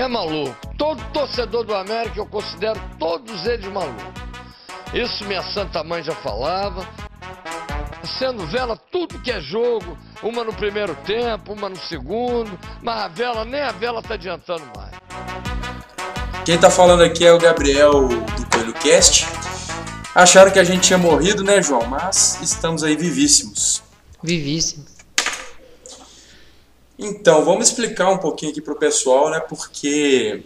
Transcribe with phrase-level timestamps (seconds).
[0.00, 0.54] é maluco.
[0.76, 4.04] Todo torcedor do América eu considero todos eles malucos.
[4.94, 6.86] Isso minha santa mãe já falava.
[8.18, 13.08] Sendo vela tudo que é jogo, uma no primeiro tempo, uma no segundo, mas a
[13.08, 14.92] vela, nem a vela tá adiantando mais.
[16.44, 19.26] Quem tá falando aqui é o Gabriel do Coelho Cast.
[20.14, 21.86] Acharam que a gente tinha morrido, né, João?
[21.86, 23.82] Mas estamos aí vivíssimos.
[24.22, 24.97] Vivíssimos.
[26.98, 29.38] Então, vamos explicar um pouquinho aqui pro pessoal, né?
[29.38, 30.42] Porque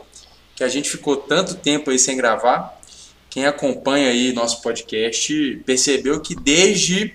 [0.54, 2.78] que a gente ficou tanto tempo aí sem gravar.
[3.30, 7.14] Quem acompanha aí nosso podcast percebeu que desde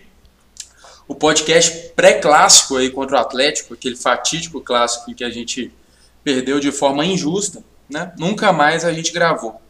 [1.08, 5.72] o podcast pré-clássico aí contra o Atlético, aquele fatídico clássico que a gente
[6.24, 8.12] perdeu de forma injusta, né?
[8.18, 9.62] Nunca mais a gente gravou.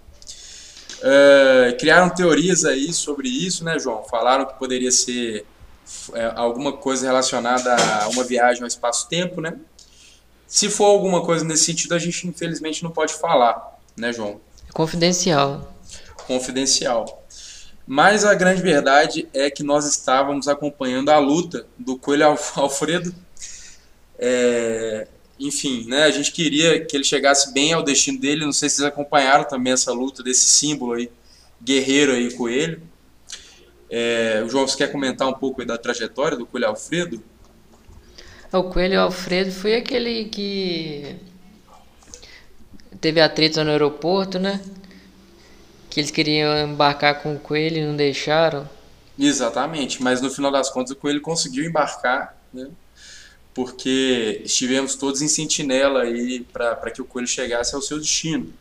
[0.99, 4.03] Uh, criaram teorias aí sobre isso, né, João?
[4.05, 5.45] Falaram que poderia ser
[6.13, 9.53] é, alguma coisa relacionada a uma viagem ao espaço-tempo, né?
[10.47, 14.39] Se for alguma coisa nesse sentido, a gente infelizmente não pode falar, né, João?
[14.73, 15.73] Confidencial.
[16.25, 17.25] Confidencial.
[17.85, 23.13] Mas a grande verdade é que nós estávamos acompanhando a luta do Coelho Alfredo.
[24.19, 25.07] É,
[25.39, 28.45] enfim, né, a gente queria que ele chegasse bem ao destino dele.
[28.45, 31.09] Não sei se vocês acompanharam também essa luta desse símbolo aí,
[31.63, 32.81] guerreiro aí, Coelho.
[33.89, 37.23] É, o João, você quer comentar um pouco da trajetória do Coelho Alfredo?
[38.51, 41.15] O Coelho Alfredo foi aquele que
[42.99, 44.61] teve atrito no aeroporto, né?
[45.89, 48.69] Que eles queriam embarcar com o Coelho e não deixaram.
[49.17, 52.69] Exatamente, mas no final das contas o Coelho conseguiu embarcar, né?
[53.53, 58.53] Porque estivemos todos em sentinela aí para que o Coelho chegasse ao seu destino.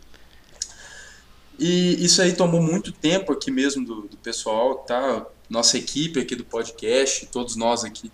[1.59, 5.27] E isso aí tomou muito tempo aqui mesmo do, do pessoal, tá?
[5.49, 8.11] Nossa equipe aqui do podcast, todos nós aqui,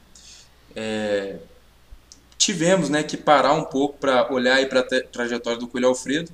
[0.77, 1.39] é,
[2.39, 6.31] tivemos né, que parar um pouco para olhar para a trajetória do Coelho Alfredo.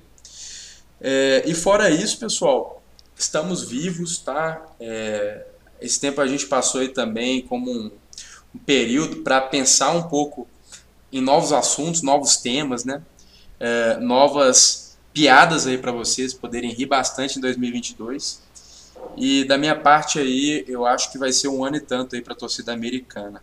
[1.01, 2.83] É, e fora isso, pessoal,
[3.17, 4.67] estamos vivos, tá?
[4.81, 5.47] É,
[5.81, 7.91] esse tempo a gente passou aí também como um,
[8.55, 10.49] um período para pensar um pouco
[11.13, 13.03] em novos assuntos, novos temas, né?
[13.61, 18.43] É, novas piadas aí para vocês poderem rir bastante em 2022.
[19.17, 22.23] E da minha parte aí, eu acho que vai ser um ano e tanto aí
[22.23, 23.43] para a torcida americana.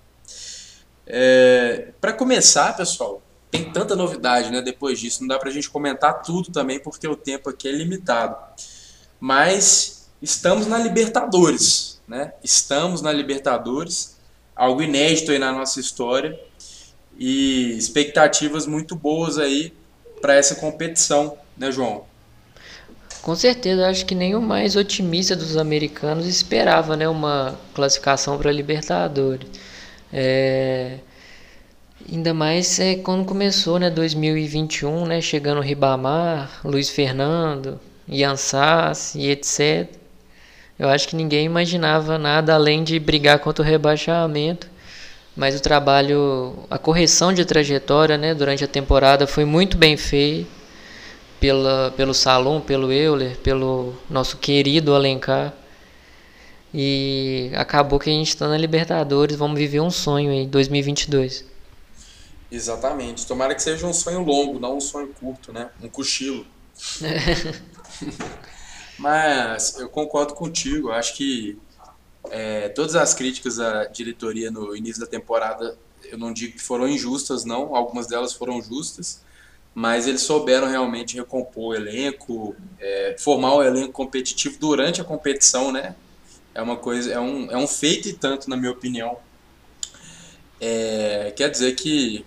[1.08, 3.22] É, para começar, pessoal,
[3.52, 4.62] tem tanta novidade, né?
[4.62, 7.72] Depois disso, não dá para a gente comentar tudo também porque o tempo aqui é
[7.72, 8.36] limitado.
[9.20, 12.34] Mas estamos na Libertadores, né?
[12.44, 14.18] Estamos na Libertadores,
[14.56, 16.40] algo inédito aí na nossa história
[17.18, 19.74] e expectativas muito boas aí
[20.26, 22.04] para essa competição né, João?
[23.22, 28.50] Com certeza, acho que nem o mais otimista dos americanos esperava né, uma classificação para
[28.50, 29.48] a Libertadores.
[30.12, 30.98] É,
[32.12, 39.30] ainda mais é, quando começou né, 2021, né, chegando Ribamar, Luiz Fernando, Ian Sass e
[39.30, 39.88] etc.
[40.80, 44.68] Eu acho que ninguém imaginava nada além de brigar contra o rebaixamento.
[45.36, 50.50] Mas o trabalho, a correção de trajetória né, durante a temporada foi muito bem feita
[51.40, 55.54] pela, pelo Salom, pelo Euler, pelo nosso querido Alencar.
[56.74, 61.46] E acabou que a gente está na Libertadores, vamos viver um sonho em 2022.
[62.52, 63.26] Exatamente.
[63.26, 65.70] Tomara que seja um sonho longo, não um sonho curto, né?
[65.82, 66.46] Um cochilo.
[68.98, 70.92] Mas eu concordo contigo.
[70.92, 71.58] Acho que
[72.32, 76.88] é, todas as críticas à diretoria no início da temporada, eu não digo que foram
[76.88, 77.76] injustas, não.
[77.76, 79.24] Algumas delas foram justas
[79.76, 85.70] mas eles souberam realmente recompor o elenco, é, formar o elenco competitivo durante a competição,
[85.70, 85.94] né?
[86.54, 89.18] É uma coisa, é um, é um feito e tanto, na minha opinião.
[90.62, 92.26] É, quer dizer que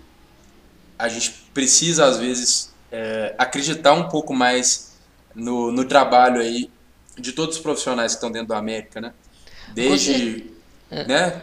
[0.99, 4.93] a gente precisa, às vezes, é, acreditar um pouco mais
[5.35, 6.71] no, no trabalho aí
[7.17, 9.15] de todos os profissionais que estão dentro da América, né?
[9.75, 10.47] Desde,
[10.91, 11.05] é.
[11.05, 11.43] né?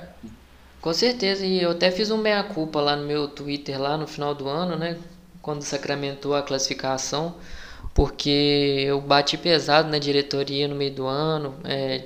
[0.82, 4.36] Com certeza, e eu até fiz um meia-culpa lá no meu Twitter, lá no final
[4.36, 4.98] do ano, né?
[5.46, 7.36] quando sacramentou a classificação,
[7.94, 11.54] porque eu bati pesado na diretoria no meio do ano.
[11.64, 12.04] É,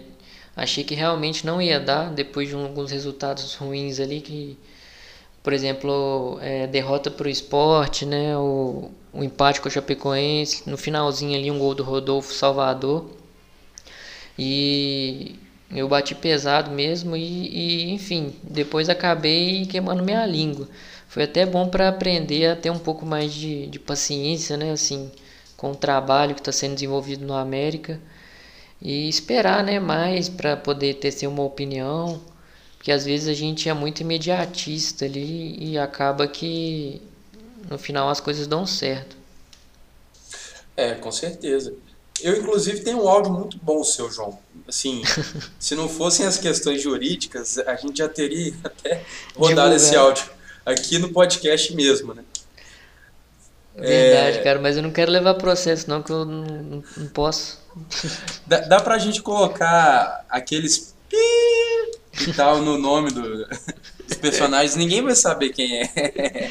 [0.58, 4.58] achei que realmente não ia dar, depois de alguns resultados ruins ali, que,
[5.42, 10.78] por exemplo, é, derrota para o esporte, né, o, o empate com o Chapecoense, no
[10.78, 13.10] finalzinho ali um gol do Rodolfo Salvador.
[14.38, 15.40] E
[15.72, 20.68] eu bati pesado mesmo e, e enfim, depois acabei queimando minha língua
[21.10, 24.72] foi até bom para aprender a ter um pouco mais de, de paciência, né?
[24.72, 25.12] Assim,
[25.58, 28.00] com o trabalho que está sendo desenvolvido no América
[28.80, 29.80] e esperar, né?
[29.80, 32.22] Mais para poder ter ser uma opinião,
[32.78, 37.02] porque às vezes a gente é muito imediatista ali e acaba que
[37.68, 39.18] no final as coisas dão certo.
[40.78, 41.74] É, com certeza.
[42.22, 44.40] Eu, inclusive, tenho um áudio muito bom, seu João.
[44.68, 45.02] Assim,
[45.60, 49.04] se não fossem as questões jurídicas, a gente já teria até
[49.36, 50.26] rodado esse áudio
[50.66, 52.24] aqui no podcast mesmo, né?
[53.76, 54.44] Verdade, é...
[54.44, 57.60] cara, mas eu não quero levar processo, não, que eu não, não, não posso.
[58.46, 61.18] Dá, dá pra gente colocar aqueles pi
[62.28, 63.48] e tal no nome do,
[64.08, 66.50] dos personagens, ninguém vai saber quem é.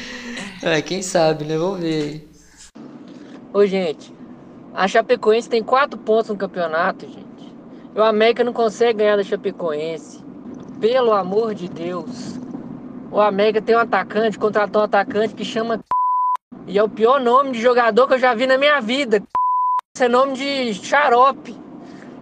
[0.63, 1.57] É, quem sabe, né?
[1.57, 2.27] Vamos ver aí.
[3.53, 4.11] Ô, gente,
[4.73, 7.53] a Chapecoense tem quatro pontos no campeonato, gente.
[7.95, 10.23] E o América não consegue ganhar da Chapecoense.
[10.79, 12.39] Pelo amor de Deus.
[13.11, 15.83] O América tem um atacante, contratou um atacante que chama
[16.67, 19.23] e é o pior nome de jogador que eu já vi na minha vida.
[19.95, 21.55] Isso é nome de xarope,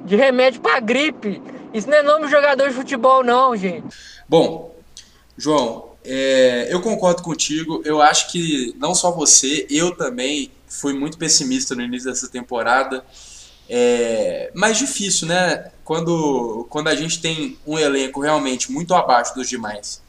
[0.05, 1.41] de remédio para gripe.
[1.73, 3.85] Isso não é nome de jogador de futebol, não, gente.
[4.27, 4.73] Bom,
[5.37, 7.81] João, é, eu concordo contigo.
[7.83, 13.03] Eu acho que não só você, eu também fui muito pessimista no início dessa temporada.
[13.69, 15.71] É mais difícil, né?
[15.83, 20.01] Quando, quando a gente tem um elenco realmente muito abaixo dos demais.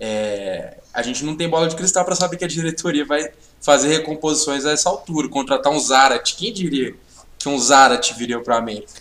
[0.00, 3.30] É, a gente não tem bola de cristal para saber que a diretoria vai
[3.60, 6.34] fazer recomposições a essa altura, contratar um Zarat.
[6.34, 6.94] Quem diria
[7.38, 8.92] que um Zarat viria para a América?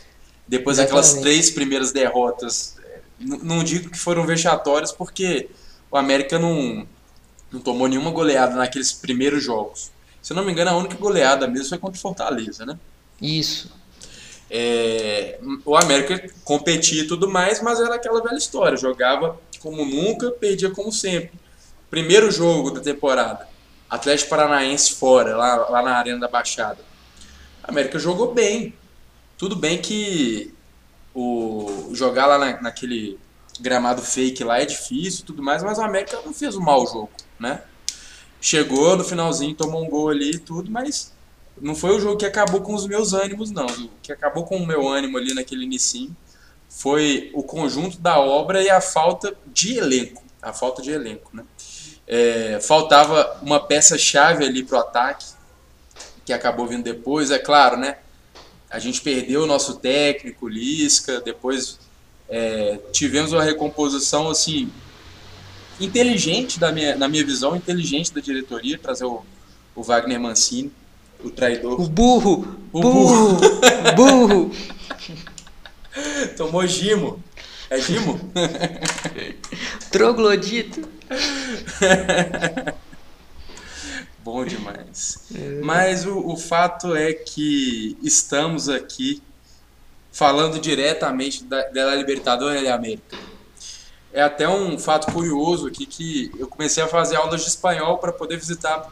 [0.48, 5.50] Depois daquelas três primeiras derrotas, é, não digo que foram vexatórias, porque
[5.90, 6.88] o América não,
[7.52, 9.92] não tomou nenhuma goleada naqueles primeiros jogos.
[10.22, 12.78] Se eu não me engano, a única goleada mesmo foi contra o Fortaleza, né?
[13.22, 13.72] Isso.
[14.50, 18.78] É, o América competia e tudo mais, mas era aquela velha história.
[18.78, 21.32] Jogava como nunca, perdia como sempre.
[21.90, 23.48] Primeiro jogo da temporada.
[23.90, 26.80] Atlético Paranaense fora, lá, lá na Arena da Baixada.
[27.64, 28.74] A América jogou bem.
[29.38, 30.54] Tudo bem que
[31.14, 33.20] o jogar lá na, naquele
[33.60, 37.12] gramado fake lá é difícil tudo mais, mas a América não fez um mau jogo,
[37.40, 37.62] né?
[38.42, 41.14] Chegou no finalzinho, tomou um gol ali e tudo, mas
[41.62, 43.68] não foi o jogo que acabou com os meus ânimos, não.
[43.68, 46.10] O que acabou com o meu ânimo ali naquele início
[46.68, 50.24] foi o conjunto da obra e a falta de elenco.
[50.42, 51.44] A falta de elenco, né?
[52.08, 55.28] É, faltava uma peça-chave ali para o ataque,
[56.26, 57.98] que acabou vindo depois, é claro, né?
[58.70, 61.78] A gente perdeu o nosso técnico, Lisca, depois
[62.28, 64.72] é, tivemos uma recomposição assim
[65.82, 69.24] inteligente da minha, na minha visão, inteligente da diretoria, trazer o,
[69.76, 70.72] o Wagner Mancini,
[71.24, 71.80] o traidor.
[71.80, 72.58] O burro!
[72.72, 73.38] O burro!
[73.96, 74.52] burro!
[76.38, 77.22] Tomou Gimo.
[77.70, 78.20] É Gimo?
[79.92, 80.88] Troglodito.
[84.24, 85.18] Bom demais.
[85.34, 85.62] É.
[85.62, 89.22] Mas o, o fato é que estamos aqui
[90.12, 93.18] falando diretamente da, da Libertadores da América.
[94.14, 98.12] É até um fato curioso aqui que eu comecei a fazer aulas de espanhol para
[98.12, 98.90] poder visitar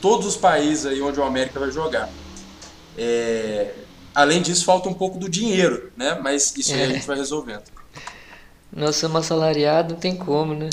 [0.00, 2.08] todos os países aí onde o América vai jogar.
[2.96, 3.72] É,
[4.14, 6.18] além disso, falta um pouco do dinheiro, né?
[6.22, 6.88] Mas isso aí a é.
[6.94, 7.64] gente vai resolvendo.
[8.72, 10.68] Nós somos assalariados, não tem como, né?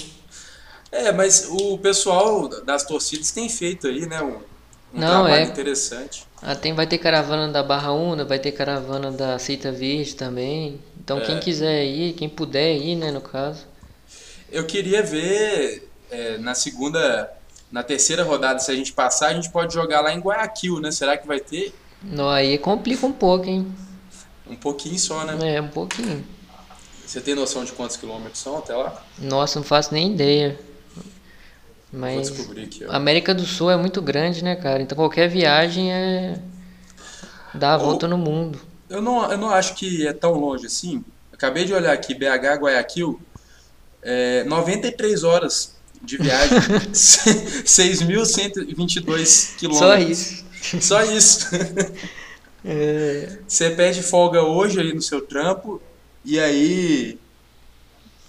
[0.91, 4.21] É, mas o pessoal das torcidas tem feito aí, né?
[4.21, 4.35] Um,
[4.93, 5.43] um Não, trabalho é.
[5.43, 6.25] interessante.
[6.41, 10.79] Ah, tem, vai ter caravana da Barra Una, vai ter caravana da Seita Verde também.
[11.05, 11.21] Então é.
[11.21, 13.63] quem quiser ir, quem puder ir, né, no caso.
[14.51, 17.31] Eu queria ver é, na segunda,
[17.71, 20.89] na terceira rodada, se a gente passar, a gente pode jogar lá em Guayaquil, né?
[20.89, 21.73] Será que vai ter?
[22.01, 23.71] Não, aí complica um pouco, hein?
[24.49, 25.55] Um pouquinho só, né?
[25.55, 26.25] É, um pouquinho.
[27.05, 29.03] Você tem noção de quantos quilômetros são até lá?
[29.19, 30.59] Nossa, não faço nem ideia.
[31.93, 34.81] Mas aqui, América do Sul é muito grande, né, cara?
[34.81, 36.39] Então qualquer viagem é
[37.53, 38.59] dar a volta no mundo.
[38.89, 41.03] Eu não, eu não acho que é tão longe assim.
[41.33, 43.19] Acabei de olhar aqui, BH, Guayaquil,
[44.01, 46.57] é 93 horas de viagem,
[46.93, 49.79] 6.122 quilômetros.
[49.79, 50.45] Só isso.
[50.81, 51.47] Só isso.
[52.67, 53.37] É...
[53.47, 55.79] Você pede folga hoje aí no seu trampo
[56.23, 57.19] e aí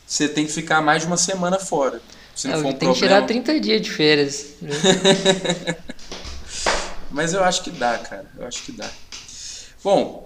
[0.06, 2.02] você tem que ficar mais de uma semana fora.
[2.34, 2.94] Se não é, for um tem problema.
[2.94, 4.48] que tirar 30 dias de férias.
[4.60, 4.72] Né?
[7.10, 8.26] Mas eu acho que dá, cara.
[8.38, 8.90] Eu acho que dá.
[9.82, 10.25] Bom,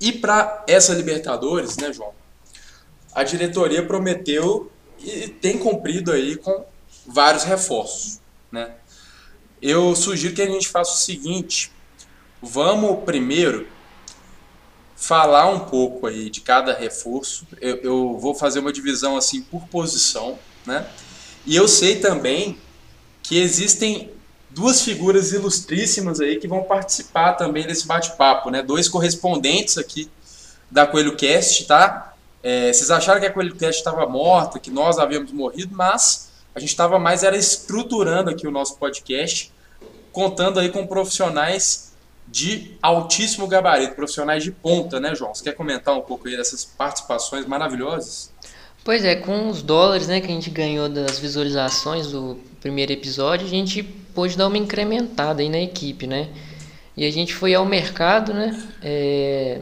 [0.00, 2.12] e para essa Libertadores, né, João?
[3.12, 6.64] A diretoria prometeu e tem cumprido aí com
[7.06, 8.74] vários reforços, né?
[9.60, 11.70] Eu sugiro que a gente faça o seguinte:
[12.40, 13.66] vamos primeiro
[14.96, 17.46] falar um pouco aí de cada reforço.
[17.60, 20.86] Eu, eu vou fazer uma divisão assim por posição né?
[21.46, 22.58] E eu sei também
[23.22, 24.10] que existem
[24.50, 28.62] duas figuras ilustríssimas aí que vão participar também desse bate-papo, né?
[28.62, 30.10] Dois correspondentes aqui
[30.70, 32.14] da Coelho Cast, tá?
[32.42, 36.60] É, vocês acharam que a Coelho Cast estava morta, que nós havíamos morrido, mas a
[36.60, 39.52] gente estava mais era estruturando aqui o nosso podcast,
[40.12, 41.92] contando aí com profissionais
[42.26, 45.34] de altíssimo gabarito, profissionais de ponta, né, João?
[45.34, 48.29] Você quer comentar um pouco aí dessas participações maravilhosas?
[48.82, 53.46] Pois é, com os dólares né, que a gente ganhou das visualizações do primeiro episódio,
[53.46, 56.28] a gente pôde dar uma incrementada aí na equipe, né?
[56.96, 59.60] E a gente foi ao mercado, né, é,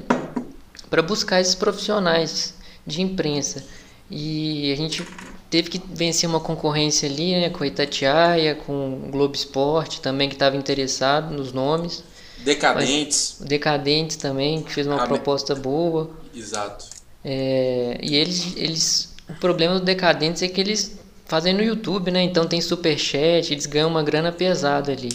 [0.88, 2.54] para buscar esses profissionais
[2.86, 3.64] de imprensa.
[4.10, 5.06] E a gente
[5.50, 10.28] teve que vencer uma concorrência ali, né, com a Itatiaia, com o Globo Esporte também,
[10.28, 12.02] que estava interessado nos nomes.
[12.38, 13.36] Decadentes.
[13.38, 16.10] Mas, Decadentes também, que fez uma proposta boa.
[16.34, 16.86] Exato.
[17.24, 19.07] É, e eles, eles.
[19.28, 22.22] O problema do Decadentes é que eles fazem no YouTube, né?
[22.22, 25.10] Então tem superchat, eles ganham uma grana pesada ali.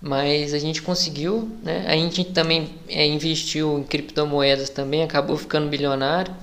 [0.00, 1.84] Mas a gente conseguiu, né?
[1.88, 6.34] A gente também é, investiu em criptomoedas também, acabou ficando bilionário.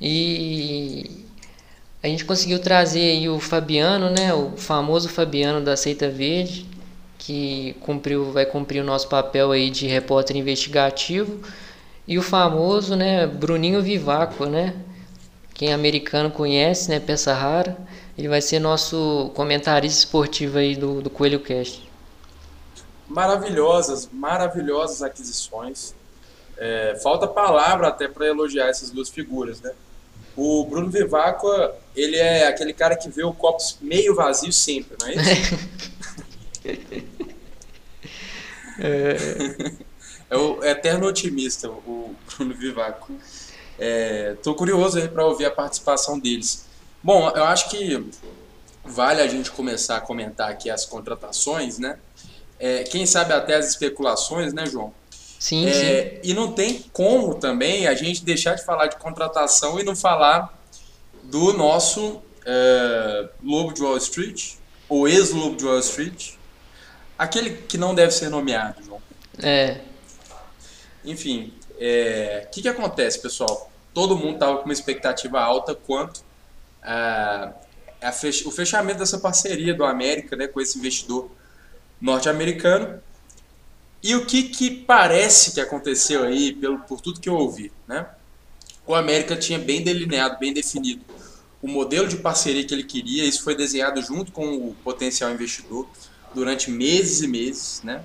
[0.00, 1.24] E
[2.02, 4.32] a gente conseguiu trazer aí o Fabiano, né?
[4.34, 6.66] O famoso Fabiano da Seita Verde,
[7.18, 11.40] que cumpriu, vai cumprir o nosso papel aí de repórter investigativo,
[12.06, 14.74] e o famoso, né, Bruninho Vivaco, né?
[15.62, 17.78] Quem é americano conhece, né, peça rara,
[18.18, 21.88] ele vai ser nosso comentarista esportivo aí do, do Coelho Cast.
[23.06, 25.94] Maravilhosas, maravilhosas aquisições.
[26.58, 29.72] É, falta palavra até para elogiar essas duas figuras, né?
[30.36, 31.46] O Bruno Vivaco,
[31.94, 35.58] ele é aquele cara que vê o copo meio vazio sempre, não é isso?
[38.80, 39.16] É,
[40.28, 43.12] é o eterno otimista, o Bruno Vivaco.
[43.78, 46.66] Estou é, curioso aí para ouvir a participação deles.
[47.02, 48.04] Bom, eu acho que
[48.84, 51.98] vale a gente começar a comentar aqui as contratações, né?
[52.58, 54.92] É, quem sabe até as especulações, né, João?
[55.38, 56.20] Sim, é, sim.
[56.22, 60.56] E não tem como também a gente deixar de falar de contratação e não falar
[61.24, 64.54] do nosso é, Lobo de Wall Street,
[64.88, 66.34] ou ex-Lobo de Wall Street,
[67.22, 69.00] Aquele que não deve ser nomeado, João.
[69.40, 69.80] É.
[71.04, 71.52] Enfim,
[71.84, 73.70] é, que, que acontece, pessoal?
[73.92, 76.22] Todo mundo estava com uma expectativa alta quanto
[76.82, 77.52] a,
[78.00, 81.30] a fech, o fechamento dessa parceria do América né, com esse investidor
[82.00, 83.02] norte-americano.
[84.02, 87.72] E o que, que parece que aconteceu aí, pelo, por tudo que eu ouvi?
[87.86, 88.06] Né?
[88.86, 91.04] O América tinha bem delineado, bem definido
[91.62, 95.88] o modelo de parceria que ele queria, isso foi desenhado junto com o potencial investidor
[96.34, 98.02] durante meses e meses, né?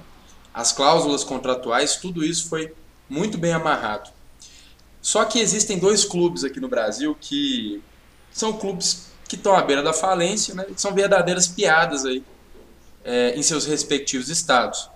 [0.54, 2.74] As cláusulas contratuais, tudo isso foi
[3.10, 4.10] muito bem amarrado.
[5.02, 7.82] Só que existem dois clubes aqui no Brasil que
[8.32, 10.66] são clubes que estão à beira da falência, né?
[10.66, 12.24] Que são verdadeiras piadas aí
[13.04, 14.90] é, em seus respectivos estados.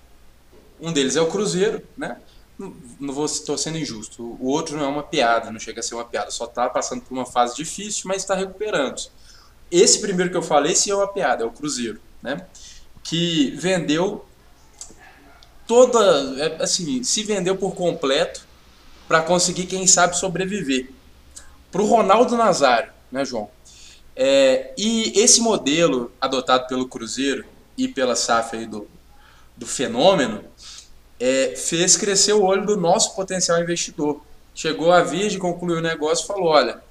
[0.79, 2.17] Um deles é o Cruzeiro, né?
[2.99, 4.37] Não vou estou sendo injusto.
[4.39, 7.01] O outro não é uma piada, não chega a ser uma piada, só está passando
[7.01, 9.01] por uma fase difícil, mas está recuperando.
[9.71, 12.45] Esse primeiro que eu falei sim é uma piada, é o Cruzeiro, né?
[13.03, 14.25] que vendeu
[15.71, 18.45] toda, é, assim, se vendeu por completo
[19.07, 20.89] para conseguir, quem sabe, sobreviver.
[21.71, 23.49] Para o Ronaldo Nazário, né, João?
[24.13, 27.45] É, e esse modelo adotado pelo Cruzeiro
[27.77, 28.85] e pela SAF aí do,
[29.55, 30.43] do fenômeno
[31.17, 34.19] é, fez crescer o olho do nosso potencial investidor.
[34.53, 36.83] Chegou a Virgem, concluiu o negócio e falou: olha,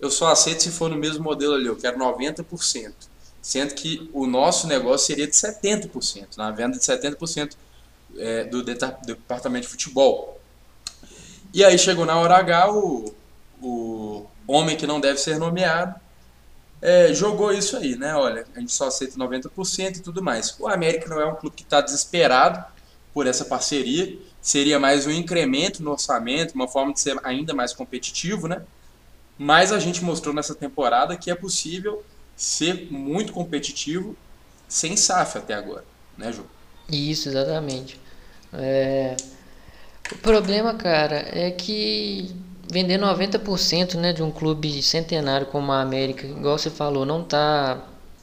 [0.00, 2.92] eu só aceito se for no mesmo modelo ali, eu quero 90%
[3.40, 7.52] sendo que o nosso negócio seria de 70%, na venda de 70%
[8.18, 10.40] é, do, departamento de futebol.
[11.52, 13.14] E aí chegou na hora H, o,
[13.62, 15.94] o homem que não deve ser nomeado
[16.80, 18.14] é, jogou isso aí, né?
[18.14, 20.54] Olha, a gente só aceita 90% e tudo mais.
[20.58, 22.64] O América não é um clube que está desesperado
[23.12, 27.72] por essa parceria, seria mais um incremento no orçamento, uma forma de ser ainda mais
[27.72, 28.62] competitivo, né?
[29.38, 32.04] Mas a gente mostrou nessa temporada que é possível
[32.36, 34.14] ser muito competitivo
[34.68, 35.84] sem SAF até agora,
[36.16, 36.44] né, Ju?
[36.88, 37.98] Isso, exatamente.
[38.56, 39.16] É...
[40.12, 42.34] O problema, cara, é que
[42.70, 47.82] vender 90% né, de um clube centenário como a América, igual você falou, não tá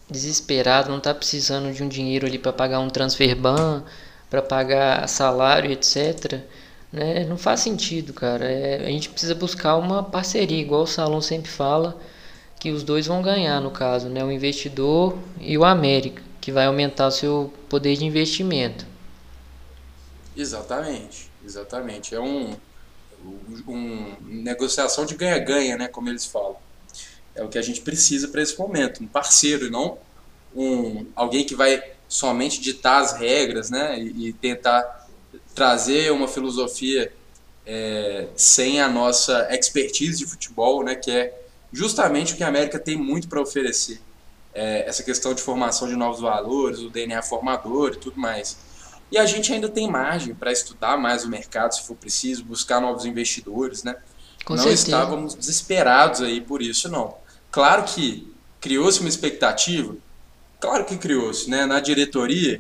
[0.10, 3.84] desesperado, não tá precisando de um dinheiro ali para pagar um transfer ban,
[4.30, 6.42] para pagar salário, etc.
[6.92, 7.26] Né?
[7.26, 8.46] Não faz sentido, cara.
[8.46, 11.98] É, a gente precisa buscar uma parceria, igual o Salão sempre fala
[12.60, 14.24] que os dois vão ganhar no caso, né?
[14.24, 18.86] O investidor e o América, que vai aumentar o seu poder de investimento.
[20.36, 22.16] Exatamente, exatamente.
[22.16, 22.56] É um,
[23.68, 25.88] um negociação de ganha-ganha, né?
[25.88, 26.58] Como eles falam.
[27.36, 29.98] É o que a gente precisa para esse momento, um parceiro e não
[30.56, 34.00] um alguém que vai somente ditar as regras, né?
[34.00, 35.08] E, e tentar
[35.56, 37.12] trazer uma filosofia
[37.66, 40.96] é, sem a nossa expertise de futebol, né?
[40.96, 44.00] Que é justamente o que a América tem muito para oferecer.
[44.54, 48.58] É, essa questão de formação de novos valores, o DNA formador e tudo mais.
[49.14, 52.82] E a gente ainda tem margem para estudar mais o mercado, se for preciso, buscar
[52.82, 53.96] novos investidores, né?
[54.44, 54.86] Com não certeza.
[54.86, 57.14] estávamos desesperados aí por isso, não.
[57.52, 58.28] Claro que
[58.60, 59.96] criou-se uma expectativa,
[60.60, 61.64] claro que criou-se, né?
[61.68, 62.60] Na diretoria,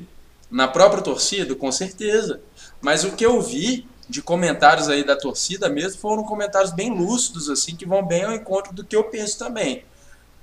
[0.52, 2.40] na própria torcida, com certeza.
[2.80, 7.50] Mas o que eu vi de comentários aí da torcida mesmo foram comentários bem lúcidos,
[7.50, 9.84] assim, que vão bem ao encontro do que eu penso também.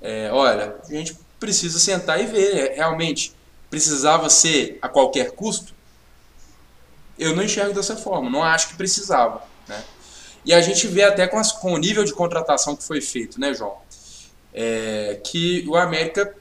[0.01, 3.33] É, olha, a gente precisa sentar e ver, é, realmente
[3.69, 5.79] precisava ser a qualquer custo?
[7.17, 9.83] Eu não enxergo dessa forma, não acho que precisava, né?
[10.43, 13.39] E a gente vê até com, as, com o nível de contratação que foi feito,
[13.39, 13.77] né, João?
[14.53, 16.35] É, que o América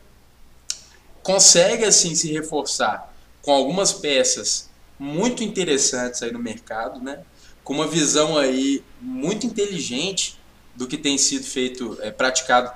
[1.22, 3.12] consegue assim se reforçar
[3.42, 7.20] com algumas peças muito interessantes aí no mercado, né?
[7.62, 10.38] Com uma visão aí muito inteligente
[10.74, 12.72] do que tem sido feito, é, praticado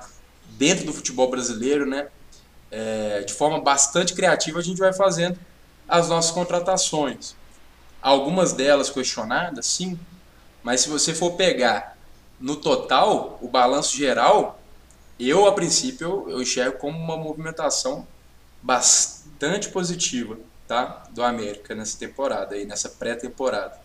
[0.57, 2.07] dentro do futebol brasileiro, né?
[2.71, 5.39] É, de forma bastante criativa a gente vai fazendo
[5.87, 7.34] as nossas contratações.
[8.05, 9.99] Algumas delas questionadas, sim,
[10.61, 11.97] mas se você for pegar
[12.39, 14.61] no total, o balanço geral,
[15.19, 18.05] eu a princípio eu enxergo como uma movimentação
[18.61, 21.07] bastante positiva, tá?
[21.09, 23.75] Do América nessa temporada aí, nessa pré-temporada.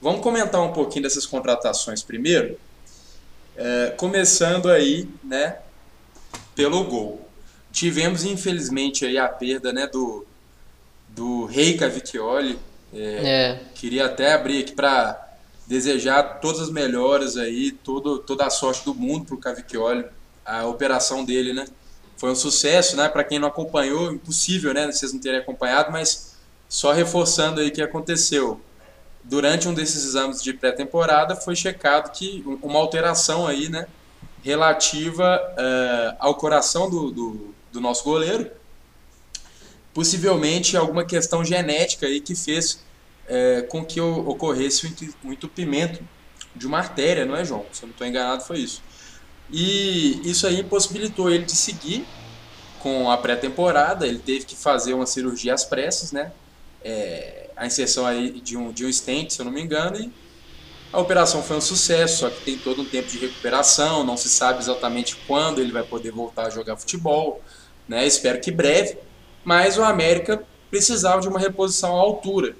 [0.00, 2.58] Vamos comentar um pouquinho dessas contratações primeiro,
[3.54, 5.58] é, começando aí, né,
[6.54, 7.28] pelo gol.
[7.70, 10.24] Tivemos infelizmente aí a perda, né, do
[11.10, 12.58] do Rei Cavicchioli.
[12.92, 15.18] É, É, Queria até abrir aqui para
[15.66, 20.04] desejar todas as melhoras aí, todo, toda a sorte do mundo para o Cavicchioli.
[20.44, 21.64] A operação dele, né?
[22.16, 23.08] Foi um sucesso, né?
[23.08, 24.90] Para quem não acompanhou, impossível, né?
[24.90, 26.36] Vocês não terem acompanhado, mas
[26.68, 28.60] só reforçando aí o que aconteceu.
[29.24, 33.86] Durante um desses exames de pré-temporada, foi checado que uma alteração aí, né?
[34.42, 38.50] Relativa eh, ao coração do, do, do nosso goleiro,
[39.94, 42.82] possivelmente alguma questão genética aí que fez
[43.26, 44.86] é, com que ocorresse
[45.24, 46.02] o entupimento
[46.54, 47.64] de uma artéria, não é, João?
[47.72, 48.82] Se eu não estou enganado, foi isso.
[49.50, 52.06] E isso aí possibilitou ele de seguir
[52.80, 54.06] com a pré-temporada.
[54.06, 56.32] Ele teve que fazer uma cirurgia às pressas, né?
[56.84, 60.12] É, a inserção aí de um, de um stent, se eu não me engano, e
[60.92, 64.28] a operação foi um sucesso, só que tem todo um tempo de recuperação, não se
[64.28, 67.40] sabe exatamente quando ele vai poder voltar a jogar futebol,
[67.88, 68.06] né?
[68.06, 68.98] Espero que breve,
[69.44, 72.56] mas o América precisava de uma reposição à altura,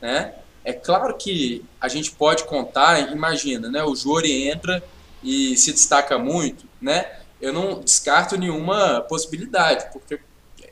[0.00, 0.34] né?
[0.64, 3.82] É claro que a gente pode contar, imagina, né?
[3.82, 4.82] O Jori entra
[5.22, 7.20] e se destaca muito, né?
[7.40, 10.20] Eu não descarto nenhuma possibilidade, porque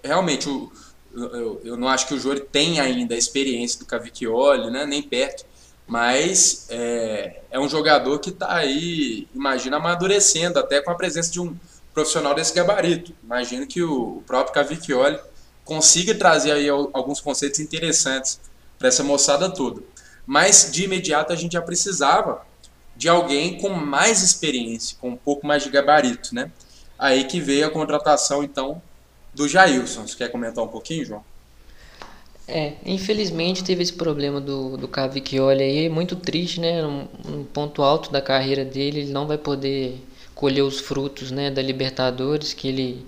[0.04, 0.70] realmente o,
[1.14, 4.84] eu, eu não acho que o Jori tem ainda a experiência do Cavicchioli, né?
[4.84, 5.44] Nem perto,
[5.86, 11.40] mas é, é um jogador que está aí, imagina, amadurecendo, até com a presença de
[11.40, 11.56] um
[11.94, 13.14] profissional desse gabarito.
[13.24, 15.18] Imagino que o, o próprio Cavicchioli
[15.66, 18.40] consiga trazer aí al- alguns conceitos interessantes
[18.78, 19.82] para essa moçada toda.
[20.26, 22.46] Mas de imediato a gente já precisava
[22.96, 26.52] de alguém com mais experiência, com um pouco mais de gabarito, né?
[26.98, 28.82] Aí que veio a contratação então
[29.34, 30.06] do Jailson.
[30.08, 31.24] Você quer comentar um pouquinho, João?
[32.48, 36.84] É, infelizmente teve esse problema do, do Cavicchioli aí, muito triste, né?
[36.86, 40.00] Um, um ponto alto da carreira dele, ele não vai poder
[40.34, 43.06] colher os frutos, né, da Libertadores, que ele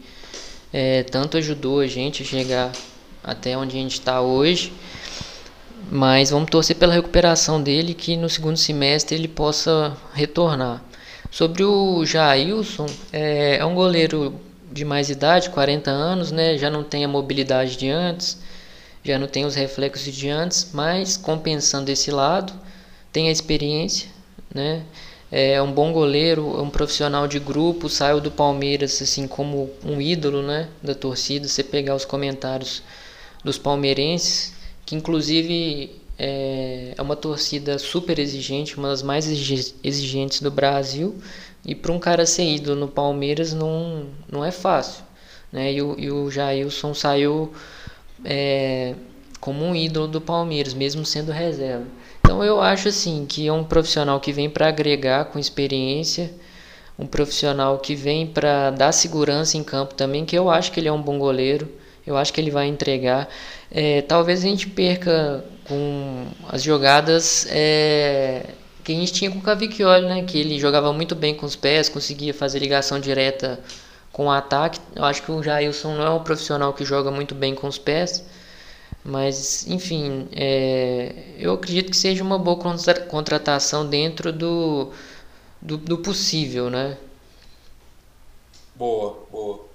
[0.73, 2.73] é, tanto ajudou a gente a chegar
[3.23, 4.73] até onde a gente está hoje.
[5.91, 10.83] Mas vamos torcer pela recuperação dele, que no segundo semestre ele possa retornar.
[11.31, 14.35] Sobre o Jailson, é, é um goleiro
[14.71, 16.59] de mais idade, 40 anos, né?
[16.59, 18.39] Já não tem a mobilidade de antes
[19.09, 22.53] já não tem os reflexos de antes, mas compensando esse lado,
[23.13, 24.09] tem a experiência,
[24.55, 24.83] né?
[25.31, 30.01] É um bom goleiro, é um profissional de grupo, saiu do Palmeiras assim como um
[30.01, 31.47] ídolo, né, da torcida.
[31.47, 32.83] Você pegar os comentários
[33.45, 34.55] dos palmeirenses,
[34.87, 41.15] que inclusive é, é uma torcida super exigente, uma das mais exi- exigentes do Brasil,
[41.65, 45.05] e para um cara ser ídolo no Palmeiras não, não é fácil,
[45.53, 45.73] né?
[45.73, 47.53] E o, e o Jailson saiu
[48.25, 48.95] é,
[49.41, 51.87] como um ídolo do Palmeiras, mesmo sendo reserva.
[52.29, 56.31] Então eu acho assim que é um profissional que vem para agregar com experiência,
[56.99, 60.89] um profissional que vem para dar segurança em campo também, que eu acho que ele
[60.89, 61.67] é um bom goleiro,
[62.07, 63.31] eu acho que ele vai entregar.
[63.71, 68.45] É, talvez a gente perca com as jogadas é,
[68.85, 70.23] que a gente tinha com o Cavicchioli, né?
[70.23, 73.59] Que ele jogava muito bem com os pés, conseguia fazer ligação direta
[74.13, 74.79] com o ataque.
[74.95, 77.79] Eu acho que o Jailson não é um profissional que joga muito bem com os
[77.79, 78.23] pés.
[79.05, 84.93] Mas, enfim, é, eu acredito que seja uma boa contra- contratação dentro do,
[85.63, 86.99] do, do possível, né?
[88.75, 89.69] Boa, boa.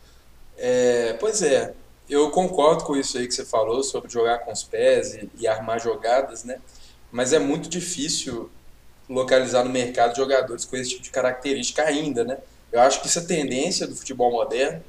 [0.58, 1.76] É, pois é,
[2.10, 5.48] eu concordo com isso aí que você falou sobre jogar com os pés e, e
[5.48, 6.62] armar jogadas, né?
[7.12, 8.52] Mas é muito difícil
[9.10, 12.40] localizar no mercado jogadores com esse tipo de característica ainda, né?
[12.72, 14.84] Eu acho que isso é tendência do futebol moderno,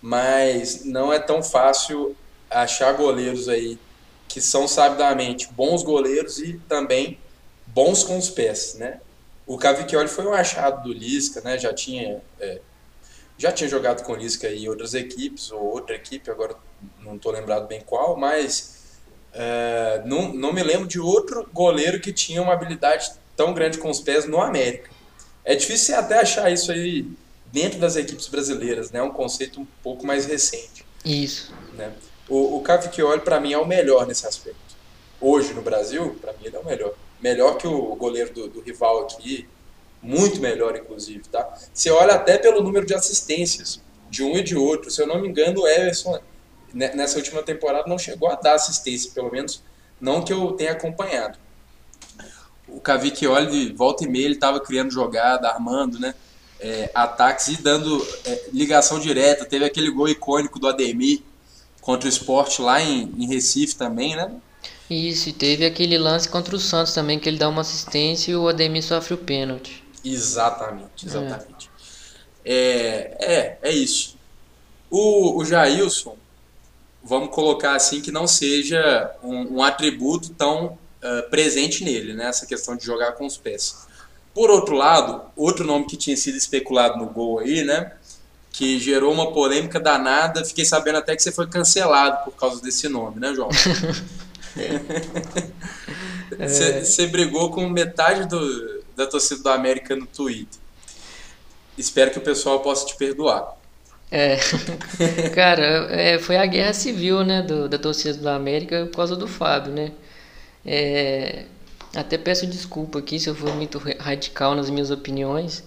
[0.00, 2.16] mas não é tão fácil
[2.50, 3.78] achar goleiros aí
[4.28, 7.18] que são sabidamente bons goleiros e também
[7.66, 9.00] bons com os pés, né?
[9.46, 11.58] O Cavicchioli foi um achado do Lisca, né?
[11.58, 12.60] Já tinha é,
[13.36, 16.56] já tinha jogado com o Lisca em outras equipes ou outra equipe, agora
[17.00, 18.74] não estou lembrado bem qual, mas
[19.32, 23.90] é, não, não me lembro de outro goleiro que tinha uma habilidade tão grande com
[23.90, 24.90] os pés no América.
[25.44, 27.06] É difícil até achar isso aí
[27.52, 29.00] dentro das equipes brasileiras, né?
[29.00, 30.84] É um conceito um pouco mais recente.
[31.04, 31.52] Isso.
[31.74, 31.92] Né?
[32.28, 34.58] O, o Cavicchioli, para mim, é o melhor nesse aspecto.
[35.20, 36.94] Hoje, no Brasil, para mim, ele é o melhor.
[37.20, 39.48] Melhor que o goleiro do, do rival aqui,
[40.02, 41.54] muito melhor, inclusive, tá?
[41.72, 44.90] Você olha até pelo número de assistências de um e de outro.
[44.90, 46.20] Se eu não me engano, o Everson,
[46.72, 49.62] né, nessa última temporada, não chegou a dar assistência, pelo menos
[50.00, 51.38] não que eu tenha acompanhado
[52.68, 56.14] o Cavicchioli, volta e meia, ele estava criando jogada, armando, né?
[56.60, 59.44] É, ataques e dando é, ligação direta.
[59.44, 61.20] Teve aquele gol icônico do Ademir
[61.84, 64.32] contra o Sport lá em, em Recife também, né?
[64.88, 68.36] Isso, e teve aquele lance contra o Santos também, que ele dá uma assistência e
[68.36, 69.84] o Ademir sofre o pênalti.
[70.02, 71.70] Exatamente, exatamente.
[72.42, 74.16] É, é, é isso.
[74.90, 76.16] O, o Jailson,
[77.02, 82.28] vamos colocar assim, que não seja um, um atributo tão uh, presente nele, né?
[82.28, 83.86] Essa questão de jogar com os pés.
[84.32, 87.92] Por outro lado, outro nome que tinha sido especulado no gol aí, né?
[88.56, 90.44] Que gerou uma polêmica danada.
[90.44, 93.48] Fiquei sabendo até que você foi cancelado por causa desse nome, né, João?
[96.38, 97.06] Você é.
[97.06, 100.60] brigou com metade do, da torcida do América no Twitter.
[101.76, 103.56] Espero que o pessoal possa te perdoar.
[104.10, 104.38] É,
[105.34, 109.26] cara, é, foi a guerra civil, né, do, da torcida do América por causa do
[109.26, 109.90] Fábio, né?
[110.64, 111.46] É,
[111.94, 115.64] até peço desculpa aqui se eu for muito radical nas minhas opiniões,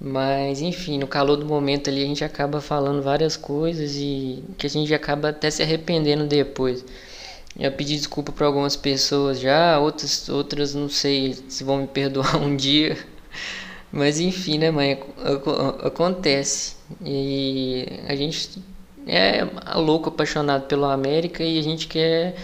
[0.00, 4.66] mas enfim, no calor do momento ali a gente acaba falando várias coisas e que
[4.66, 6.84] a gente acaba até se arrependendo depois.
[7.58, 12.36] Eu pedi desculpa para algumas pessoas já, outras, outras não sei se vão me perdoar
[12.36, 12.96] um dia.
[13.90, 15.00] Mas enfim, né, mãe?
[15.82, 16.76] Acontece.
[17.04, 18.62] E a gente
[19.06, 19.44] é
[19.76, 22.36] louco apaixonado pelo América e a gente quer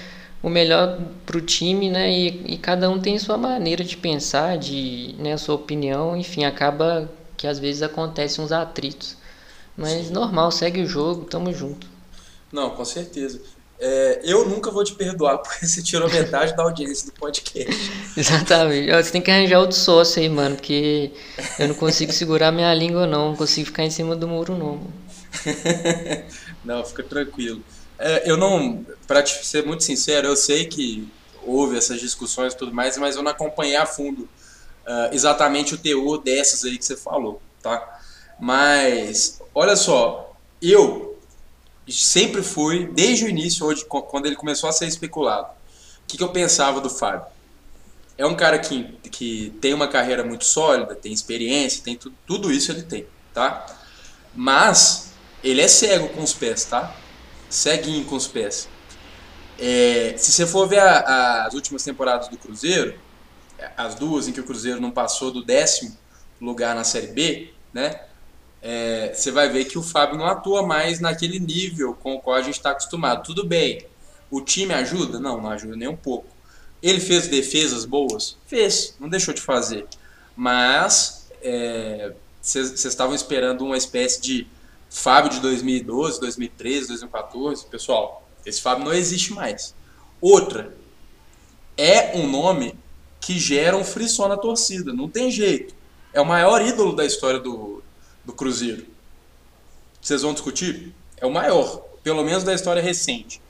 [0.43, 2.11] o melhor para o time, né?
[2.11, 7.11] E, e, cada um tem sua maneira de pensar, de, né, sua opinião, enfim, acaba
[7.45, 9.19] que às vezes acontecem uns atritos.
[9.77, 10.15] Mas Sim.
[10.15, 11.87] normal, segue o jogo, tamo junto.
[12.51, 13.39] Não, com certeza.
[13.79, 17.93] É, eu nunca vou te perdoar porque você tirou metade da audiência do podcast.
[18.17, 18.91] Exatamente.
[18.91, 21.13] Você tem que arranjar outro sócio aí, mano, porque
[21.59, 23.31] eu não consigo segurar minha língua, não.
[23.31, 24.81] Não consigo ficar em cima do muro, não.
[26.65, 27.63] não, fica tranquilo.
[27.99, 31.07] É, eu não, para ser muito sincero, eu sei que
[31.43, 34.27] houve essas discussões e tudo mais, mas eu não acompanhei a fundo
[34.87, 38.01] uh, exatamente o teor dessas aí que você falou, tá?
[38.39, 41.19] Mas, olha só, eu
[41.89, 46.23] sempre fui, desde o início, hoje, quando ele começou a ser especulado, o que, que
[46.23, 47.27] eu pensava do Fábio?
[48.17, 52.53] É um cara que, que tem uma carreira muito sólida, tem experiência, tem tudo, tudo
[52.53, 53.67] isso ele tem, tá?
[54.35, 56.95] Mas ele é cego com os pés, tá?
[57.55, 58.69] ceguinho com os pés.
[59.59, 62.99] É, se você for ver a, a, as últimas temporadas do Cruzeiro,
[63.77, 65.97] as duas em que o Cruzeiro não passou do décimo
[66.41, 68.01] lugar na Série B, né?
[68.61, 72.37] É, você vai ver que o Fábio não atua mais naquele nível com o qual
[72.37, 73.23] a gente está acostumado.
[73.23, 73.87] Tudo bem,
[74.31, 75.21] o time ajuda?
[75.21, 76.27] Não, não ajuda nem um pouco.
[76.83, 78.37] Ele fez defesas boas?
[78.47, 79.87] Fez, não deixou de fazer.
[80.35, 81.29] Mas
[82.41, 84.47] vocês é, estavam esperando uma espécie de
[84.89, 89.75] Fábio de 2012, 2013, 2014, pessoal, esse Fábio não existe mais.
[90.21, 90.75] Outra,
[91.77, 92.75] é um nome
[93.25, 95.75] que gera um frisson na torcida, não tem jeito.
[96.13, 97.83] É o maior ídolo da história do,
[98.23, 98.87] do Cruzeiro.
[99.99, 100.95] Vocês vão discutir?
[101.17, 103.41] É o maior, pelo menos da história recente.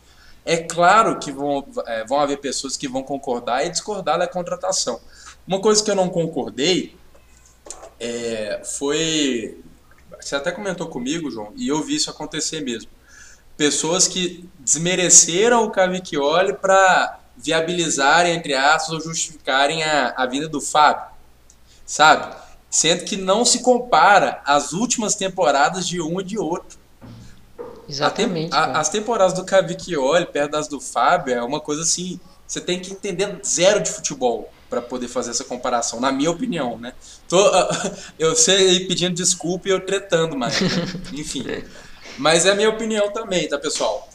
[0.45, 5.01] É claro que vão, é, vão haver pessoas que vão concordar e discordar da contratação.
[5.45, 6.95] Uma coisa que eu não concordei
[7.99, 9.59] é, foi
[10.21, 12.91] você até comentou comigo, João, e eu vi isso acontecer mesmo.
[13.57, 20.61] Pessoas que desmereceram o Cavicchioli para viabilizarem, entre aspas, ou justificarem a, a vinda do
[20.61, 21.07] Fábio,
[21.85, 22.35] sabe?
[22.71, 26.79] Sendo que não se compara as últimas temporadas de um e de outro.
[27.89, 28.55] Exatamente.
[28.55, 32.61] A, a, as temporadas do Cavicchioli perto das do Fábio é uma coisa assim, você
[32.61, 36.95] tem que entender zero de futebol para poder fazer essa comparação, na minha opinião, né?
[37.29, 37.39] Tô,
[38.19, 40.69] eu sei pedindo desculpa e eu tretando mais, né?
[41.13, 41.45] enfim.
[42.19, 44.09] Mas é a minha opinião também, tá, pessoal?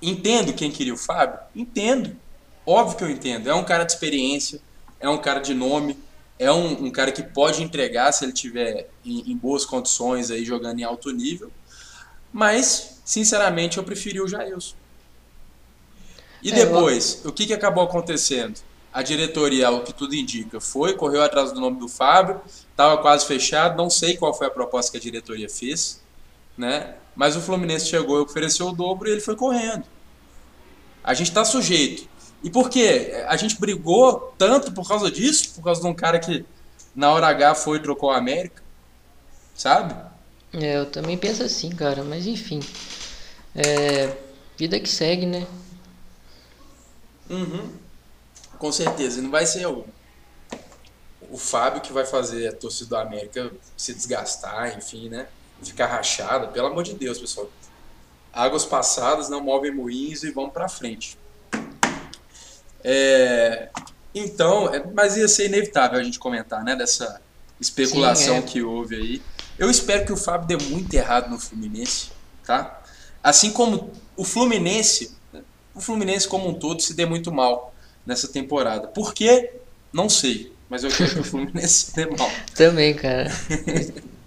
[0.00, 1.38] Entendo quem queria o Fábio?
[1.54, 2.16] Entendo.
[2.64, 3.48] Óbvio que eu entendo.
[3.48, 4.60] É um cara de experiência,
[5.00, 5.98] é um cara de nome,
[6.38, 10.44] é um, um cara que pode entregar se ele tiver em, em, boas condições aí
[10.44, 11.50] jogando em alto nível.
[12.32, 14.76] Mas, sinceramente, eu preferi o Jailson.
[16.42, 17.30] E é, depois, eu...
[17.30, 18.60] o que, que acabou acontecendo?
[18.92, 23.26] A diretoria, o que tudo indica, foi, correu atrás do nome do Fábio, estava quase
[23.26, 26.00] fechado, não sei qual foi a proposta que a diretoria fez,
[26.56, 26.94] né?
[27.18, 29.82] Mas o Fluminense chegou e ofereceu o dobro e ele foi correndo.
[31.02, 32.08] A gente está sujeito.
[32.44, 33.24] E por quê?
[33.26, 36.46] A gente brigou tanto por causa disso, por causa de um cara que
[36.94, 38.62] na hora H foi e trocou a América,
[39.52, 39.96] sabe?
[40.52, 42.60] É, eu também penso assim, cara, mas enfim.
[43.52, 44.16] É,
[44.56, 45.44] vida que segue, né?
[47.28, 47.68] Uhum.
[48.60, 49.18] Com certeza.
[49.18, 49.84] E não vai ser o,
[51.28, 55.26] o Fábio que vai fazer a torcida do América se desgastar, enfim, né?
[55.62, 56.48] Ficar rachada.
[56.48, 57.50] Pelo amor de Deus, pessoal.
[58.32, 61.18] Águas passadas não movem moinhos e vamos para frente.
[62.84, 63.68] É,
[64.14, 66.76] então, é, mas ia ser inevitável a gente comentar, né?
[66.76, 67.20] Dessa
[67.60, 68.42] especulação Sim, é.
[68.42, 69.22] que houve aí.
[69.58, 72.10] Eu espero que o Fábio dê muito errado no Fluminense,
[72.46, 72.80] tá?
[73.22, 75.16] Assim como o Fluminense,
[75.74, 77.74] o Fluminense como um todo se dê muito mal
[78.06, 78.86] nessa temporada.
[78.86, 79.52] Por quê?
[79.92, 82.30] Não sei, mas eu quero que o Fluminense se dê mal.
[82.54, 83.30] Também, cara.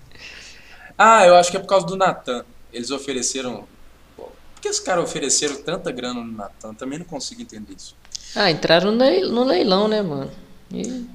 [1.01, 2.45] ah, eu acho que é por causa do Natan.
[2.71, 3.67] Eles ofereceram.
[4.15, 6.73] Por que os caras ofereceram tanta grana no Natan?
[6.73, 7.95] Também não consigo entender isso.
[8.35, 10.31] Ah, entraram no leilão, né, mano?
[10.71, 11.05] E...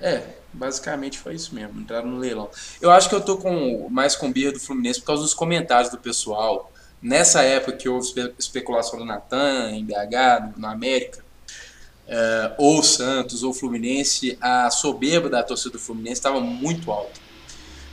[0.00, 2.50] É, Basicamente foi isso mesmo, entraram no leilão.
[2.80, 5.90] Eu acho que eu tô com mais com birra do Fluminense por causa dos comentários
[5.90, 6.72] do pessoal.
[7.00, 13.54] Nessa época que houve especulação do Natan, em BH, no América, uh, ou Santos, ou
[13.54, 17.19] Fluminense, a soberba da torcida do Fluminense estava muito alta.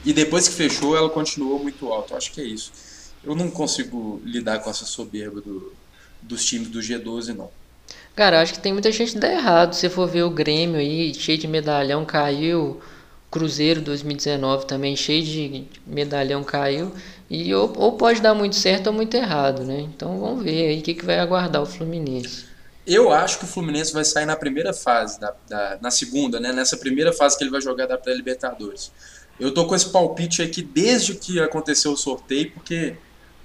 [0.07, 2.13] E depois que fechou, ela continuou muito alta.
[2.13, 2.71] Eu acho que é isso.
[3.21, 5.73] Eu não consigo lidar com essa soberba do,
[6.21, 7.49] dos times do G12, não.
[8.15, 9.73] Cara, acho que tem muita gente que dá errado.
[9.73, 12.79] Se for ver o Grêmio aí, cheio de medalhão, caiu.
[13.29, 16.93] Cruzeiro 2019 também, cheio de medalhão, caiu.
[17.29, 19.81] E ou, ou pode dar muito certo ou muito errado, né?
[19.81, 22.45] Então vamos ver aí o que, que vai aguardar o Fluminense.
[22.85, 26.53] Eu acho que o Fluminense vai sair na primeira fase, da, da, na segunda, né?
[26.53, 28.89] Nessa primeira fase que ele vai jogar da pré-Libertadores.
[29.39, 32.95] Eu tô com esse palpite aqui desde que aconteceu o sorteio, porque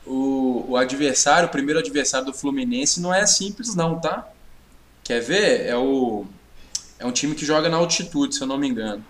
[0.07, 4.28] o, o adversário, o primeiro adversário do Fluminense não é simples não, tá?
[5.05, 5.66] Quer ver?
[5.66, 6.24] É, o,
[6.98, 9.05] é um time que joga na altitude, se eu não me engano.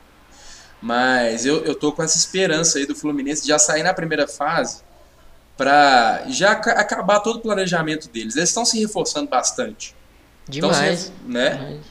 [0.81, 4.83] Mas eu, eu tô com essa esperança aí do Fluminense já sair na primeira fase
[5.57, 8.35] para já acabar todo o planejamento deles.
[8.35, 9.95] Eles estão se reforçando bastante.
[10.49, 11.13] Demais.
[11.23, 11.85] Tão né?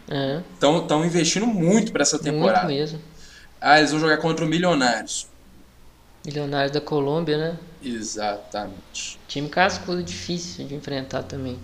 [0.81, 1.05] Estão é.
[1.05, 2.65] investindo muito para essa temporada.
[2.65, 2.99] Muito mesmo.
[3.61, 5.27] Ah, eles vão jogar contra o Milionários.
[6.25, 7.59] Milionários da Colômbia, né?
[7.81, 9.19] Exatamente.
[9.27, 11.59] Time cascudo, difícil de enfrentar também.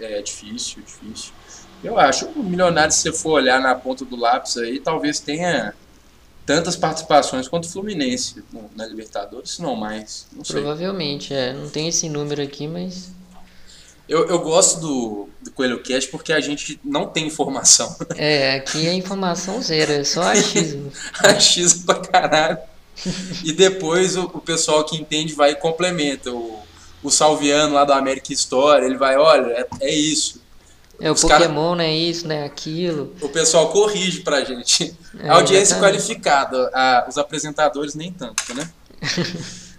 [0.00, 1.32] É difícil, difícil.
[1.82, 2.26] Eu acho.
[2.26, 5.74] O Milionário, se você for olhar na ponta do lápis aí, talvez tenha
[6.46, 8.42] tantas participações quanto o Fluminense
[8.74, 10.26] na Libertadores, se não mais.
[10.32, 11.52] Não Provavelmente, é.
[11.52, 13.12] Não tem esse número aqui, mas.
[14.10, 17.96] Eu, eu gosto do, do Coelho Cast porque a gente não tem informação.
[18.16, 20.92] É, aqui é informação zero, é só achismo.
[21.22, 22.58] achismo pra caralho.
[23.44, 26.32] E depois o, o pessoal que entende vai e complementa.
[26.32, 26.58] O,
[27.04, 30.42] o Salviano lá do América História, ele vai, olha, é, é isso.
[31.00, 31.88] É, o Os Pokémon cara...
[31.88, 32.44] é isso, né?
[32.44, 33.14] Aquilo.
[33.20, 34.92] O pessoal corrige pra gente.
[35.20, 35.98] É, a audiência exatamente.
[35.98, 38.68] qualificada, a, os apresentadores nem tanto, né?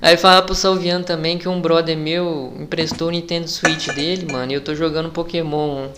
[0.00, 4.52] Aí falar pro Salviano também que um brother meu emprestou o Nintendo Switch dele, mano,
[4.52, 5.88] e eu tô jogando Pokémon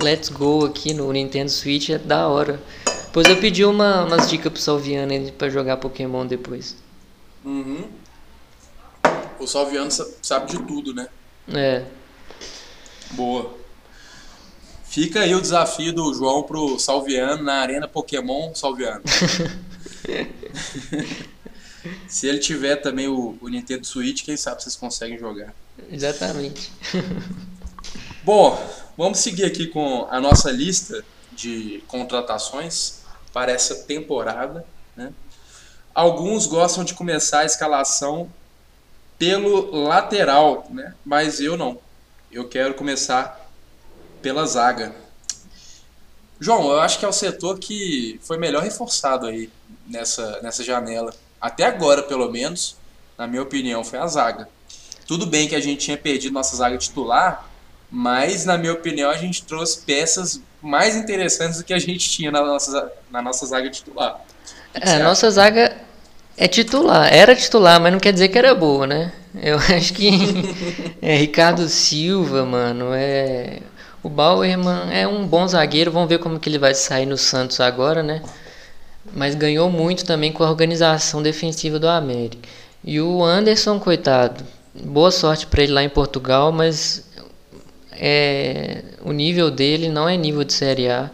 [0.00, 2.60] Let's Go aqui no Nintendo Switch, é da hora.
[3.06, 6.76] Depois eu pedi uma, umas dicas pro Salviano pra jogar Pokémon depois.
[7.44, 7.88] Uhum.
[9.38, 11.08] O Salviano sabe de tudo, né?
[11.48, 11.84] É.
[13.12, 13.54] Boa.
[14.84, 19.02] Fica aí o desafio do João pro Salviano na Arena Pokémon Salviano.
[22.08, 25.54] Se ele tiver também o, o, Nintendo Switch, quem sabe vocês conseguem jogar.
[25.90, 26.72] Exatamente.
[28.24, 28.58] Bom,
[28.96, 33.00] vamos seguir aqui com a nossa lista de contratações
[33.32, 34.64] para essa temporada.
[34.96, 35.12] Né?
[35.94, 38.30] Alguns gostam de começar a escalação
[39.18, 40.94] pelo lateral, né?
[41.04, 41.78] mas eu não.
[42.30, 43.48] Eu quero começar
[44.20, 44.94] pela zaga.
[46.38, 49.50] João, eu acho que é o setor que foi melhor reforçado aí
[49.86, 51.14] nessa, nessa janela.
[51.40, 52.76] Até agora, pelo menos,
[53.18, 54.48] na minha opinião, foi a zaga.
[55.06, 57.48] Tudo bem que a gente tinha perdido nossa zaga titular,
[57.90, 62.30] mas na minha opinião a gente trouxe peças mais interessantes do que a gente tinha
[62.30, 64.20] na nossa, na nossa zaga titular.
[64.74, 65.76] É, a nossa zaga
[66.36, 69.12] É titular, era titular, mas não quer dizer que era boa, né?
[69.34, 70.10] Eu acho que
[71.02, 73.62] é Ricardo Silva, mano, é
[74.02, 77.60] o Bauerman é um bom zagueiro, vamos ver como que ele vai sair no Santos
[77.60, 78.22] agora, né?
[79.16, 82.46] Mas ganhou muito também com a organização defensiva do América.
[82.84, 87.02] E o Anderson, coitado, boa sorte para ele lá em Portugal, mas
[87.92, 91.10] é, o nível dele não é nível de Série A.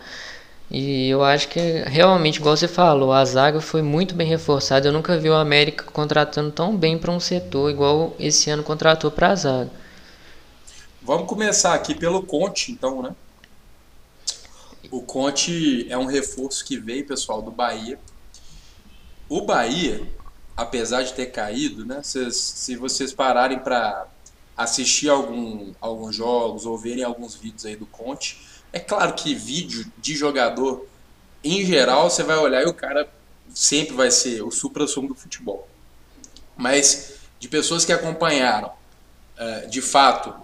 [0.69, 4.89] E eu acho que realmente, igual você falou, a zaga foi muito bem reforçada.
[4.89, 9.11] Eu nunca vi o América contratando tão bem para um setor, igual esse ano contratou
[9.13, 9.71] para a zaga.
[11.01, 13.15] Vamos começar aqui pelo Conte, então, né?
[14.93, 17.99] O Conte é um reforço que veio, pessoal, do Bahia.
[19.27, 20.07] O Bahia,
[20.55, 22.03] apesar de ter caído, né?
[22.03, 24.07] Se, se vocês pararem para
[24.55, 28.39] assistir algum, alguns jogos ou verem alguns vídeos aí do Conte,
[28.71, 30.87] é claro que vídeo de jogador,
[31.43, 33.11] em geral, você vai olhar e o cara
[33.49, 35.67] sempre vai ser o supra-sumo do futebol.
[36.55, 40.35] Mas de pessoas que acompanharam, uh, de fato,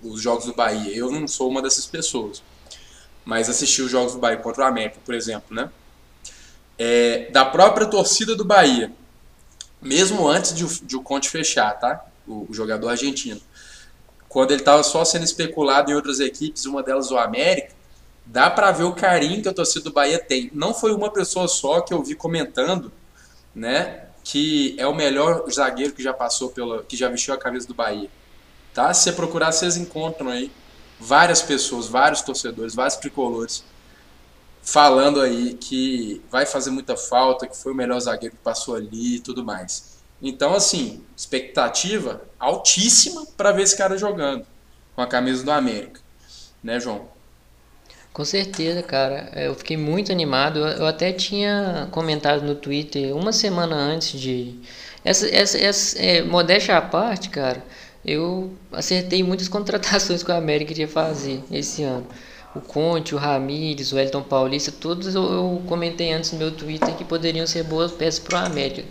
[0.00, 2.40] os jogos do Bahia, eu não sou uma dessas pessoas.
[3.26, 5.68] Mas assisti os jogos do Bahia contra o América, por exemplo, né?
[6.78, 8.92] É, da própria torcida do Bahia,
[9.82, 12.06] mesmo antes de, de o Conte fechar, tá?
[12.24, 13.40] O, o jogador argentino.
[14.28, 17.74] Quando ele estava só sendo especulado em outras equipes, uma delas o América,
[18.24, 20.48] dá para ver o carinho que a torcida do Bahia tem.
[20.54, 22.92] Não foi uma pessoa só que eu vi comentando,
[23.52, 27.66] né, que é o melhor zagueiro que já passou pela, que já vestiu a camisa
[27.66, 28.08] do Bahia.
[28.72, 28.94] Tá?
[28.94, 30.52] Se você procurar, vocês encontram aí
[30.98, 33.64] várias pessoas, vários torcedores, vários tricolores
[34.66, 39.16] falando aí que vai fazer muita falta, que foi o melhor zagueiro que passou ali
[39.16, 39.96] e tudo mais.
[40.20, 44.44] Então, assim, expectativa altíssima para ver esse cara jogando
[44.94, 46.00] com a camisa do América,
[46.62, 47.06] né, João?
[48.12, 49.30] Com certeza, cara.
[49.36, 50.58] Eu fiquei muito animado.
[50.58, 54.58] Eu até tinha comentado no Twitter uma semana antes de.
[55.04, 57.62] Essa, essa, essa é, modéstia à parte, cara.
[58.06, 62.06] Eu acertei muitas contratações que o América iria fazer esse ano.
[62.54, 66.94] O Conte, o Ramires, o Elton Paulista, todos eu, eu comentei antes no meu Twitter
[66.94, 68.84] que poderiam ser boas peças para o América.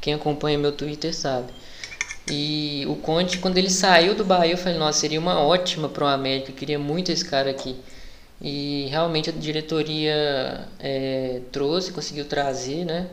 [0.00, 1.52] Quem acompanha meu Twitter sabe.
[2.30, 6.04] E o Conte, quando ele saiu do Bahia, eu falei, nossa, seria uma ótima para
[6.04, 6.50] o América.
[6.50, 7.76] Eu queria muito esse cara aqui.
[8.40, 13.08] E realmente a diretoria é, trouxe, conseguiu trazer, né?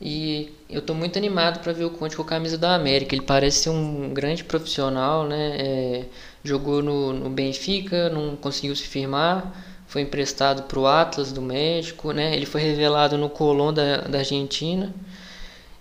[0.00, 3.14] E eu estou muito animado para ver o Conte com a camisa da América.
[3.14, 5.56] Ele parece ser um grande profissional, né?
[5.58, 6.04] É,
[6.44, 9.52] jogou no, no Benfica, não conseguiu se firmar,
[9.86, 12.34] foi emprestado para o Atlas do México, né?
[12.34, 14.94] Ele foi revelado no Colón da, da Argentina.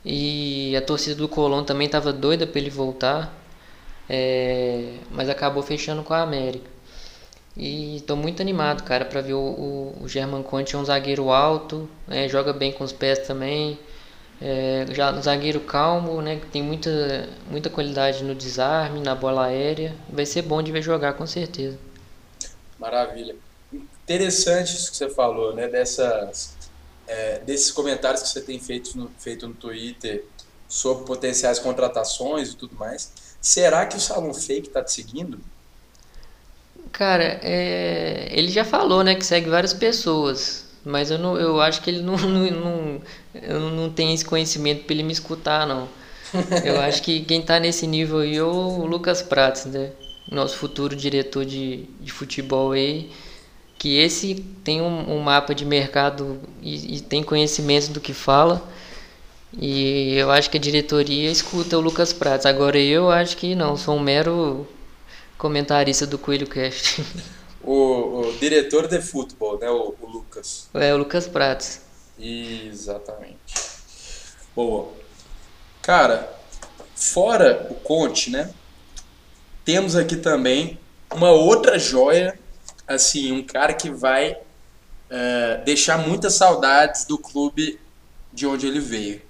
[0.03, 3.33] E a torcida do Colón também estava doida para ele voltar,
[4.09, 6.69] é, mas acabou fechando com a América.
[7.57, 11.31] E estou muito animado, cara, para ver o, o, o, German Conte é um zagueiro
[11.31, 13.77] alto, né, joga bem com os pés também.
[14.39, 19.95] É, já zagueiro calmo, né, que tem muita, muita qualidade no desarme, na bola aérea.
[20.09, 21.77] Vai ser bom de ver jogar, com certeza.
[22.77, 23.35] Maravilha.
[23.73, 26.55] Interessante isso que você falou, né, dessas,
[27.07, 30.23] é, desses comentários que você tem feito no, feito no Twitter
[30.67, 33.11] sobre potenciais contratações e tudo mais.
[33.41, 35.39] Será que o Salão Fake está te seguindo?
[36.91, 38.27] Cara, é...
[38.31, 40.66] ele já falou, né, que segue várias pessoas.
[40.87, 43.01] Mas eu, não, eu acho que ele não, não, não,
[43.33, 45.87] eu não tem esse conhecimento para ele me escutar, não.
[46.63, 49.91] Eu acho que quem está nesse nível aí é o Lucas Prates, né?
[50.31, 53.11] Nosso futuro diretor de, de futebol aí.
[53.77, 58.67] Que esse tem um, um mapa de mercado e, e tem conhecimento do que fala.
[59.59, 62.45] E eu acho que a diretoria escuta o Lucas Prates.
[62.45, 64.67] Agora eu acho que não, sou um mero
[65.37, 67.03] comentarista do Coelho Cast.
[67.67, 69.69] O, o diretor de futebol, né?
[69.69, 70.69] O, o, Lucas.
[70.73, 71.81] É, o Lucas Prates.
[72.17, 73.53] Exatamente.
[74.55, 74.93] Boa.
[75.81, 76.33] Cara,
[76.95, 78.53] fora o Conte, né?
[79.65, 80.79] Temos aqui também
[81.13, 82.39] uma outra joia,
[82.87, 87.77] assim, um cara que vai uh, deixar muitas saudades do clube
[88.31, 89.21] de onde ele veio.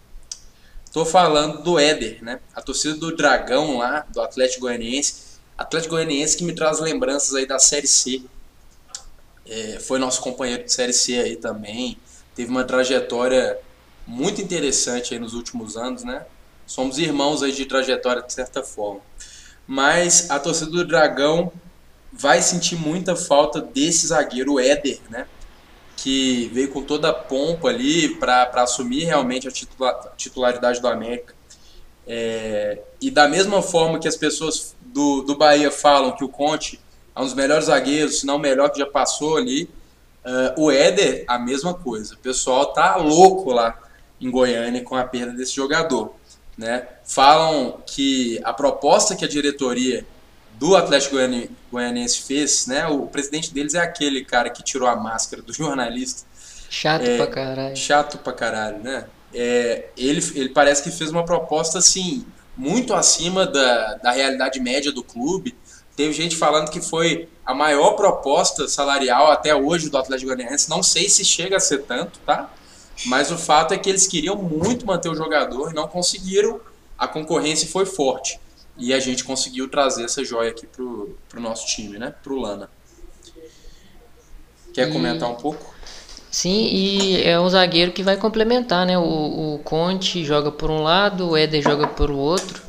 [0.94, 2.40] Tô falando do Éder, né?
[2.56, 5.27] A torcida do Dragão lá, do Atlético Goianiense,
[5.58, 8.22] Atlético Goianiense que me traz lembranças aí da Série C.
[9.46, 11.98] É, foi nosso companheiro de Série C aí também.
[12.36, 13.58] Teve uma trajetória
[14.06, 16.26] muito interessante aí nos últimos anos, né?
[16.66, 19.02] Somos irmãos aí de trajetória de certa forma.
[19.66, 21.52] Mas a torcida do Dragão
[22.14, 25.28] vai sentir muita falta desse zagueiro Éder, né?
[25.96, 29.52] Que veio com toda a pompa ali para assumir realmente a
[30.16, 31.36] titularidade do América.
[32.06, 36.80] É, e da mesma forma que as pessoas do, do Bahia falam que o Conte
[37.16, 39.70] é um dos melhores zagueiros, se não o melhor que já passou ali,
[40.26, 42.16] uh, o Éder, a mesma coisa.
[42.16, 43.78] O pessoal tá louco lá
[44.20, 46.16] em Goiânia com a perda desse jogador.
[46.58, 46.88] Né?
[47.04, 50.04] Falam que a proposta que a diretoria
[50.54, 51.18] do Atlético
[51.72, 52.88] Goianiense fez, né?
[52.88, 56.28] O presidente deles é aquele cara que tirou a máscara do jornalista.
[56.72, 57.76] Chato é, pra caralho.
[57.78, 59.06] Chato pra caralho, né?
[59.32, 62.26] É, ele, ele parece que fez uma proposta assim,
[62.58, 65.56] muito acima da, da realidade média do clube.
[65.96, 70.70] Teve gente falando que foi a maior proposta salarial até hoje do Atlético Goianiense.
[70.70, 72.52] Não sei se chega a ser tanto, tá?
[73.06, 76.60] Mas o fato é que eles queriam muito manter o jogador e não conseguiram.
[76.98, 78.40] A concorrência foi forte.
[78.76, 82.14] E a gente conseguiu trazer essa joia aqui pro, pro nosso time, né?
[82.24, 82.70] Pro Lana.
[84.74, 85.77] Quer comentar um pouco?
[86.30, 88.98] Sim, e é um zagueiro que vai complementar, né?
[88.98, 92.62] O, o Conte joga por um lado, o Éder joga por outro.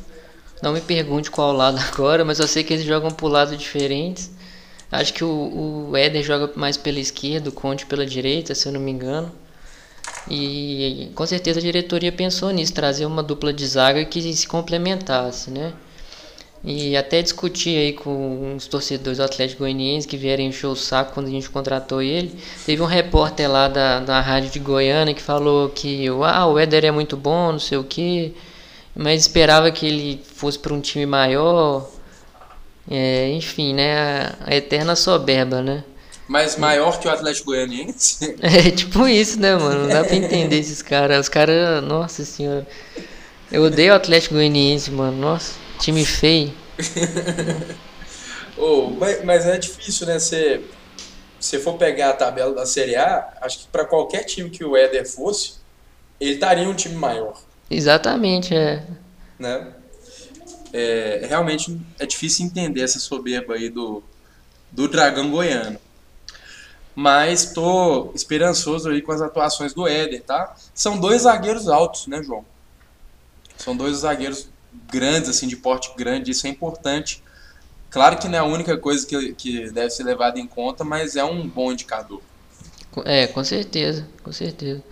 [0.61, 4.31] Não me pergunte qual lado agora, mas eu sei que eles jogam por lados diferentes.
[4.91, 8.71] Acho que o, o Éder joga mais pela esquerda, o Conte pela direita, se eu
[8.73, 9.31] não me engano.
[10.29, 15.51] E com certeza a diretoria pensou nisso, trazer uma dupla de zaga que se complementasse,
[15.51, 15.73] né?
[16.63, 21.13] E até discuti aí com os torcedores do Atlético Goianiense que vieram encher o saco
[21.13, 22.37] quando a gente contratou ele.
[22.65, 26.85] Teve um repórter lá da, da rádio de Goiânia que falou que ah, o Éder
[26.85, 28.35] é muito bom, não sei o que,
[28.93, 31.89] mas esperava que ele fosse para um time maior.
[32.91, 33.97] É, enfim, né?
[33.97, 35.83] A, a eterna soberba, né?
[36.27, 38.35] Mas maior que o Atlético Goianiense?
[38.41, 39.83] É tipo isso, né, mano?
[39.83, 41.21] Não dá pra entender esses caras.
[41.21, 42.67] Os caras, nossa senhora.
[43.51, 45.17] Eu odeio o Atlético Goianiense, mano.
[45.17, 45.68] Nossa.
[45.79, 46.53] Time feio.
[48.57, 50.19] oh, mas, mas, é difícil, né?
[50.19, 50.61] Se
[51.39, 54.75] você for pegar a tabela da Série A, acho que para qualquer time que o
[54.75, 55.53] Éder fosse,
[56.19, 57.41] ele estaria um time maior.
[57.71, 58.85] Exatamente, é.
[59.37, 59.73] Né?
[60.73, 64.03] É, realmente é difícil entender essa soberba aí do,
[64.71, 65.79] do Dragão Goiano.
[66.93, 70.55] Mas estou esperançoso aí com as atuações do Éder, tá?
[70.73, 72.43] São dois zagueiros altos, né, João?
[73.57, 74.49] São dois zagueiros
[74.91, 77.23] grandes, assim, de porte grande, isso é importante.
[77.89, 81.15] Claro que não é a única coisa que, que deve ser levada em conta, mas
[81.15, 82.21] é um bom indicador.
[83.05, 84.83] É, com certeza, com certeza.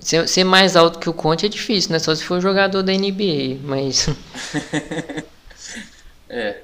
[0.00, 1.98] Ser, ser mais alto que o Conte é difícil, né?
[1.98, 4.08] Só se for jogador da NBA, mas.
[6.28, 6.62] é.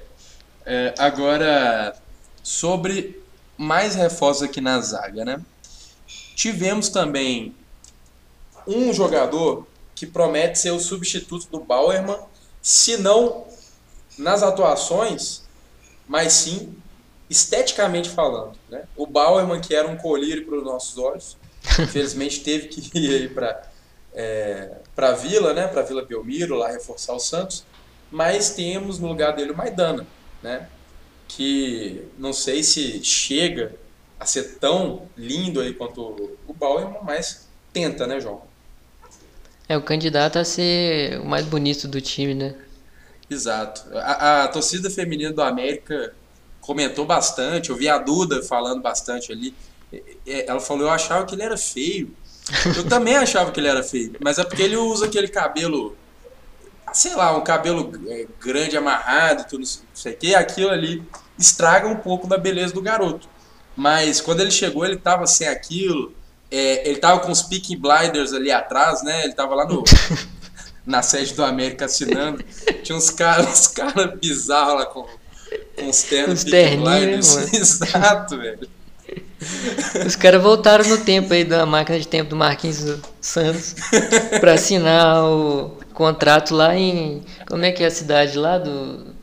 [0.64, 0.94] é.
[0.98, 1.94] Agora,
[2.42, 3.20] sobre
[3.56, 5.40] mais reforços aqui na zaga, né?
[6.34, 7.54] Tivemos também
[8.66, 12.18] um jogador que promete ser o substituto do Bauerman
[12.66, 13.46] se não
[14.18, 15.44] nas atuações,
[16.08, 16.74] mas sim
[17.30, 18.58] esteticamente falando.
[18.68, 18.88] Né?
[18.96, 21.36] O Bauerman, que era um colírio para os nossos olhos,
[21.78, 23.70] infelizmente teve que ir para
[24.12, 25.68] é, para a Vila, né?
[25.68, 27.64] para Vila Belmiro, lá reforçar o Santos,
[28.10, 30.04] mas temos no lugar dele o Maidana,
[30.42, 30.68] né?
[31.28, 33.76] que não sei se chega
[34.18, 38.42] a ser tão lindo aí quanto o Bauerman, mas tenta, né, João?
[39.68, 42.54] É o candidato a ser o mais bonito do time, né?
[43.28, 43.82] Exato.
[43.98, 46.12] A, a, torcida feminina do América
[46.60, 49.54] comentou bastante, eu vi a Duda falando bastante ali.
[50.26, 52.14] Ela falou, eu achava que ele era feio.
[52.76, 55.96] Eu também achava que ele era feio, mas é porque ele usa aquele cabelo,
[56.92, 61.02] sei lá, um cabelo é, grande, amarrado, tudo não sei o que, aquilo ali
[61.36, 63.28] estraga um pouco da beleza do garoto.
[63.74, 66.14] Mas quando ele chegou, ele tava sem aquilo,
[66.50, 69.24] é, ele tava com os Peaky Blinders ali atrás, né?
[69.24, 69.82] Ele tava lá no,
[70.86, 72.44] na sede do América assinando.
[72.82, 75.06] Tinha uns caras uns cara bizarros lá com,
[75.76, 77.36] com os ternos Peaky Blinders.
[77.52, 78.68] Exato, velho.
[80.06, 83.74] Os caras voltaram no tempo aí da máquina de tempo do Marquinhos Santos
[84.40, 87.22] para assinar o contrato lá em.
[87.46, 89.14] Como é que é a cidade lá do.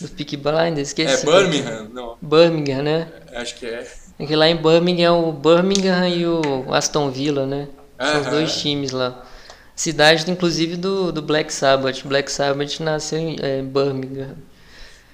[0.00, 0.88] Do Peaky Blinders?
[0.88, 1.28] Esqueci.
[1.28, 1.88] É Birmingham?
[1.92, 2.16] Não.
[2.22, 3.08] Birmingham, né?
[3.34, 3.86] Acho que é.
[4.20, 7.68] É que lá em Birmingham é o Birmingham e o Aston Villa, né?
[7.98, 9.24] São os dois times lá.
[9.74, 12.02] Cidade, inclusive, do, do Black Sabbath.
[12.04, 14.36] Black Sabbath nasceu em é, Birmingham.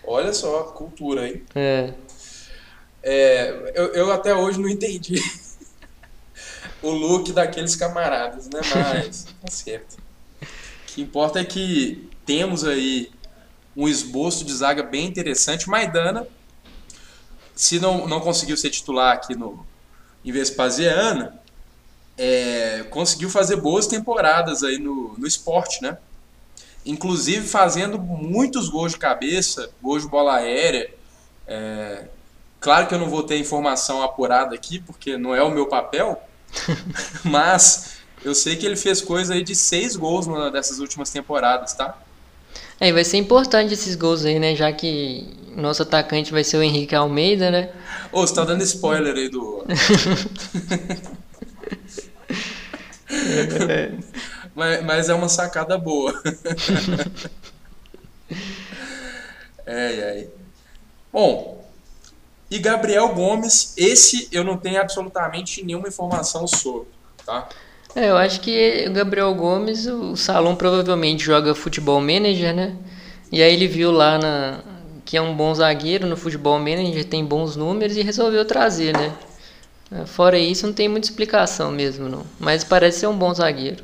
[0.04, 1.40] Olha só, cultura, hein?
[1.54, 1.92] É.
[3.00, 5.22] é eu, eu até hoje não entendi
[6.82, 8.60] o look daqueles camaradas, né?
[8.74, 9.98] Mas, tá certo.
[10.42, 10.46] O
[10.88, 13.12] que importa é que temos aí
[13.76, 15.70] um esboço de zaga bem interessante.
[15.70, 16.26] Maidana
[17.56, 19.66] se não, não conseguiu ser titular aqui no
[20.24, 21.32] em Vespasiano,
[22.18, 25.98] é, conseguiu fazer boas temporadas aí no, no esporte, né?
[26.84, 30.92] Inclusive fazendo muitos gols de cabeça, gols de bola aérea.
[31.46, 32.06] É,
[32.58, 36.20] claro que eu não vou ter informação apurada aqui, porque não é o meu papel,
[37.22, 41.74] mas eu sei que ele fez coisa aí de seis gols numa dessas últimas temporadas,
[41.74, 41.96] tá?
[42.78, 44.54] É, vai ser importante esses gols aí, né?
[44.54, 47.70] Já que nosso atacante vai ser o Henrique Almeida, né?
[48.12, 49.64] Ô, você tá dando spoiler aí do.
[54.54, 56.12] mas, mas é uma sacada boa.
[59.64, 60.28] é, é.
[61.12, 61.64] Bom,
[62.50, 66.88] e Gabriel Gomes, esse eu não tenho absolutamente nenhuma informação sobre,
[67.24, 67.48] tá?
[67.96, 72.76] É, eu acho que o Gabriel Gomes, o Salom provavelmente joga futebol manager, né?
[73.32, 74.60] E aí ele viu lá na,
[75.02, 79.16] que é um bom zagueiro no futebol manager, tem bons números e resolveu trazer, né?
[79.90, 82.26] É, fora isso, não tem muita explicação mesmo, não.
[82.38, 83.82] Mas parece ser um bom zagueiro.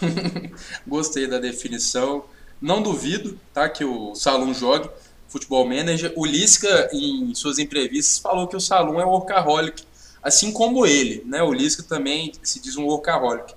[0.88, 2.24] Gostei da definição.
[2.62, 4.88] Não duvido, tá, que o Salom jogue
[5.28, 6.14] futebol manager.
[6.16, 9.82] O Lisca, em suas entrevistas, falou que o Salom é workaholic,
[10.24, 11.42] assim como ele, né?
[11.42, 13.54] O Lisca também se diz um workaholic.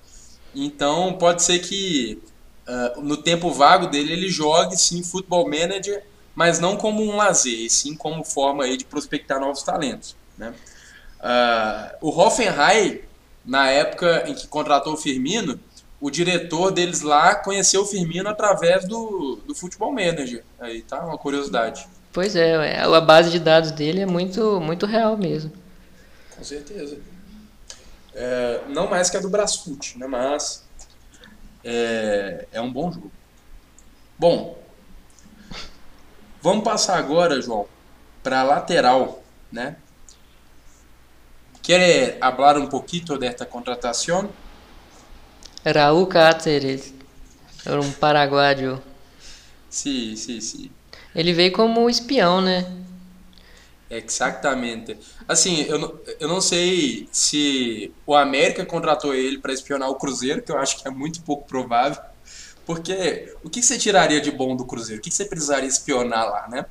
[0.54, 2.20] Então, pode ser que
[2.68, 6.04] uh, no tempo vago dele ele jogue sim futebol manager,
[6.34, 10.52] mas não como um lazer, e sim como forma aí de prospectar novos talentos, né?
[11.20, 13.00] Uh, o Hoffenheim,
[13.44, 15.58] na época em que contratou o Firmino,
[16.00, 20.44] o diretor deles lá conheceu o Firmino através do, do Futebol Manager.
[20.60, 21.88] Aí tá uma curiosidade.
[22.12, 25.50] Pois é, a base de dados dele é muito, muito real mesmo.
[26.38, 26.98] Com certeza.
[28.14, 30.06] É, não mais que a do Brasfoot, né?
[30.06, 30.64] Mas
[31.64, 33.10] é, é um bom jogo.
[34.16, 34.58] Bom,
[36.40, 37.66] vamos passar agora, João,
[38.22, 39.76] para a lateral, né?
[41.60, 44.30] Quer falar um pouquinho desta contratação?
[45.64, 46.94] Raúl Cáceres,
[47.66, 48.82] era um paraguaio.
[49.68, 50.70] Sim, sim, sim.
[51.14, 52.64] Ele veio como espião, né?
[53.90, 54.98] Exatamente.
[55.26, 60.52] Assim, eu, eu não sei se o América contratou ele para espionar o Cruzeiro, que
[60.52, 62.02] eu acho que é muito pouco provável.
[62.66, 65.00] Porque o que você tiraria de bom do Cruzeiro?
[65.00, 66.66] O que você precisaria espionar lá, né?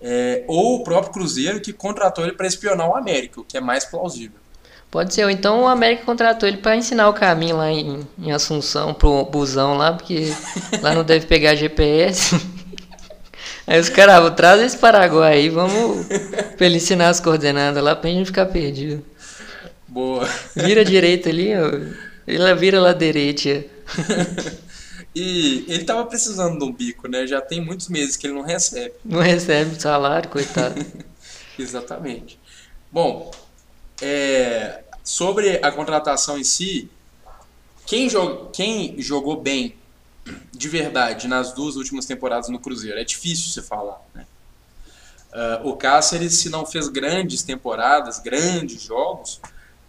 [0.00, 3.60] É, ou o próprio Cruzeiro que contratou ele para espionar o América, o que é
[3.60, 4.38] mais plausível.
[4.90, 8.32] Pode ser, ou então o América contratou ele para ensinar o caminho lá em, em
[8.32, 10.32] Assunção pro busão lá, porque
[10.80, 12.40] lá não deve pegar GPS.
[13.66, 16.06] Aí os caras, ah, trazer esse Paraguai aí, vamos
[16.56, 19.04] pra ele ensinar as coordenadas lá pra gente ficar perdido.
[19.88, 20.28] Boa.
[20.54, 21.70] Vira direita ali, ó.
[22.26, 23.64] Ele vira lá direita.
[25.14, 27.26] e ele tava precisando de um bico, né?
[27.26, 28.94] Já tem muitos meses que ele não recebe.
[29.04, 30.84] Não recebe salário, coitado.
[31.58, 32.38] Exatamente.
[32.90, 33.30] Bom,
[34.02, 36.90] é, sobre a contratação em si,
[37.86, 39.74] quem, jog, quem jogou bem
[40.52, 42.98] de verdade nas duas últimas temporadas no Cruzeiro?
[42.98, 44.26] É difícil você falar, né?
[45.32, 49.40] Uh, o Cáceres, se não fez grandes temporadas, grandes jogos,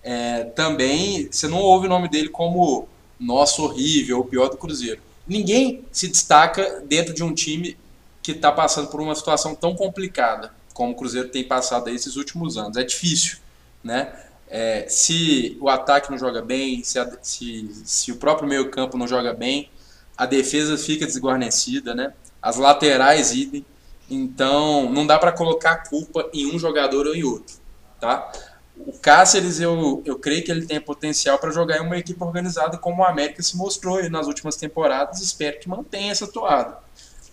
[0.02, 2.88] é, também você não ouve o nome dele como
[3.20, 5.02] nosso horrível, o pior do Cruzeiro.
[5.28, 7.78] Ninguém se destaca dentro de um time
[8.24, 12.58] que está passando por uma situação tão complicada como o Cruzeiro tem passado esses últimos
[12.58, 12.76] anos.
[12.76, 13.38] É difícil,
[13.84, 14.14] né?
[14.48, 18.98] É, se o ataque não joga bem, se, a, se, se o próprio meio campo
[18.98, 19.70] não joga bem,
[20.18, 22.14] a defesa fica desguarnecida, né?
[22.42, 23.66] As laterais idem.
[24.10, 27.56] Então, não dá para colocar a culpa em um jogador ou em outro,
[28.00, 28.32] tá?
[28.78, 32.78] O Cáceres, eu, eu creio que ele tem potencial para jogar em uma equipe organizada
[32.78, 35.22] como o América se mostrou nas últimas temporadas.
[35.22, 36.78] Espero que mantenha essa toada,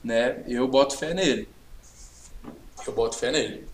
[0.03, 0.43] né?
[0.47, 1.49] Eu boto fé nele.
[2.87, 3.67] Eu boto fé nele.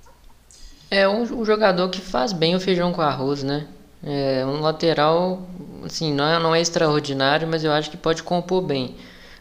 [0.90, 3.68] É um, um jogador que faz bem o feijão com arroz, né?
[4.02, 5.46] É um lateral,
[5.84, 8.94] assim, não é, não é extraordinário, mas eu acho que pode compor bem.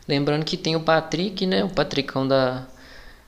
[0.07, 1.63] Lembrando que tem o Patrick, né?
[1.63, 2.65] O Patricão da,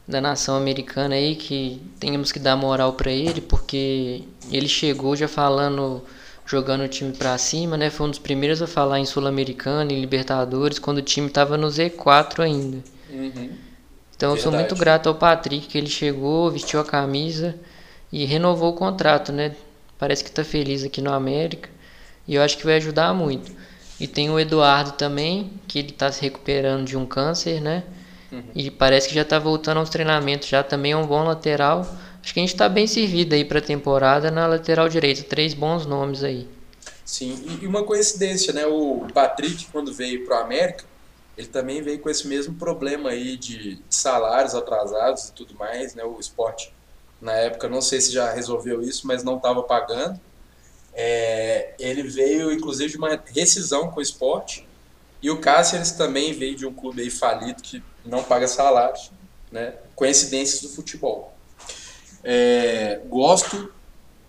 [0.08, 5.28] da nação americana aí, que temos que dar moral para ele, porque ele chegou já
[5.28, 6.02] falando,
[6.46, 7.90] jogando o time para cima, né?
[7.90, 11.68] Foi um dos primeiros a falar em Sul-Americana, em Libertadores, quando o time tava no
[11.68, 12.78] Z4 ainda.
[13.10, 13.52] Uhum.
[14.16, 17.56] Então eu sou muito grato ao Patrick, que ele chegou, vestiu a camisa
[18.12, 19.56] e renovou o contrato, né?
[19.98, 21.70] Parece que está feliz aqui no América
[22.30, 23.52] e eu acho que vai ajudar muito.
[24.00, 27.84] E tem o Eduardo também, que ele está se recuperando de um câncer, né?
[28.32, 28.44] Uhum.
[28.54, 31.80] E parece que já está voltando aos treinamentos, já também é um bom lateral.
[32.22, 35.24] Acho que a gente está bem servido aí para a temporada na lateral direita.
[35.24, 36.48] Três bons nomes aí.
[37.04, 38.68] Sim, e uma coincidência, né?
[38.68, 40.86] O Patrick, quando veio para o América,
[41.36, 46.04] ele também veio com esse mesmo problema aí de salários atrasados e tudo mais, né?
[46.04, 46.72] O esporte
[47.20, 50.20] na época, não sei se já resolveu isso, mas não estava pagando.
[50.94, 54.68] É, ele veio, inclusive, de uma rescisão com o esporte.
[55.22, 59.12] E o Cáceres também veio de um clube aí falido que não paga salários.
[59.52, 59.74] Né?
[59.96, 61.34] Coincidências do futebol.
[62.24, 63.72] É, gosto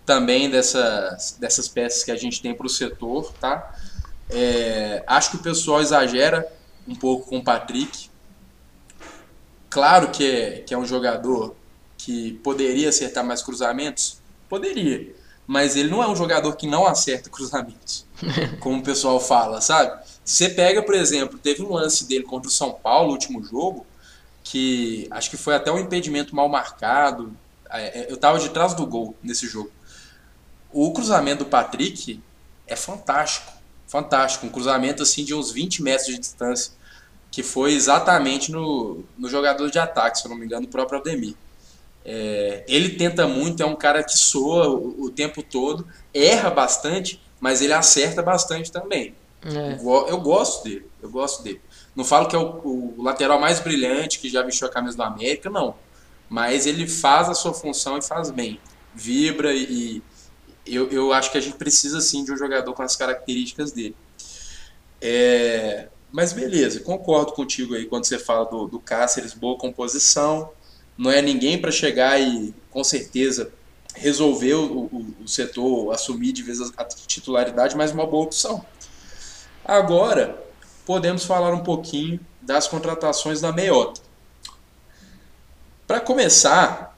[0.05, 3.33] também dessas, dessas peças que a gente tem para o setor.
[3.41, 3.75] Tá?
[4.29, 6.51] É, acho que o pessoal exagera
[6.87, 8.11] um pouco com o Patrick.
[9.69, 11.55] Claro que é, que é um jogador
[11.97, 14.21] que poderia acertar mais cruzamentos?
[14.49, 15.15] Poderia.
[15.51, 18.07] Mas ele não é um jogador que não acerta cruzamentos,
[18.61, 20.01] como o pessoal fala, sabe?
[20.25, 23.85] Você pega, por exemplo, teve um lance dele contra o São Paulo, no último jogo,
[24.45, 27.37] que acho que foi até um impedimento mal marcado.
[27.69, 29.73] É, é, eu tava de trás do gol nesse jogo.
[30.73, 32.23] O cruzamento do Patrick
[32.65, 33.53] é fantástico.
[33.89, 34.47] Fantástico.
[34.47, 36.73] Um cruzamento assim de uns 20 metros de distância.
[37.29, 41.01] Que foi exatamente no, no jogador de ataque, se eu não me engano, o próprio
[41.01, 41.35] Ademir.
[42.05, 47.21] É, ele tenta muito, é um cara que soa o, o, tempo todo, erra bastante,
[47.39, 49.15] mas ele acerta bastante também.
[49.45, 49.75] É.
[49.75, 51.61] Eu, eu, gosto dele, eu gosto dele.
[51.95, 55.03] Não falo que é o, o, lateral mais brilhante que já vestiu a camisa do
[55.03, 55.75] América, não.
[56.29, 58.61] Mas ele faz a sua função e faz bem.
[58.95, 60.03] Vibra e,
[60.67, 63.97] eu, eu acho que a gente precisa sim de um jogador com as características dele.
[65.01, 70.51] É, mas beleza, concordo contigo aí quando você fala do, do Cáceres, boa composição.
[71.01, 73.51] Não é ninguém para chegar e, com certeza,
[73.95, 78.63] resolver o, o, o, setor, assumir de vez a titularidade, mas uma boa opção.
[79.65, 80.39] Agora,
[80.85, 84.03] podemos falar um pouquinho das contratações da meiota.
[85.87, 86.95] Para começar,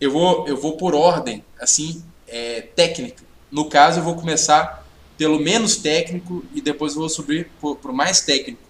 [0.00, 3.22] eu vou, eu vou por ordem, assim, é, técnica.
[3.52, 4.84] No caso, eu vou começar
[5.16, 8.62] pelo menos técnico e depois vou subir para o mais técnico.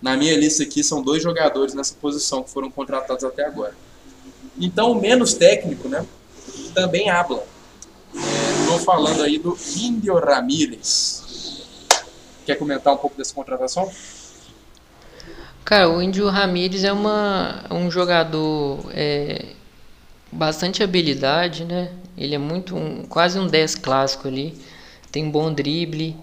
[0.00, 3.76] Na minha lista aqui são dois jogadores nessa posição que foram contratados até agora.
[4.58, 6.04] Então, o menos técnico, né,
[6.74, 7.44] também habla.
[8.14, 11.22] Estou é, falando aí do Índio Ramírez.
[12.46, 13.90] Quer comentar um pouco dessa contratação?
[15.64, 19.46] Cara, o Índio Ramírez é uma, um jogador é,
[20.30, 21.90] bastante habilidade, né?
[22.16, 24.54] Ele é muito um, quase um 10 clássico ali.
[25.10, 26.16] Tem bom drible,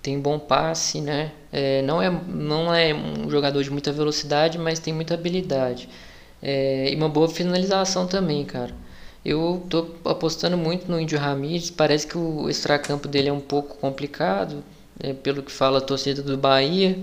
[0.00, 1.32] tem bom passe, né?
[1.50, 5.88] É, não, é, não é um jogador de muita velocidade, mas tem muita habilidade.
[6.44, 8.74] É, e uma boa finalização também, cara.
[9.24, 11.70] Eu tô apostando muito no Índio Ramírez.
[11.70, 14.62] Parece que o extracampo dele é um pouco complicado,
[15.00, 16.98] é, pelo que fala a torcida do Bahia.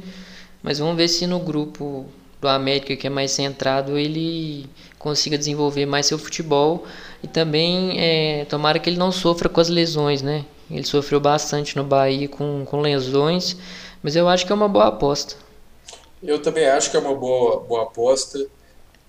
[0.62, 2.06] Mas vamos ver se no grupo
[2.40, 4.70] do América, que é mais centrado, ele
[5.00, 6.86] consiga desenvolver mais seu futebol
[7.24, 10.46] e também é, tomara que ele não sofra com as lesões, né?
[10.70, 13.58] Ele sofreu bastante no Bahia com, com lesões,
[14.04, 15.36] mas eu acho que é uma boa aposta.
[16.22, 18.40] Eu também acho que é uma boa, boa aposta.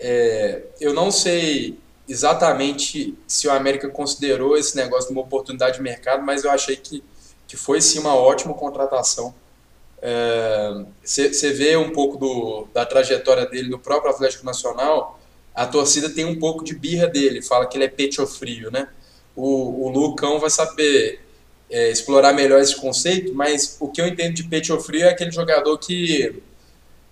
[0.05, 1.79] É, eu não sei
[2.09, 7.05] exatamente se o América considerou esse negócio uma oportunidade de mercado, mas eu achei que,
[7.47, 9.33] que foi sim uma ótima contratação.
[11.05, 15.21] Você é, vê um pouco do, da trajetória dele no próprio Atlético Nacional,
[15.55, 18.89] a torcida tem um pouco de birra dele, fala que ele é pecho frio, né?
[19.37, 21.21] O, o Lucão vai saber
[21.71, 25.31] é, explorar melhor esse conceito, mas o que eu entendo de pecho frio é aquele
[25.31, 26.43] jogador que,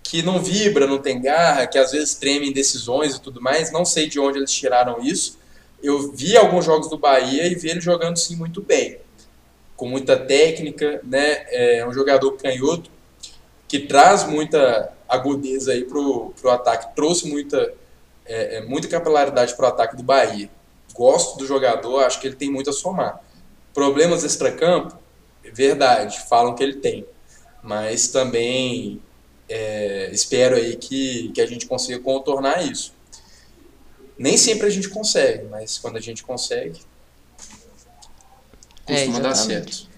[0.03, 3.70] que não vibra, não tem garra, que às vezes treme em decisões e tudo mais.
[3.70, 5.38] Não sei de onde eles tiraram isso.
[5.82, 8.98] Eu vi alguns jogos do Bahia e vi ele jogando sim muito bem,
[9.76, 11.44] com muita técnica, né?
[11.48, 12.90] É um jogador canhoto
[13.66, 17.72] que traz muita agudeza aí pro, pro ataque, trouxe muita
[18.26, 20.51] é, é muita capilaridade para o ataque do Bahia.
[20.94, 23.20] Gosto do jogador, acho que ele tem muito a somar.
[23.72, 24.96] Problemas extracampo,
[25.53, 27.07] verdade, falam que ele tem.
[27.62, 29.01] Mas também
[29.51, 32.94] é, espero aí que, que a gente consiga contornar isso.
[34.16, 36.80] Nem sempre a gente consegue, mas quando a gente consegue,
[38.86, 39.88] costuma é, dar certo.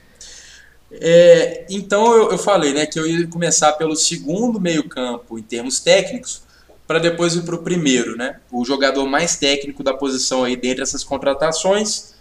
[0.91, 5.81] É, então eu, eu, falei né, que eu ia começar pelo segundo meio-campo em termos
[5.81, 6.43] técnicos,
[6.87, 8.41] para depois ir para o primeiro, né?
[8.51, 12.15] O jogador mais técnico da posição aí dentre essas contratações.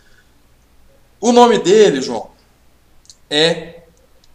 [1.19, 2.31] O nome dele, João,
[3.29, 3.83] é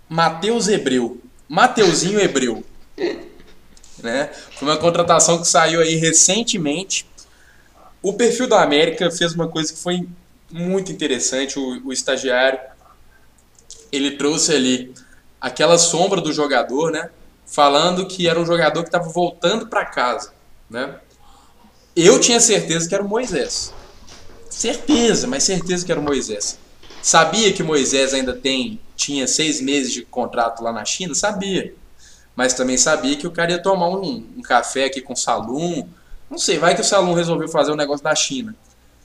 [0.09, 1.21] Matheus Hebreu.
[1.49, 2.65] Mateuzinho Hebreu.
[4.03, 4.31] né?
[4.53, 7.07] Foi uma contratação que saiu aí recentemente.
[8.03, 10.09] O perfil da América fez uma coisa que foi
[10.51, 11.59] muito interessante.
[11.59, 12.59] O, o estagiário
[13.91, 14.95] ele trouxe ali
[15.41, 17.11] aquela sombra do jogador, né?
[17.47, 20.33] falando que era um jogador que estava voltando para casa,
[20.69, 20.97] né?
[21.95, 23.73] Eu tinha certeza que era o Moisés.
[24.51, 26.59] Certeza, mas certeza que era o Moisés.
[27.01, 31.15] Sabia que Moisés ainda tem tinha seis meses de contrato lá na China?
[31.15, 31.75] Sabia.
[32.37, 35.89] Mas também sabia que o cara ia tomar um, um café aqui com o Salum.
[36.31, 38.55] Não sei, vai que o Salum resolveu fazer um negócio da China.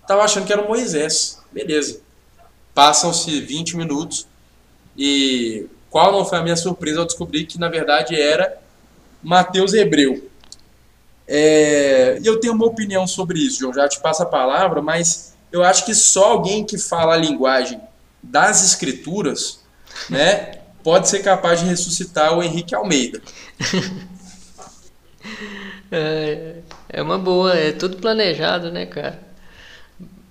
[0.05, 1.41] Tava achando que era o Moisés.
[1.51, 2.01] Beleza.
[2.73, 4.27] Passam-se 20 minutos
[4.97, 8.57] e qual não foi a minha surpresa ao descobrir que, na verdade, era
[9.23, 10.29] Mateus Hebreu.
[11.27, 15.63] É, eu tenho uma opinião sobre isso, João, já te passo a palavra, mas eu
[15.63, 17.79] acho que só alguém que fala a linguagem
[18.21, 19.61] das escrituras,
[20.09, 23.21] né, pode ser capaz de ressuscitar o Henrique Almeida.
[25.91, 26.55] é,
[26.89, 29.19] é uma boa, é tudo planejado, né, cara?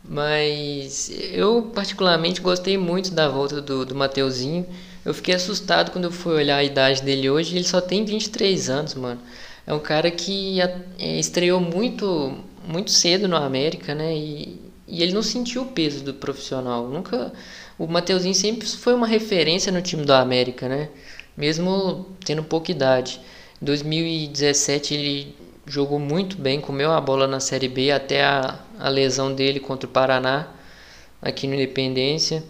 [0.05, 4.67] Mas eu particularmente gostei muito da volta do, do Mateuzinho.
[5.05, 8.69] Eu fiquei assustado quando eu fui olhar a idade dele hoje, ele só tem 23
[8.69, 9.21] anos, mano.
[9.67, 12.35] É um cara que é, estreou muito
[12.67, 14.15] muito cedo no América, né?
[14.17, 16.89] E, e ele não sentiu o peso do profissional.
[16.89, 17.33] Nunca
[17.81, 20.91] o Mateuzinho sempre foi uma referência no time do América, né?
[21.35, 23.19] Mesmo tendo pouca idade.
[23.61, 28.91] Em 2017 ele jogou muito bem, comeu a bola na Série B até a, a
[28.91, 30.49] lesão dele contra o Paraná,
[31.23, 32.45] aqui no Independência.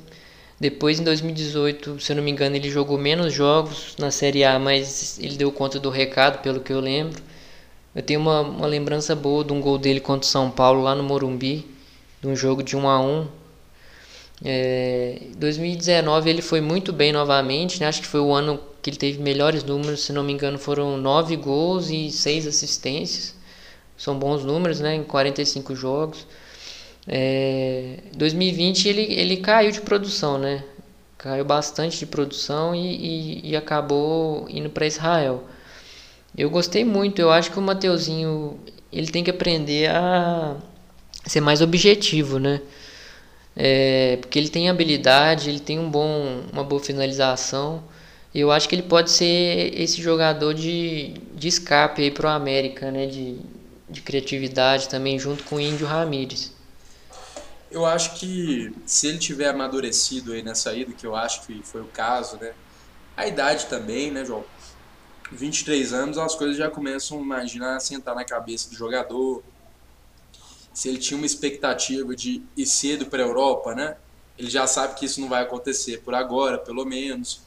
[0.58, 4.58] Depois, em 2018, se eu não me engano, ele jogou menos jogos na Série A,
[4.58, 7.22] mas ele deu conta do recado, pelo que eu lembro.
[7.94, 10.92] Eu tenho uma, uma lembrança boa de um gol dele contra o São Paulo, lá
[10.92, 11.64] no Morumbi,
[12.20, 13.39] de um jogo de 1 a 1
[14.42, 17.86] é, 2019 ele foi muito bem novamente, né?
[17.86, 20.96] acho que foi o ano que ele teve melhores números, se não me engano foram
[20.96, 23.34] 9 gols e 6 assistências,
[23.96, 24.94] são bons números né?
[24.94, 26.26] em 45 jogos.
[27.06, 30.64] É, 2020 ele, ele caiu de produção, né?
[31.18, 35.44] Caiu bastante de produção e, e, e acabou indo para Israel.
[36.36, 38.58] Eu gostei muito, eu acho que o Mateuzinho
[38.92, 40.56] ele tem que aprender a
[41.26, 42.60] ser mais objetivo, né?
[43.62, 47.84] É, porque ele tem habilidade, ele tem um bom, uma boa finalização.
[48.34, 52.90] Eu acho que ele pode ser esse jogador de, de escape aí para o América,
[52.90, 53.04] né?
[53.04, 53.38] De,
[53.86, 56.54] de criatividade também, junto com o Índio Ramírez.
[57.70, 61.82] Eu acho que se ele tiver amadurecido aí nessa ida, que eu acho que foi
[61.82, 62.54] o caso, né?
[63.14, 64.42] A idade também, né, João?
[65.30, 69.42] 23 anos, as coisas já começam a imaginar sentar na cabeça do jogador.
[70.72, 73.96] Se ele tinha uma expectativa de ir cedo para a Europa, né?
[74.38, 77.42] Ele já sabe que isso não vai acontecer por agora, pelo menos.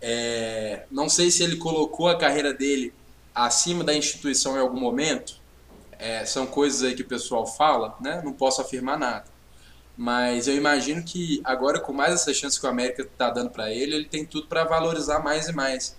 [0.00, 2.92] É, não sei se ele colocou a carreira dele
[3.34, 5.38] acima da instituição em algum momento.
[5.98, 8.22] É, são coisas aí que o pessoal fala, né?
[8.24, 9.26] Não posso afirmar nada.
[9.96, 13.72] Mas eu imagino que agora, com mais essa chance que o América está dando para
[13.72, 15.96] ele, ele tem tudo para valorizar mais e mais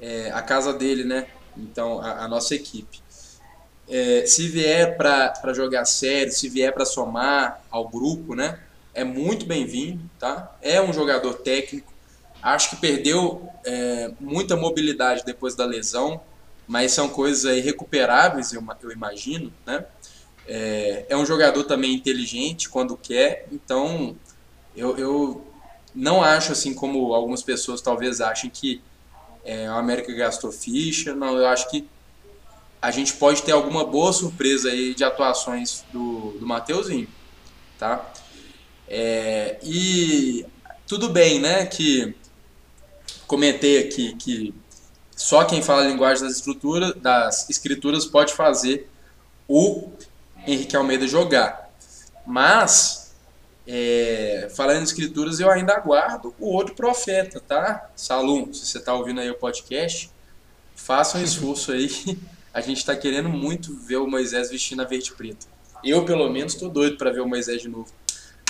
[0.00, 1.28] é, a casa dele, né?
[1.56, 3.00] Então, a, a nossa equipe.
[3.88, 8.58] É, se vier para jogar sério, se vier para somar ao grupo, né?
[8.92, 10.56] É muito bem-vindo, tá?
[10.60, 11.92] É um jogador técnico.
[12.42, 16.20] Acho que perdeu é, muita mobilidade depois da lesão,
[16.66, 19.84] mas são coisas aí recuperáveis, eu, eu imagino, né?
[20.48, 24.16] É, é um jogador também inteligente quando quer, então
[24.76, 25.46] eu, eu
[25.92, 28.80] não acho assim como algumas pessoas talvez achem que
[29.44, 31.88] é, o América gastou ficha, não, eu acho que
[32.86, 37.08] a gente pode ter alguma boa surpresa aí de atuações do, do Mateuzinho,
[37.76, 38.12] tá?
[38.86, 40.46] É, e
[40.86, 42.14] tudo bem, né, que
[43.26, 44.54] comentei aqui que
[45.16, 48.88] só quem fala a linguagem das estruturas, das escrituras pode fazer
[49.48, 49.90] o
[50.46, 51.68] Henrique Almeida jogar.
[52.24, 53.16] Mas,
[53.66, 57.90] é, falando em escrituras, eu ainda aguardo o outro profeta, tá?
[57.96, 60.08] Salum, se você está ouvindo aí o podcast,
[60.76, 61.90] faça um esforço aí.
[62.56, 65.46] A gente está querendo muito ver o Moisés vestindo a verde preta.
[65.84, 67.92] Eu, pelo menos, estou doido para ver o Moisés de novo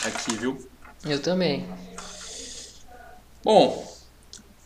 [0.04, 0.64] aqui, viu?
[1.04, 1.68] Eu também.
[3.42, 3.84] Bom,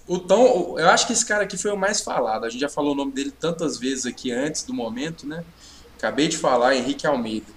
[0.06, 2.44] o Tom, eu acho que esse cara aqui foi o mais falado.
[2.44, 5.42] A gente já falou o nome dele tantas vezes aqui antes do momento, né?
[5.96, 7.50] Acabei de falar, Henrique Almeida.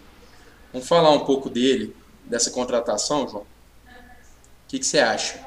[0.71, 3.43] Vamos falar um pouco dele, dessa contratação, João?
[3.43, 3.47] O
[4.69, 5.38] que, que você acha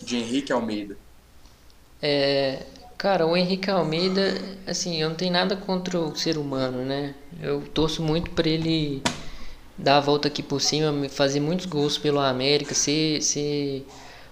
[0.00, 0.98] de Henrique Almeida?
[2.02, 2.66] É,
[3.04, 7.14] cara, o Henrique Almeida, assim, eu não tenho nada contra o ser humano, né?
[7.42, 9.02] Eu torço muito para ele
[9.76, 13.86] dar a volta aqui por cima, fazer muitos gols pelo América, ser, ser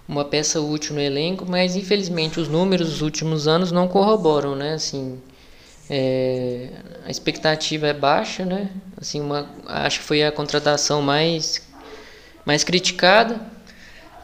[0.08, 4.72] uma peça útil no elenco, mas infelizmente os números dos últimos anos não corroboram, né?
[4.72, 5.20] Assim,
[5.90, 6.70] é,
[7.04, 8.70] a expectativa é baixa, né?
[8.98, 11.60] Assim, uma, acho que foi a contratação mais,
[12.46, 13.38] mais criticada.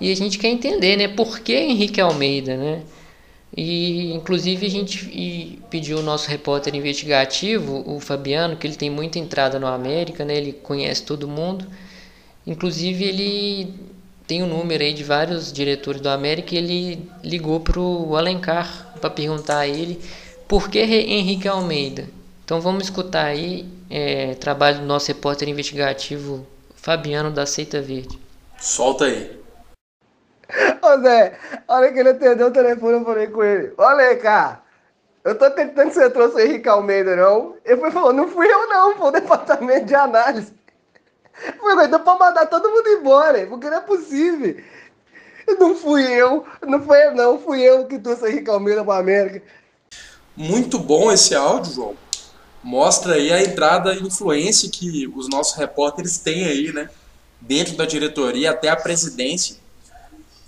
[0.00, 1.06] E a gente quer entender, né?
[1.06, 2.82] Por que Henrique Almeida, né?
[3.56, 9.18] E inclusive a gente pediu o nosso repórter investigativo, o Fabiano, que ele tem muita
[9.18, 10.36] entrada no América, né?
[10.36, 11.66] Ele conhece todo mundo.
[12.46, 13.74] Inclusive ele
[14.26, 18.92] tem o um número aí de vários diretores do América e ele ligou pro Alencar
[19.00, 19.98] para perguntar a ele
[20.46, 22.08] por que Henrique Almeida?
[22.44, 28.18] Então vamos escutar aí é, trabalho do nosso repórter investigativo Fabiano da Seita Verde.
[28.58, 29.30] Solta aí.
[30.82, 34.16] Ô Zé, a hora que ele atendeu o telefone, eu falei com ele: Olha aí,
[34.16, 34.62] cara,
[35.24, 37.56] eu tô acreditando que você trouxe o Henrique Almeida, não?
[37.64, 40.52] Ele falou: Não fui eu, não, foi o departamento de análise.
[41.60, 44.56] Falei: Então pode mandar todo mundo embora, porque não é possível.
[45.58, 49.00] Não fui eu, não foi eu, não, fui eu que trouxe o Henrique Almeida para
[49.00, 49.42] América.
[50.36, 51.96] Muito bom esse áudio, João.
[52.62, 56.90] Mostra aí a entrada e influência que os nossos repórteres têm aí, né?
[57.40, 59.56] Dentro da diretoria até a presidência.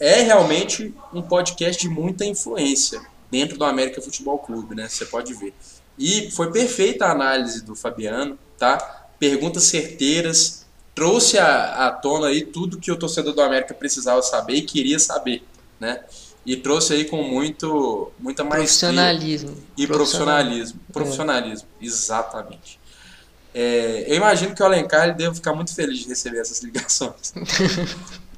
[0.00, 4.88] É realmente um podcast de muita influência dentro do América Futebol Clube, né?
[4.88, 5.54] Você pode ver.
[5.98, 9.06] E foi perfeita a análise do Fabiano, tá?
[9.18, 14.54] Perguntas certeiras, trouxe à, à tona aí tudo que o torcedor do América precisava saber
[14.54, 15.44] e queria saber,
[15.78, 16.00] né?
[16.46, 18.88] E trouxe aí com muito, muita maestria.
[18.88, 19.56] Profissionalismo.
[19.76, 20.80] E profissionalismo.
[20.90, 21.84] Profissionalismo, é.
[21.84, 22.80] exatamente.
[23.54, 27.34] É, eu imagino que o Alencar ele deve ficar muito feliz de receber essas ligações.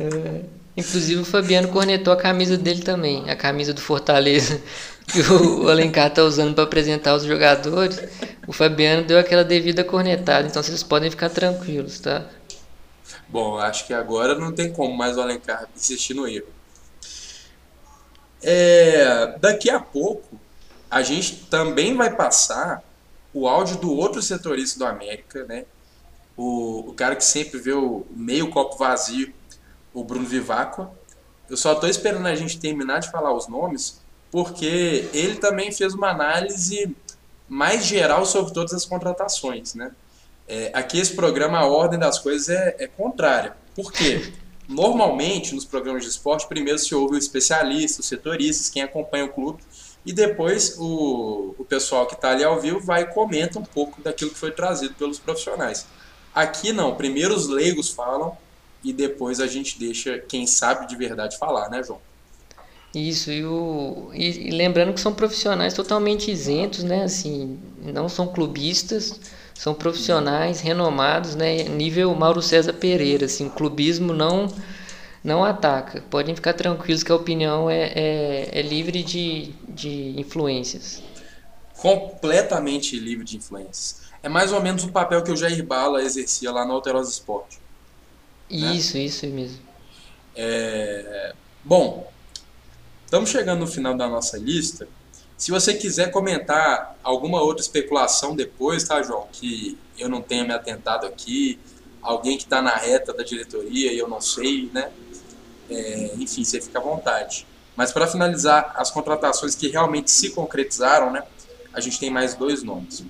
[0.00, 0.44] é,
[0.76, 4.60] inclusive o Fabiano cornetou a camisa dele também, a camisa do Fortaleza,
[5.06, 8.00] que o Alencar tá usando para apresentar os jogadores.
[8.46, 12.24] O Fabiano deu aquela devida cornetada, então vocês podem ficar tranquilos, tá?
[13.28, 16.48] Bom, acho que agora não tem como mais o Alencar insistir no erro.
[18.42, 20.40] É, daqui a pouco,
[20.90, 22.82] a gente também vai passar
[23.34, 25.66] o áudio do outro setorista do América, né?
[26.36, 29.32] O, o cara que sempre vê o meio copo vazio,
[29.92, 30.90] o Bruno Vivacqua.
[31.48, 35.94] Eu só estou esperando a gente terminar de falar os nomes, porque ele também fez
[35.94, 36.94] uma análise
[37.48, 39.90] mais geral sobre todas as contratações, né?
[40.46, 43.56] É, aqui esse programa, a ordem das coisas é, é contrária.
[43.74, 44.32] Por quê?
[44.68, 49.28] Normalmente, nos programas de esporte, primeiro se ouve o especialista, os setoristas, quem acompanha o
[49.28, 49.60] clube,
[50.06, 54.00] e depois o, o pessoal que está ali ao vivo vai e comenta um pouco
[54.00, 55.86] daquilo que foi trazido pelos profissionais.
[56.34, 58.36] Aqui não, primeiro os leigos falam
[58.82, 62.00] e depois a gente deixa quem sabe de verdade falar, né, João?
[62.94, 67.04] Isso, e, o, e, e lembrando que são profissionais totalmente isentos, né?
[67.04, 69.20] Assim, não são clubistas,
[69.54, 71.64] são profissionais renomados, né?
[71.64, 74.48] Nível Mauro César Pereira, assim, o clubismo não
[75.22, 76.02] não ataca.
[76.10, 81.02] Podem ficar tranquilos que a opinião é, é, é livre de, de influências.
[81.76, 84.00] Completamente livre de influências.
[84.22, 87.59] É mais ou menos o papel que o Jair Bala exercia lá no Alterosa Esporte.
[88.50, 89.04] Isso, né?
[89.04, 89.58] isso mesmo.
[90.34, 91.32] É...
[91.64, 92.10] Bom,
[93.04, 94.88] estamos chegando no final da nossa lista.
[95.36, 99.26] Se você quiser comentar alguma outra especulação depois, tá, João?
[99.32, 101.58] Que eu não tenha me atentado aqui,
[102.02, 104.90] alguém que está na reta da diretoria e eu não sei, né?
[105.70, 107.46] É, enfim, você fica à vontade.
[107.76, 111.22] Mas para finalizar, as contratações que realmente se concretizaram, né?
[111.72, 113.02] A gente tem mais dois nomes.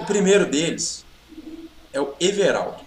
[0.00, 1.04] O primeiro deles
[1.92, 2.84] é o Everaldo.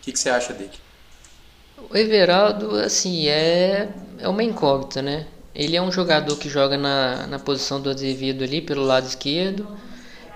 [0.00, 0.72] O que, que você acha dele?
[1.90, 3.88] O Everaldo, assim, é,
[4.18, 5.26] é uma incógnita, né?
[5.54, 9.66] Ele é um jogador que joga na, na posição do Azevedo ali, pelo lado esquerdo.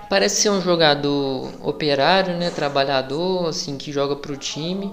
[0.09, 2.49] Parece ser um jogador operário, né?
[2.49, 4.91] Trabalhador, assim, que joga para o time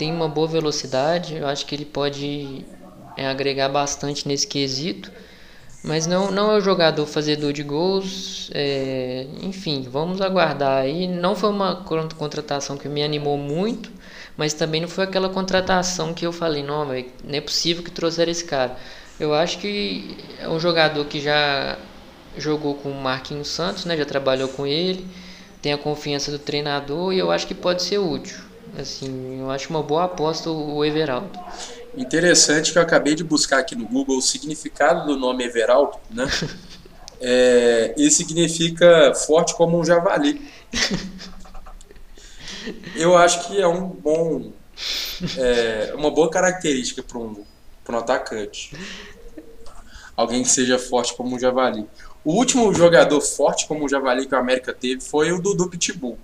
[0.00, 2.64] tem uma boa velocidade, eu acho que ele pode
[3.18, 5.12] é, agregar bastante nesse quesito,
[5.82, 11.06] mas não, não é o jogador fazedor de gols, é, enfim, vamos aguardar aí.
[11.08, 11.76] Não foi uma
[12.16, 13.90] contratação que me animou muito,
[14.36, 18.30] mas também não foi aquela contratação que eu falei, não, não é possível que trouxeram
[18.30, 18.76] esse cara.
[19.18, 21.78] Eu acho que é um jogador que já
[22.36, 25.06] jogou com o Marquinhos Santos, né, já trabalhou com ele,
[25.62, 28.38] tem a confiança do treinador e eu acho que pode ser útil.
[28.78, 31.38] Assim, eu acho uma boa aposta o Everaldo.
[31.96, 36.26] Interessante que eu acabei de buscar aqui no Google o significado do nome Everaldo, né?
[37.22, 40.40] É, ele significa forte como um javali.
[42.96, 44.50] Eu acho que é um bom,
[45.36, 47.44] é, uma boa característica para um,
[47.86, 48.74] um atacante.
[50.16, 51.86] Alguém que seja forte como um javali.
[52.24, 56.18] O último jogador forte como um javali que o América teve foi o Dudu Pitbull,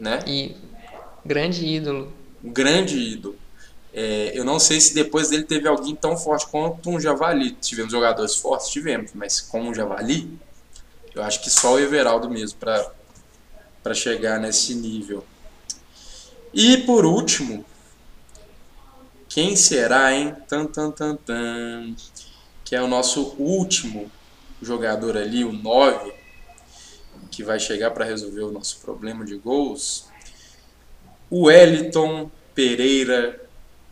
[0.00, 0.20] né?
[0.26, 0.56] E
[1.24, 2.12] Grande ídolo.
[2.42, 3.36] Grande ídolo.
[3.94, 7.52] É, eu não sei se depois dele teve alguém tão forte quanto um Javali.
[7.52, 10.38] Tivemos jogadores fortes, tivemos, mas como um Javali,
[11.14, 15.24] eu acho que só o Everaldo mesmo para chegar nesse nível.
[16.54, 17.64] E por último,
[19.28, 20.34] quem será, hein?
[20.48, 21.94] Tan, tan, tan, tan,
[22.64, 24.10] que é o nosso último
[24.60, 26.12] jogador ali, o 9,
[27.30, 30.06] que vai chegar para resolver o nosso problema de gols.
[31.30, 33.41] Wellington Pereira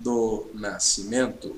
[0.00, 1.56] do Nascimento,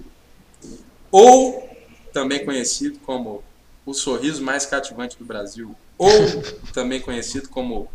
[1.10, 1.68] ou
[2.12, 3.42] também conhecido como
[3.86, 6.10] o sorriso mais cativante do Brasil, ou
[6.72, 7.88] também conhecido como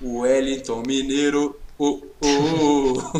[0.00, 1.58] o Wellington Mineiro.
[1.78, 2.94] Oh, oh.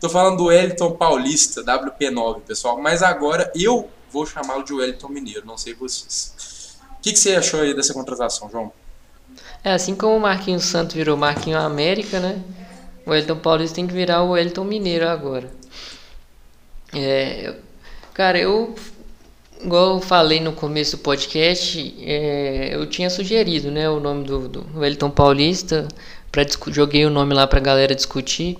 [0.00, 5.44] Tô falando do Wellington Paulista, WP9, pessoal, mas agora eu vou chamá-lo de Wellington Mineiro,
[5.44, 6.76] não sei vocês.
[6.92, 8.72] O que, que você achou aí dessa contratação, João?
[9.62, 12.40] É assim como o Marquinhos Santos virou Marquinhos América, né?
[13.08, 15.50] O Elton Paulista tem que virar o Elton Mineiro agora.
[16.94, 17.54] É,
[18.14, 18.74] cara, eu
[19.64, 24.48] igual eu falei no começo do podcast, é, eu tinha sugerido né, o nome do,
[24.48, 25.88] do Wellington Paulista
[26.30, 28.58] Pra, joguei o nome lá pra galera discutir.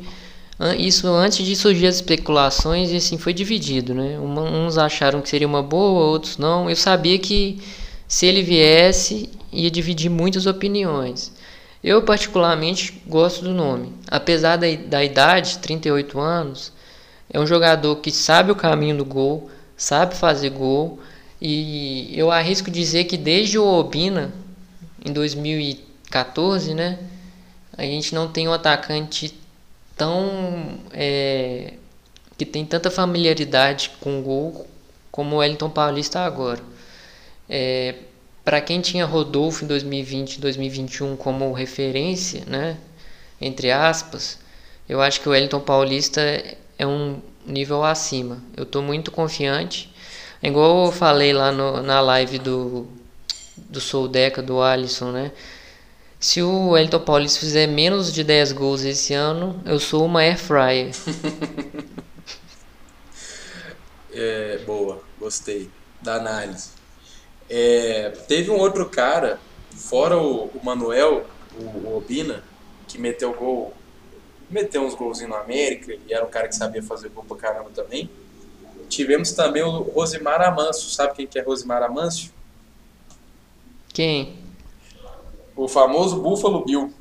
[0.76, 4.18] Isso antes de surgir as especulações, e assim foi dividido, né?
[4.18, 6.68] Uns acharam que seria uma boa, outros não.
[6.68, 7.61] Eu sabia que
[8.09, 11.30] se ele viesse, ia dividir muitas opiniões.
[11.83, 13.93] Eu, particularmente, gosto do nome.
[14.09, 16.72] Apesar da, da idade, 38 anos,
[17.31, 20.99] é um jogador que sabe o caminho do gol, sabe fazer gol.
[21.41, 24.33] E eu arrisco dizer que desde o Obina,
[25.05, 26.99] em 2014, né?
[27.76, 29.33] A gente não tem um atacante
[29.97, 30.79] tão.
[30.93, 31.74] É,
[32.37, 34.66] que tem tanta familiaridade com o gol
[35.11, 36.61] como o Wellington Paulista agora.
[37.49, 37.97] É,
[38.49, 42.78] para quem tinha Rodolfo em 2020 e 2021 como referência, né,
[43.38, 44.38] entre aspas,
[44.88, 46.22] eu acho que o Wellington Paulista
[46.78, 48.42] é um nível acima.
[48.57, 49.94] Eu estou muito confiante.
[50.42, 52.88] É igual eu falei lá no, na live do,
[53.55, 55.30] do Soldeca, do Alisson, né?
[56.18, 60.38] Se o Wellington Paulista fizer menos de 10 gols esse ano, eu sou uma air
[60.38, 60.90] fryer.
[64.11, 65.68] é, boa, gostei
[66.01, 66.78] da análise.
[67.49, 69.38] É, teve um outro cara,
[69.74, 71.26] fora o, o Manuel,
[71.59, 72.42] o, o, Obina,
[72.86, 73.72] que meteu gol,
[74.51, 77.70] meteu uns golzinhos no América, e era um cara que sabia fazer gol pra caramba
[77.74, 78.11] também.
[78.88, 82.30] Tivemos também o Rosimar Amâncio, sabe quem que é Rosimar Amâncio?
[83.92, 84.38] Quem?
[85.57, 86.92] O famoso Buffalo Bill.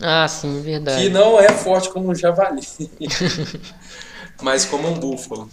[0.00, 1.02] Ah, sim, verdade.
[1.02, 2.62] Que não é forte como um javali,
[4.40, 5.50] mas como um búfalo.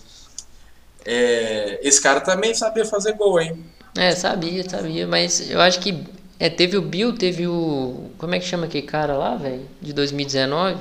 [1.04, 3.66] É, esse cara também sabia fazer gol, hein?
[3.98, 6.06] É, sabia, sabia, mas eu acho que
[6.40, 8.12] é, teve o Bill, teve o.
[8.18, 9.68] Como é que chama aquele cara lá, velho?
[9.82, 10.78] De 2019?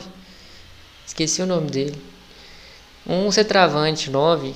[1.07, 2.03] Esqueci o nome dele.
[3.07, 4.55] Um centroavante 9.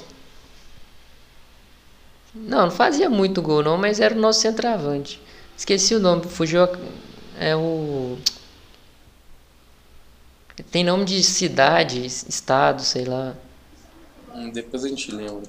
[2.34, 5.20] Não, não fazia muito gol não, mas era o nosso centroavante.
[5.56, 6.68] Esqueci o nome, fugiu.
[7.38, 8.18] É o.
[10.70, 13.34] Tem nome de cidade, estado, sei lá.
[14.34, 15.48] Hum, depois a gente lembra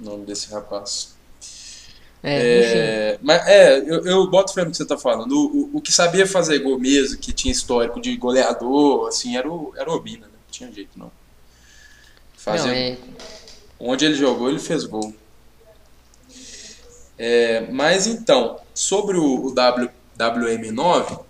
[0.00, 1.17] o nome desse rapaz.
[2.22, 5.32] É, é, mas é, eu, eu boto fé no que você tá falando.
[5.32, 9.48] O, o, o, que sabia fazer gol mesmo, que tinha histórico de goleador, assim, era
[9.48, 10.32] o, era o Obina, né?
[10.32, 11.12] Não tinha jeito, não.
[12.36, 12.98] Fazia, não, é...
[13.78, 15.14] Onde ele jogou, ele fez gol.
[17.16, 21.24] É, mas então, sobre o, o w, WM9,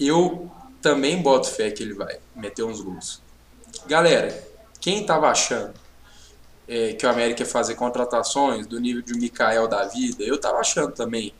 [0.00, 0.50] eu
[0.80, 3.20] também boto fé que ele vai meter uns gols.
[3.86, 4.46] Galera,
[4.80, 5.74] quem tava achando
[6.68, 10.58] é, que o América ia fazer contratações do nível de Mikael da vida, eu estava
[10.58, 11.32] achando também.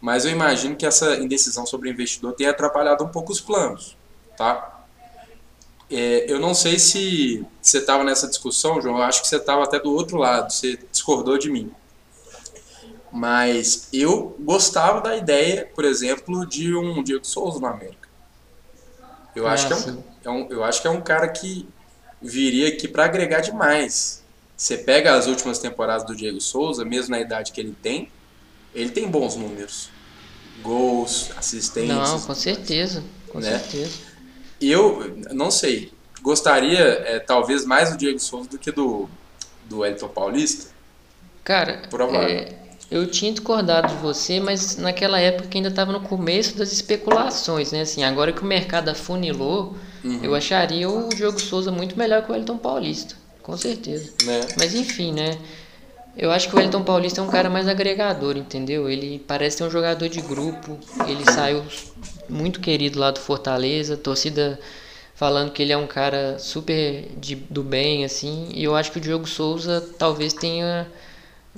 [0.00, 3.96] Mas eu imagino que essa indecisão sobre o investidor tenha atrapalhado um pouco os planos,
[4.36, 4.84] tá?
[5.90, 9.64] É, eu não sei se você estava nessa discussão, João, eu acho que você estava
[9.64, 11.72] até do outro lado, você discordou de mim.
[13.10, 18.06] Mas eu gostava da ideia, por exemplo, de um Diego Souza no América.
[19.34, 21.66] Eu, acho, que é um, é um, eu acho que é um cara que
[22.20, 24.17] viria aqui para agregar demais
[24.58, 28.10] você pega as últimas temporadas do Diego Souza, mesmo na idade que ele tem,
[28.74, 29.88] ele tem bons números.
[30.60, 31.96] Gols, assistências.
[31.96, 33.04] Não, com certeza.
[33.28, 33.56] Com né?
[33.56, 34.00] certeza.
[34.60, 35.92] Eu não sei.
[36.20, 39.08] Gostaria, é, talvez, mais do Diego Souza do que do,
[39.66, 40.72] do Elton Paulista.
[41.44, 41.88] Cara,
[42.28, 42.56] é,
[42.90, 47.82] eu tinha discordado de você, mas naquela época ainda estava no começo das especulações, né?
[47.82, 50.18] Assim, agora que o mercado afunilou, uhum.
[50.20, 53.27] eu acharia o Diogo Souza muito melhor que o Elton Paulista.
[53.48, 54.12] Com certeza.
[54.24, 54.46] Né?
[54.58, 55.38] Mas enfim, né?
[56.14, 58.90] Eu acho que o Wellington Paulista é um cara mais agregador, entendeu?
[58.90, 60.78] Ele parece ser um jogador de grupo.
[61.06, 61.64] Ele saiu
[62.28, 64.60] muito querido lá do Fortaleza, torcida
[65.14, 68.50] falando que ele é um cara super de, do bem, assim.
[68.52, 70.86] E eu acho que o Diogo Souza talvez tenha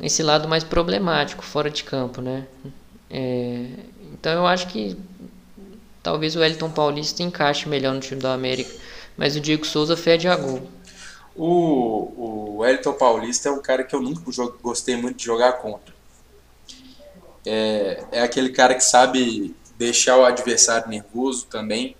[0.00, 2.46] esse lado mais problemático fora de campo, né?
[3.10, 3.66] É,
[4.12, 4.96] então eu acho que
[6.04, 8.70] talvez o Wellington Paulista encaixe melhor no time da América.
[9.16, 10.68] Mas o Diego Souza fede a gol.
[11.42, 14.20] O, o Elton Paulista é um cara que eu nunca
[14.60, 15.94] gostei muito de jogar contra.
[17.46, 21.96] É, é aquele cara que sabe deixar o adversário nervoso também.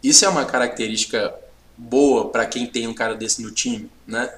[0.00, 1.34] Isso é uma característica
[1.76, 4.32] boa para quem tem um cara desse no time, né?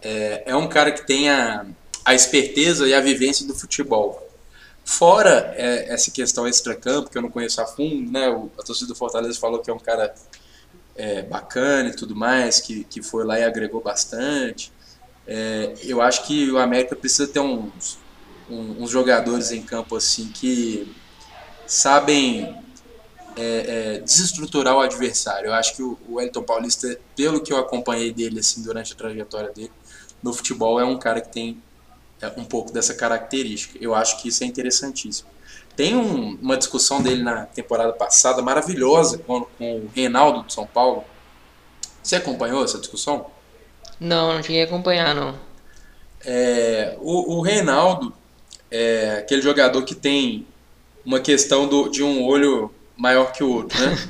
[0.00, 1.66] É, é um cara que tem a,
[2.02, 4.26] a esperteza e a vivência do futebol.
[4.86, 8.30] Fora é, essa questão extra-campo, que eu não conheço a fundo, né?
[8.30, 10.14] O, a torcida do Fortaleza falou que é um cara
[11.00, 14.70] é, bacana e tudo mais, que, que foi lá e agregou bastante.
[15.26, 17.98] É, eu acho que o América precisa ter uns,
[18.50, 20.94] uns jogadores em campo assim que
[21.66, 22.54] sabem
[23.34, 25.46] é, é, desestruturar o adversário.
[25.46, 29.50] Eu acho que o, Elton Paulista, pelo que eu acompanhei dele assim durante a trajetória
[29.50, 29.72] dele
[30.22, 31.62] no futebol, é um cara que tem
[32.20, 33.78] é, um pouco dessa característica.
[33.80, 35.30] Eu acho que isso é interessantíssimo.
[35.80, 40.66] Tem um, uma discussão dele na temporada passada maravilhosa com, com o Reinaldo de São
[40.66, 41.02] Paulo.
[42.02, 43.30] Você acompanhou essa discussão?
[43.98, 45.34] Não, não cheguei a acompanhar, não.
[46.22, 48.12] É, o, o Reinaldo
[48.70, 50.46] é aquele jogador que tem
[51.02, 54.08] uma questão do, de um olho maior que o outro, né?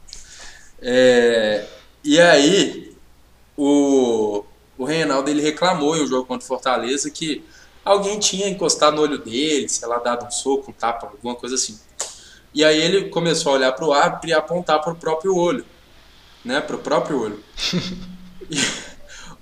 [0.80, 1.66] é,
[2.02, 2.96] e aí,
[3.58, 4.42] o,
[4.78, 7.44] o Reinaldo ele reclamou em um jogo contra o Fortaleza que
[7.84, 11.54] alguém tinha encostado no olho dele, sei lá, dado um soco, um tapa, alguma coisa
[11.54, 11.78] assim.
[12.54, 15.64] E aí ele começou a olhar para o árbitro e apontar para o próprio olho,
[16.44, 16.60] né?
[16.60, 17.44] Para o próprio olho.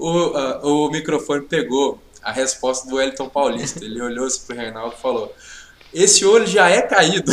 [0.02, 3.84] O, uh, o microfone pegou a resposta do Wellington Paulista.
[3.84, 5.34] Ele olhou assim pro Reinaldo e falou:
[5.92, 7.30] Esse olho já é caído.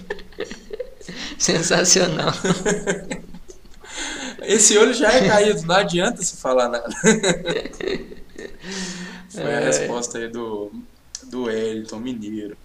[1.38, 2.32] Sensacional.
[4.42, 6.88] Esse olho já é caído, não adianta se falar nada.
[9.30, 9.64] Foi a é.
[9.64, 10.70] resposta aí do,
[11.24, 12.56] do Wellington Mineiro.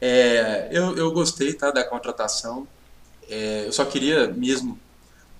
[0.00, 2.68] É, eu, eu gostei tá, da contratação.
[3.28, 4.78] É, eu só queria mesmo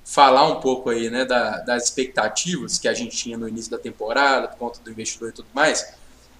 [0.04, 3.78] falar um pouco aí, né, da, das expectativas que a gente tinha no início da
[3.78, 5.94] temporada, por conta do investidor e tudo mais.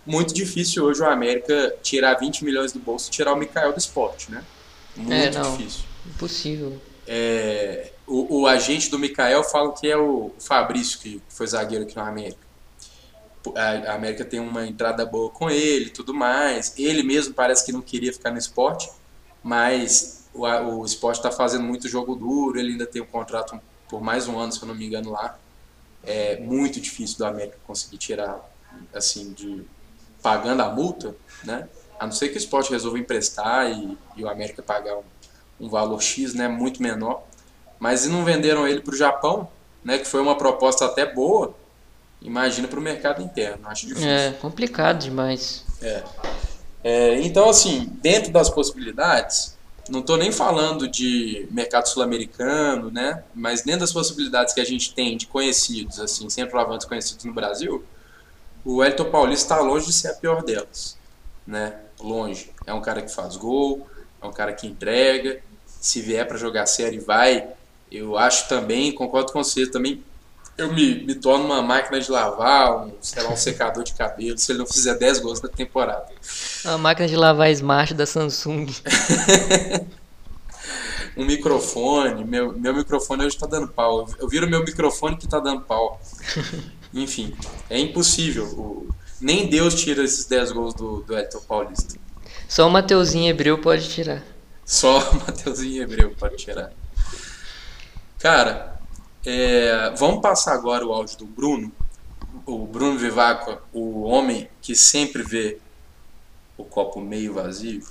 [0.07, 3.79] Muito difícil hoje o América tirar 20 milhões do bolso e tirar o Mikael do
[3.79, 4.45] esporte, né?
[4.95, 5.85] Muito é, não, difícil.
[6.07, 6.81] Impossível.
[7.07, 11.97] É, o, o, agente do Mikael fala que é o Fabrício, que foi zagueiro aqui
[11.97, 12.44] no América.
[13.55, 16.75] A, a América tem uma entrada boa com ele tudo mais.
[16.79, 18.91] Ele mesmo parece que não queria ficar no esporte,
[19.43, 24.03] mas o, o esporte está fazendo muito jogo duro, ele ainda tem um contrato por
[24.03, 25.39] mais um ano, se eu não me engano, lá.
[26.03, 28.41] É muito difícil do América conseguir tirar,
[28.93, 29.65] assim, de
[30.23, 31.15] pagando a multa,
[31.45, 31.69] né?
[31.99, 35.03] A não ser que o esporte resolva emprestar e, e o América pagar um,
[35.61, 37.23] um, valor X, né, muito menor.
[37.79, 39.49] Mas e não venderam ele para o Japão,
[39.85, 41.55] né, que foi uma proposta até boa,
[42.25, 44.09] imagina para o mercado interno, acho difícil.
[44.09, 45.65] É, complicado demais.
[45.81, 46.03] É.
[46.83, 47.21] é.
[47.21, 49.57] Então, assim, dentro das possibilidades,
[49.89, 53.23] não estou nem falando de mercado sul-americano, né?
[53.35, 57.85] Mas dentro das possibilidades que a gente tem de conhecidos, assim, centroavantes conhecidos no Brasil,
[58.65, 60.97] o Elton Paulista está longe de ser a pior delas,
[61.47, 61.79] né?
[62.01, 62.51] Longe.
[62.67, 63.87] É um cara que faz gol,
[64.23, 65.41] é um cara que entrega.
[65.81, 67.47] Se vier para jogar série, vai.
[67.93, 70.03] Eu acho também, concordo com você, também
[70.57, 74.39] eu me, me torno uma máquina de lavar, um, sei lá, um secador de cabelo,
[74.39, 76.07] se ele não fizer 10 gols na temporada.
[76.65, 78.67] A máquina de lavar Smart da Samsung.
[81.17, 84.09] um microfone, meu, meu microfone hoje está dando pau.
[84.19, 86.01] Eu viro meu microfone que está dando pau.
[86.95, 87.35] Enfim,
[87.69, 88.47] é impossível.
[88.47, 88.89] O,
[89.21, 91.99] nem Deus tira esses 10 gols do, do Elton Paulista.
[92.49, 94.23] Só o Mateuzinho Hebreu pode tirar.
[94.65, 96.71] Só o Mateuzinho Hebreu pode tirar.
[98.21, 98.74] Cara,
[99.25, 101.73] é, vamos passar agora o áudio do Bruno,
[102.47, 105.59] o Bruno Vivaco, o homem que sempre vê
[106.57, 107.83] o copo meio vazio.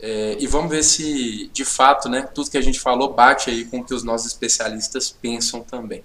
[0.00, 3.64] É, e vamos ver se, de fato, né, tudo que a gente falou bate aí
[3.64, 6.04] com o que os nossos especialistas pensam também.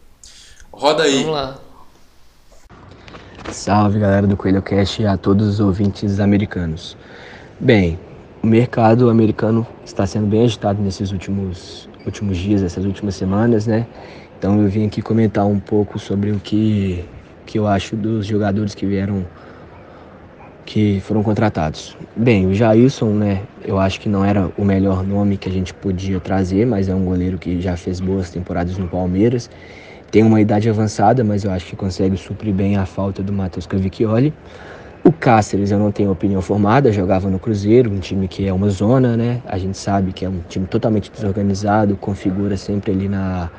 [0.71, 1.23] Roda aí.
[1.23, 1.59] Vamos lá.
[3.51, 6.95] Salve galera do Coelho Cast e a todos os ouvintes americanos.
[7.59, 7.99] Bem,
[8.41, 13.87] o mercado americano está sendo bem agitado nesses últimos, últimos dias, essas últimas semanas, né?
[14.39, 17.03] Então eu vim aqui comentar um pouco sobre o que,
[17.45, 19.25] que eu acho dos jogadores que vieram,
[20.65, 21.97] que foram contratados.
[22.15, 25.73] Bem, o Jailson, né, eu acho que não era o melhor nome que a gente
[25.73, 29.49] podia trazer, mas é um goleiro que já fez boas temporadas no Palmeiras.
[30.09, 33.67] Tem uma idade avançada, mas eu acho que consegue suprir bem a falta do Matheus
[33.67, 34.33] Cavicchioli.
[35.03, 38.69] O Cáceres eu não tenho opinião formada, jogava no Cruzeiro, um time que é uma
[38.69, 39.41] zona, né?
[39.45, 43.49] A gente sabe que é um time totalmente desorganizado, configura sempre ali na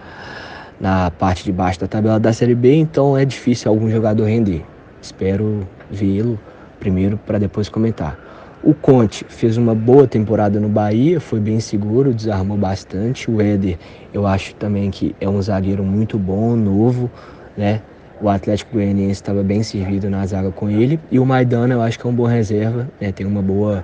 [0.81, 4.65] na parte de baixo da tabela da Série B, então é difícil algum jogador render.
[5.01, 6.39] Espero vê-lo
[6.78, 8.19] primeiro para depois comentar.
[8.62, 13.31] O Conte fez uma boa temporada no Bahia, foi bem seguro, desarmou bastante.
[13.31, 13.78] O Éder,
[14.12, 17.11] eu acho também que é um zagueiro muito bom, novo,
[17.57, 17.81] né?
[18.20, 21.01] O Atlético Goianiense estava bem servido na zaga com ele.
[21.11, 23.11] E o Maidana, eu acho que é um bom reserva, né?
[23.12, 23.82] tem uma boa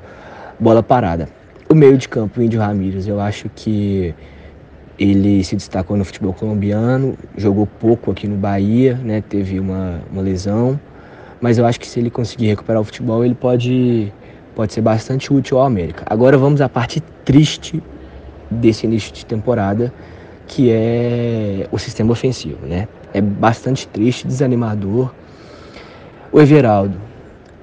[0.60, 1.26] bola parada.
[1.70, 4.14] O meio de campo, o Índio Ramírez, eu acho que
[4.98, 9.22] ele se destacou no futebol colombiano, jogou pouco aqui no Bahia, né?
[9.28, 10.80] Teve uma, uma lesão,
[11.40, 14.12] mas eu acho que se ele conseguir recuperar o futebol, ele pode,
[14.54, 16.04] pode ser bastante útil ao América.
[16.06, 17.82] Agora vamos à parte triste
[18.50, 19.92] desse início de temporada,
[20.46, 22.88] que é o sistema ofensivo, né?
[23.12, 25.12] É bastante triste, desanimador.
[26.32, 26.96] O Everaldo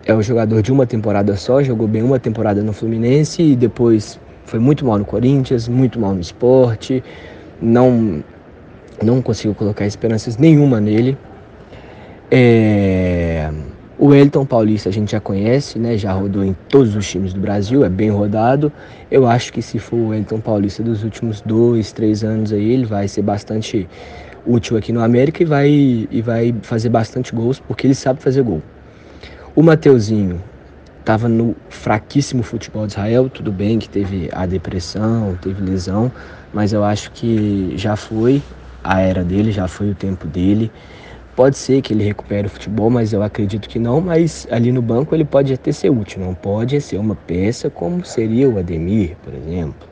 [0.05, 4.19] é o jogador de uma temporada só, jogou bem uma temporada no Fluminense e depois
[4.45, 7.03] foi muito mal no Corinthians, muito mal no esporte,
[7.61, 8.23] não,
[9.01, 11.17] não consigo colocar esperanças nenhuma nele.
[12.29, 13.49] É,
[13.97, 15.97] O Elton Paulista a gente já conhece, né?
[15.97, 18.71] Já rodou em todos os times do Brasil, é bem rodado.
[19.09, 22.85] Eu acho que se for o Elton Paulista dos últimos dois, três anos aí, ele
[22.85, 23.87] vai ser bastante
[24.45, 25.69] útil aqui no América e vai,
[26.11, 28.61] e vai fazer bastante gols, porque ele sabe fazer gol.
[29.55, 30.41] O Mateuzinho
[31.03, 36.09] estava no fraquíssimo futebol de Israel, tudo bem que teve a depressão, teve lesão,
[36.53, 38.41] mas eu acho que já foi
[38.81, 40.71] a era dele, já foi o tempo dele.
[41.35, 43.99] Pode ser que ele recupere o futebol, mas eu acredito que não.
[43.99, 48.05] Mas ali no banco ele pode até ser útil, não pode ser uma peça como
[48.05, 49.87] seria o Ademir, por exemplo.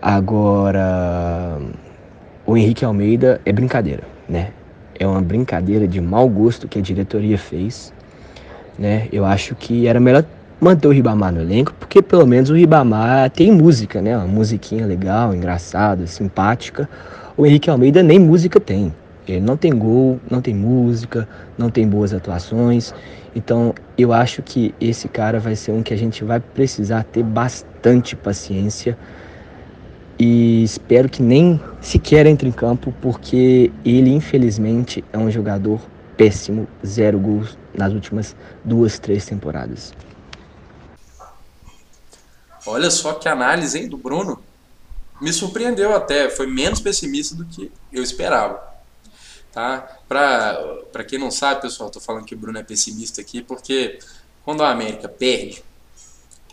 [0.00, 1.58] Agora,
[2.46, 4.50] o Henrique Almeida é brincadeira, né?
[4.98, 7.92] É uma brincadeira de mau gosto que a diretoria fez,
[8.78, 9.08] né?
[9.12, 10.24] Eu acho que era melhor
[10.60, 14.16] manter o Ribamar no elenco, porque pelo menos o Ribamar tem música, né?
[14.16, 16.88] Uma musiquinha legal, engraçada, simpática.
[17.36, 18.94] O Henrique Almeida nem música tem.
[19.26, 21.28] Ele não tem gol, não tem música,
[21.58, 22.94] não tem boas atuações.
[23.34, 27.22] Então eu acho que esse cara vai ser um que a gente vai precisar ter
[27.22, 28.96] bastante paciência.
[30.18, 35.80] E espero que nem sequer entre em campo, porque ele infelizmente é um jogador
[36.16, 39.92] péssimo, zero gols nas últimas duas, três temporadas.
[42.66, 44.42] Olha só que análise hein, do Bruno.
[45.20, 48.72] Me surpreendeu até, foi menos pessimista do que eu esperava.
[49.52, 49.98] Tá?
[50.08, 53.98] Para quem não sabe, pessoal, estou falando que o Bruno é pessimista aqui, porque
[54.44, 55.62] quando a América perde,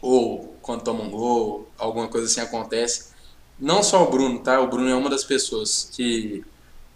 [0.02, 3.10] ou quando toma um gol, alguma coisa assim acontece,
[3.60, 4.60] não só o Bruno, tá?
[4.60, 6.44] O Bruno é uma das pessoas que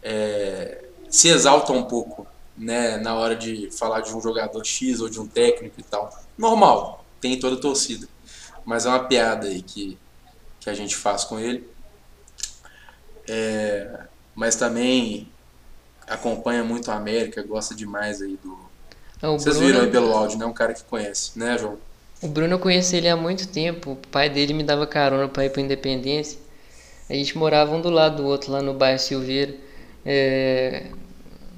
[0.01, 2.27] é, se exalta um pouco
[2.57, 6.09] né, na hora de falar de um jogador X ou de um técnico e tal.
[6.37, 8.07] Normal, tem toda a torcida.
[8.65, 9.97] Mas é uma piada aí que,
[10.59, 11.67] que a gente faz com ele.
[13.27, 14.01] É,
[14.35, 15.27] mas também
[16.07, 18.57] acompanha muito a América, gosta demais aí do.
[19.21, 19.71] Não, Vocês Bruno...
[19.71, 20.45] viram aí pelo áudio, né?
[20.45, 21.77] Um cara que conhece, né, João?
[22.21, 23.91] O Bruno eu conheci ele há muito tempo.
[23.91, 26.39] O pai dele me dava carona para ir para Independência.
[27.09, 29.55] A gente morava um do lado do outro lá no bairro Silveira.
[30.05, 30.87] É...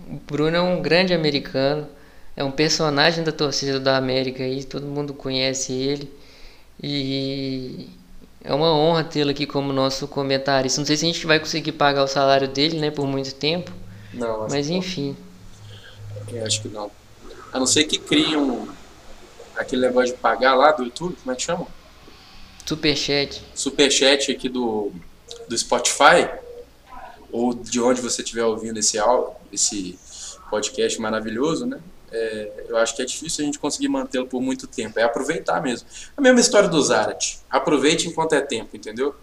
[0.07, 1.87] O Bruno é um grande americano,
[2.35, 6.11] é um personagem da torcida da América aí, todo mundo conhece ele.
[6.81, 7.89] E
[8.43, 10.79] é uma honra tê-lo aqui como nosso comentarista.
[10.79, 13.71] Não sei se a gente vai conseguir pagar o salário dele, né, por muito tempo.
[14.13, 15.15] Não, mas enfim.
[16.31, 16.91] Eu acho que não.
[17.51, 18.67] A não ser que criam
[19.55, 21.65] aquele negócio de pagar lá do YouTube, como é que chama?
[22.65, 23.41] Superchat.
[23.53, 24.91] Superchat aqui do,
[25.47, 26.27] do Spotify,
[27.35, 28.97] ou de onde você estiver ouvindo esse,
[29.51, 29.99] esse
[30.49, 31.79] podcast maravilhoso, né?
[32.09, 34.97] É, eu acho que é difícil a gente conseguir mantê-lo por muito tempo.
[34.97, 35.85] É aproveitar mesmo.
[36.15, 37.39] A mesma história do Zarat.
[37.49, 39.13] Aproveite enquanto é tempo, entendeu?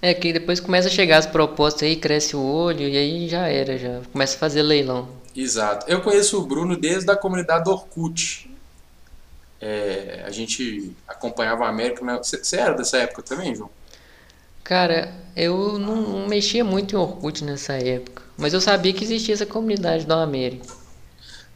[0.00, 3.46] É que depois começa a chegar as propostas aí, cresce o olho e aí já
[3.46, 5.08] era, já começa a fazer leilão.
[5.36, 5.88] Exato.
[5.88, 8.50] Eu conheço o Bruno desde a comunidade do Orkut.
[9.60, 12.04] É, a gente acompanhava a América.
[12.18, 13.70] Você era dessa época também, João?
[14.64, 19.34] Cara, eu não, não, mexia muito em Orkut nessa época, mas eu sabia que existia
[19.34, 20.74] essa comunidade do América.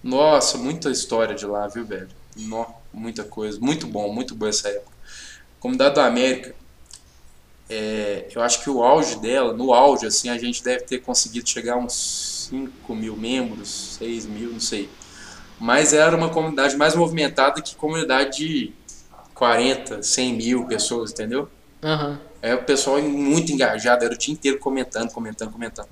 [0.03, 2.09] Nossa, muita história de lá, viu, velho?
[2.37, 3.59] No, muita coisa.
[3.61, 4.93] Muito bom, muito boa essa época.
[5.59, 6.55] Comunidade do América
[7.69, 11.49] é, eu acho que o auge dela, no auge, assim, a gente deve ter conseguido
[11.49, 14.89] chegar a uns 5 mil membros, 6 mil, não sei.
[15.59, 18.73] Mas era uma comunidade mais movimentada que comunidade de
[19.35, 21.49] 40, 100 mil pessoas, entendeu?
[21.83, 22.16] Uhum.
[22.47, 25.89] É o pessoal muito engajado, era o dia inteiro comentando, comentando, comentando.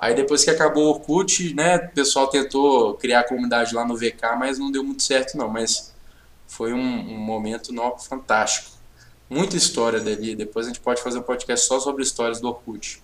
[0.00, 3.96] Aí depois que acabou o Orkut, né, o pessoal tentou criar a comunidade lá no
[3.96, 5.92] VK, mas não deu muito certo não, mas
[6.46, 8.78] foi um, um momento no, fantástico
[9.28, 10.34] muita história dali.
[10.34, 13.02] Depois a gente pode fazer um podcast só sobre histórias do Orkut.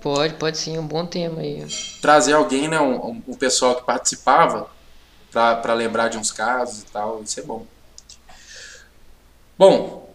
[0.00, 1.66] Pode, pode sim, um bom tema aí.
[2.00, 4.70] Trazer alguém, né, um, um pessoal que participava
[5.32, 7.66] para lembrar de uns casos e tal, isso é bom.
[9.58, 10.14] Bom,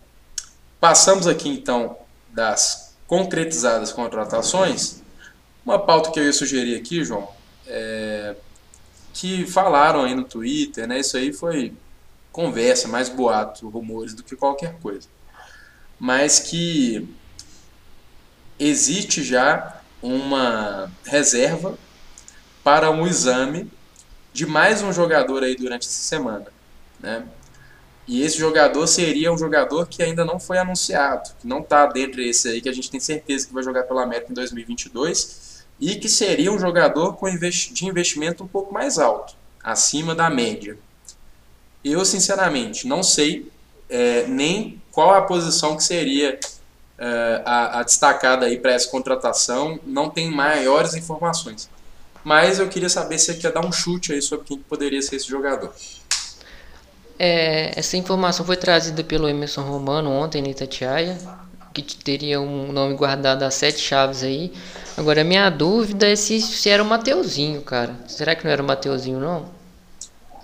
[0.80, 1.98] passamos aqui então
[2.40, 5.02] das concretizadas contratações.
[5.66, 7.28] Uma pauta que eu ia sugerir aqui, João,
[7.68, 8.36] é
[9.12, 11.00] que falaram aí no Twitter, né?
[11.00, 11.74] Isso aí foi
[12.32, 15.10] conversa, mais boato, rumores do que qualquer coisa
[16.00, 17.14] mas que
[18.58, 21.78] existe já uma reserva
[22.64, 23.70] para um exame
[24.32, 26.46] de mais um jogador aí durante essa semana,
[27.00, 27.26] né?
[28.10, 32.16] E esse jogador seria um jogador que ainda não foi anunciado, que não está dentro
[32.18, 35.96] desse aí que a gente tem certeza que vai jogar pela América em 2022 e
[35.96, 40.76] que seria um jogador com de investimento um pouco mais alto, acima da média.
[41.86, 43.48] Eu sinceramente não sei
[43.88, 46.40] é, nem qual a posição que seria
[46.98, 51.70] é, a, a, destacada aí para essa contratação, não tem maiores informações.
[52.24, 55.18] Mas eu queria saber se você quer dar um chute aí sobre quem poderia ser
[55.18, 55.72] esse jogador.
[57.20, 61.18] É, essa informação foi trazida pelo Emerson Romano ontem na Itatiaia,
[61.74, 64.54] que teria um nome guardado a sete chaves aí.
[64.98, 67.96] Agora, minha dúvida é se, se era o Mateuzinho, cara.
[68.08, 69.50] Será que não era o Mateuzinho, não?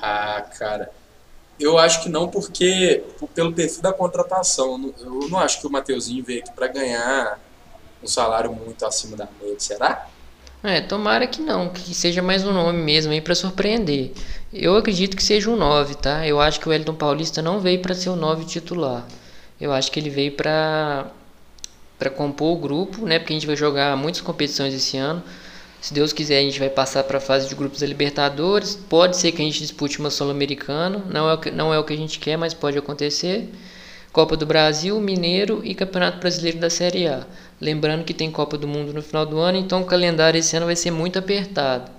[0.01, 0.91] Ah, cara.
[1.57, 3.03] Eu acho que não, porque
[3.33, 4.93] pelo perfil da contratação.
[4.99, 7.39] Eu não acho que o Mateuzinho veio aqui para ganhar
[8.03, 9.55] um salário muito acima da média.
[9.59, 10.07] Será?
[10.65, 14.11] É, tomara que não, que seja mais um nome mesmo aí para surpreender.
[14.51, 16.27] Eu acredito que seja um 9, tá?
[16.27, 19.05] Eu acho que o Wellington Paulista não veio para ser o 9 titular.
[19.61, 21.05] Eu acho que ele veio para
[21.99, 23.19] para compor o grupo, né?
[23.19, 25.23] Porque a gente vai jogar muitas competições esse ano.
[25.79, 28.75] Se Deus quiser, a gente vai passar para a fase de grupos da Libertadores.
[28.75, 31.03] Pode ser que a gente dispute uma Sul-Americana.
[31.09, 33.49] Não, é não é o que a gente quer, mas pode acontecer.
[34.15, 37.27] Copa do Brasil, Mineiro e Campeonato Brasileiro da Série A.
[37.59, 40.67] Lembrando que tem Copa do Mundo no final do ano, então o calendário esse ano
[40.67, 41.91] vai ser muito apertado.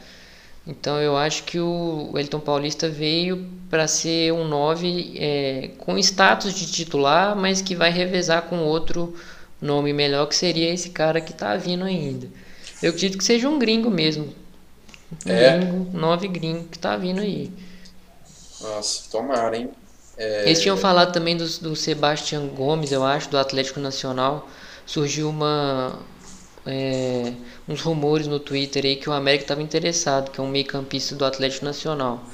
[0.66, 6.55] Então eu acho que o Elton Paulista veio para ser um 9 é, com status
[6.55, 9.14] de titular, mas que vai revezar com outro
[9.60, 12.26] nome melhor, que seria esse cara que está vindo ainda.
[12.82, 14.32] Eu acredito que seja um gringo mesmo.
[15.26, 15.59] Um é.
[15.59, 17.52] gringo, 9 gringo que está vindo aí.
[18.62, 19.68] Nossa, tomara, hein?
[20.16, 20.47] É...
[20.47, 24.48] Eles tinham falado também do, do Sebastião Gomes, eu acho, do Atlético Nacional.
[24.86, 25.98] Surgiu uma,
[26.66, 27.32] é,
[27.68, 31.24] uns rumores no Twitter aí que o América estava interessado, que é um meio-campista do
[31.24, 32.24] Atlético Nacional.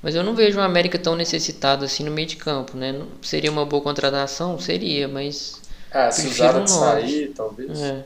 [0.00, 3.00] Mas eu não vejo o América tão necessitado assim no meio de campo, né?
[3.20, 4.58] Seria uma boa contratação?
[4.58, 5.60] Seria, mas.
[5.92, 7.80] Ah, se usar de sair, talvez.
[7.80, 8.04] É.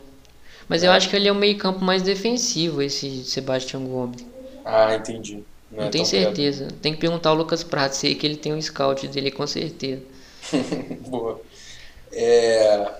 [0.68, 0.88] Mas é.
[0.88, 4.24] eu acho que ele é um meio-campo mais defensivo, esse Sebastião Gomes.
[4.64, 5.42] Ah, entendi.
[5.76, 6.64] Não, não é tenho certeza.
[6.64, 6.80] Criado.
[6.80, 10.02] Tem que perguntar ao Lucas Prato, sei que ele tem um scout dele com certeza.
[11.06, 11.40] boa.
[12.12, 12.92] É...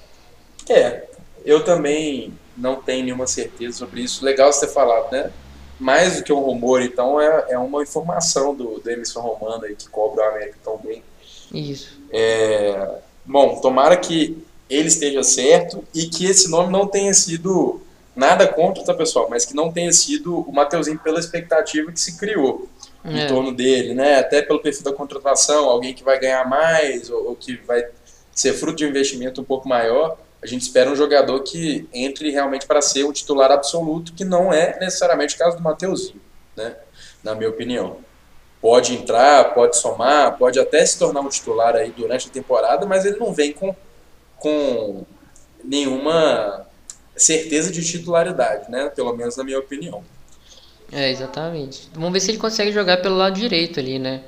[0.69, 1.05] é,
[1.45, 4.25] eu também não tem nenhuma certeza sobre isso.
[4.25, 5.33] Legal você ter falado, né?
[5.81, 9.75] Mais do que um rumor, então, é, é uma informação do, do Emerson Romano aí,
[9.75, 11.03] que cobra o América tão bem.
[11.53, 11.99] Isso.
[12.11, 17.81] É, bom, tomara que ele esteja certo e que esse nome não tenha sido
[18.17, 19.29] nada contra, tá, pessoal?
[19.31, 22.69] Mas que não tenha sido o Mateuzinho pela expectativa que se criou
[23.05, 23.25] é.
[23.25, 24.19] em torno dele, né?
[24.19, 27.87] Até pelo perfil da contratação, alguém que vai ganhar mais ou, ou que vai
[28.33, 32.31] ser fruto de um investimento um pouco maior a gente espera um jogador que entre
[32.31, 36.21] realmente para ser um titular absoluto, que não é necessariamente o caso do Mateuzinho,
[36.55, 36.77] né?
[37.23, 37.99] na minha opinião.
[38.61, 43.05] Pode entrar, pode somar, pode até se tornar um titular aí durante a temporada, mas
[43.05, 43.75] ele não vem com,
[44.39, 45.05] com
[45.65, 46.66] nenhuma
[47.17, 48.91] certeza de titularidade, né?
[48.91, 50.05] pelo menos na minha opinião.
[50.93, 51.89] É, exatamente.
[51.95, 54.23] Vamos ver se ele consegue jogar pelo lado direito ali, né?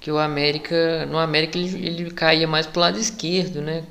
[0.00, 3.84] Que o América, no América ele, ele caía mais pro lado esquerdo, né?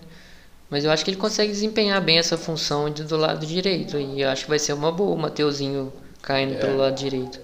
[0.70, 3.98] Mas eu acho que ele consegue desempenhar bem essa função de, do lado direito.
[3.98, 6.58] E eu acho que vai ser uma boa o Mateuzinho caindo é.
[6.58, 7.40] pelo lado direito.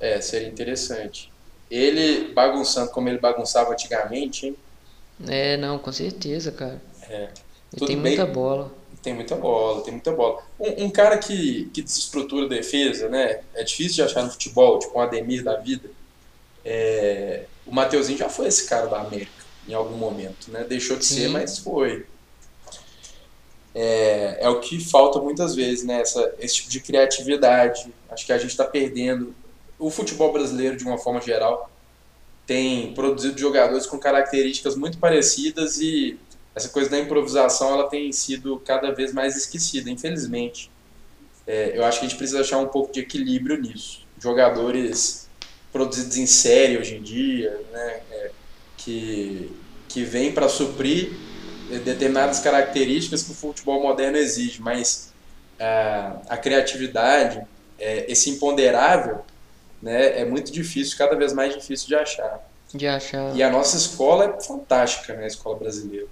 [0.00, 1.30] É, seria interessante.
[1.70, 4.56] Ele bagunçando como ele bagunçava antigamente, hein?
[5.28, 6.80] É, não, com certeza, cara.
[7.08, 7.28] É.
[7.74, 8.72] Ele tem bem, muita bola.
[9.02, 10.42] Tem muita bola, tem muita bola.
[10.60, 13.40] Um, um, cara que, que desestrutura a defesa, né?
[13.54, 15.90] É difícil de achar no futebol, tipo um Ademir da vida.
[16.64, 20.64] É, o Mateuzinho já foi esse cara da América em algum momento, né?
[20.64, 21.14] Deixou de Sim.
[21.16, 22.06] ser, mas foi
[23.74, 26.00] é, é o que falta muitas vezes, né?
[26.00, 27.92] Essa, esse tipo de criatividade.
[28.10, 29.34] Acho que a gente está perdendo.
[29.78, 31.70] O futebol brasileiro, de uma forma geral,
[32.46, 36.18] tem produzido jogadores com características muito parecidas e
[36.54, 40.70] essa coisa da improvisação ela tem sido cada vez mais esquecida, infelizmente.
[41.46, 44.06] É, eu acho que a gente precisa achar um pouco de equilíbrio nisso.
[44.18, 45.28] Jogadores
[45.72, 48.30] produzidos em série hoje em dia, né, é,
[48.76, 49.50] que,
[49.88, 51.12] que vêm para suprir
[51.80, 55.12] determinadas características que o futebol moderno exige, mas
[55.58, 57.40] uh, a criatividade,
[57.78, 59.22] é, esse imponderável,
[59.80, 62.40] né, é muito difícil, cada vez mais difícil de achar.
[62.72, 63.34] De achar.
[63.34, 66.06] E a nossa escola é fantástica, né, a escola brasileira.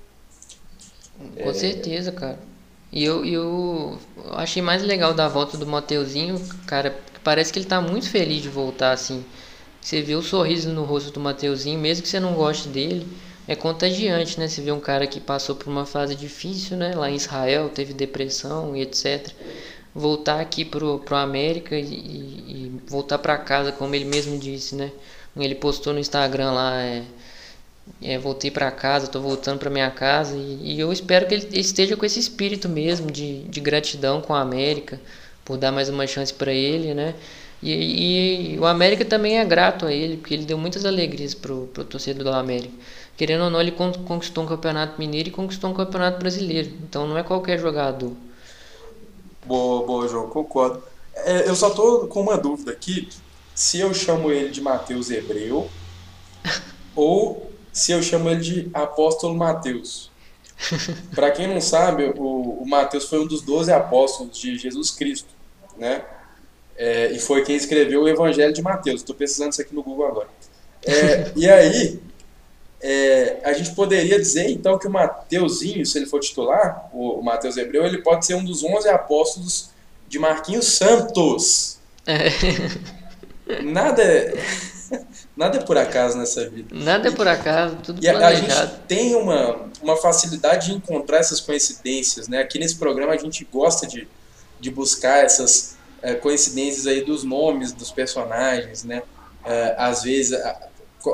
[1.42, 1.54] Com é...
[1.54, 2.38] certeza, cara.
[2.92, 3.98] E eu, eu
[4.32, 8.48] achei mais legal da volta do Mateuzinho, cara, parece que ele tá muito feliz de
[8.48, 9.24] voltar, assim.
[9.80, 13.06] Você vê o sorriso no rosto do Mateuzinho, mesmo que você não goste dele
[13.50, 14.46] é contagiante, né?
[14.46, 16.94] Você vê um cara que passou por uma fase difícil, né?
[16.94, 19.28] Lá em Israel, teve depressão e etc.
[19.92, 24.92] Voltar aqui pro, pro América e, e voltar para casa, como ele mesmo disse, né?
[25.36, 27.02] Ele postou no Instagram lá, é,
[28.02, 31.48] é voltei para casa, tô voltando para minha casa e, e, eu espero que ele
[31.58, 35.00] esteja com esse espírito mesmo de, de gratidão com a América
[35.44, 37.14] por dar mais uma chance para ele, né?
[37.62, 41.68] E, e, o América também é grato a ele, porque ele deu muitas alegrias pro,
[41.72, 42.72] pro torcedor do América
[43.20, 46.72] querendo ou não, ele conquistou um campeonato mineiro e conquistou um campeonato brasileiro.
[46.82, 48.12] Então não é qualquer jogador.
[49.44, 50.82] Boa, boa, João, concordo.
[51.14, 53.10] É, eu só tô com uma dúvida aqui:
[53.54, 55.68] se eu chamo ele de Matheus Hebreu
[56.96, 60.10] ou se eu chamo ele de Apóstolo Mateus.
[61.14, 65.28] Para quem não sabe, o, o Mateus foi um dos doze apóstolos de Jesus Cristo,
[65.76, 66.04] né?
[66.76, 69.00] É, e foi quem escreveu o Evangelho de Mateus.
[69.00, 70.28] Estou pesquisando isso aqui no Google agora.
[70.86, 72.00] É, e aí,
[72.80, 77.22] é, a gente poderia dizer então que o Mateuzinho, se ele for titular, o, o
[77.22, 79.70] Mateus Hebreu, ele pode ser um dos 11 apóstolos
[80.08, 81.78] de Marquinhos Santos.
[82.06, 82.30] É.
[83.62, 84.02] Nada,
[85.40, 86.68] nada é por acaso nessa vida.
[86.74, 88.54] Nada é por acaso, tudo e a, a gente
[88.86, 92.40] tem uma, uma facilidade de encontrar essas coincidências, né?
[92.40, 94.06] Aqui nesse programa a gente gosta de,
[94.60, 99.02] de buscar essas é, coincidências aí dos nomes dos personagens, né?
[99.42, 100.38] É, às vezes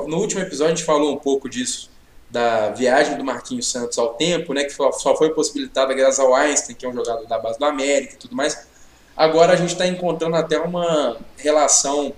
[0.05, 1.89] no último episódio a gente falou um pouco disso,
[2.29, 6.75] da viagem do Marquinhos Santos ao tempo, né, que só foi possibilitada graças ao Einstein,
[6.75, 8.67] que é um jogador da base do América e tudo mais.
[9.15, 12.11] Agora a gente está encontrando até uma relação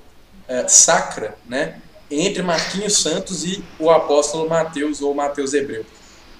[0.48, 1.80] é, sacra né,
[2.10, 5.86] entre Marquinhos Santos e o apóstolo Mateus ou Mateus Hebreu.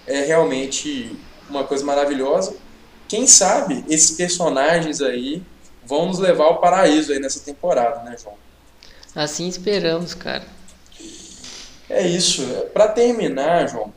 [0.08, 1.16] É realmente
[1.50, 2.56] uma coisa maravilhosa.
[3.08, 5.44] Quem sabe esses personagens aí
[5.86, 8.36] vão nos levar ao paraíso aí nessa temporada, né, João?
[9.16, 10.46] Assim esperamos, cara.
[11.90, 12.44] É isso.
[12.74, 13.92] Para terminar, João,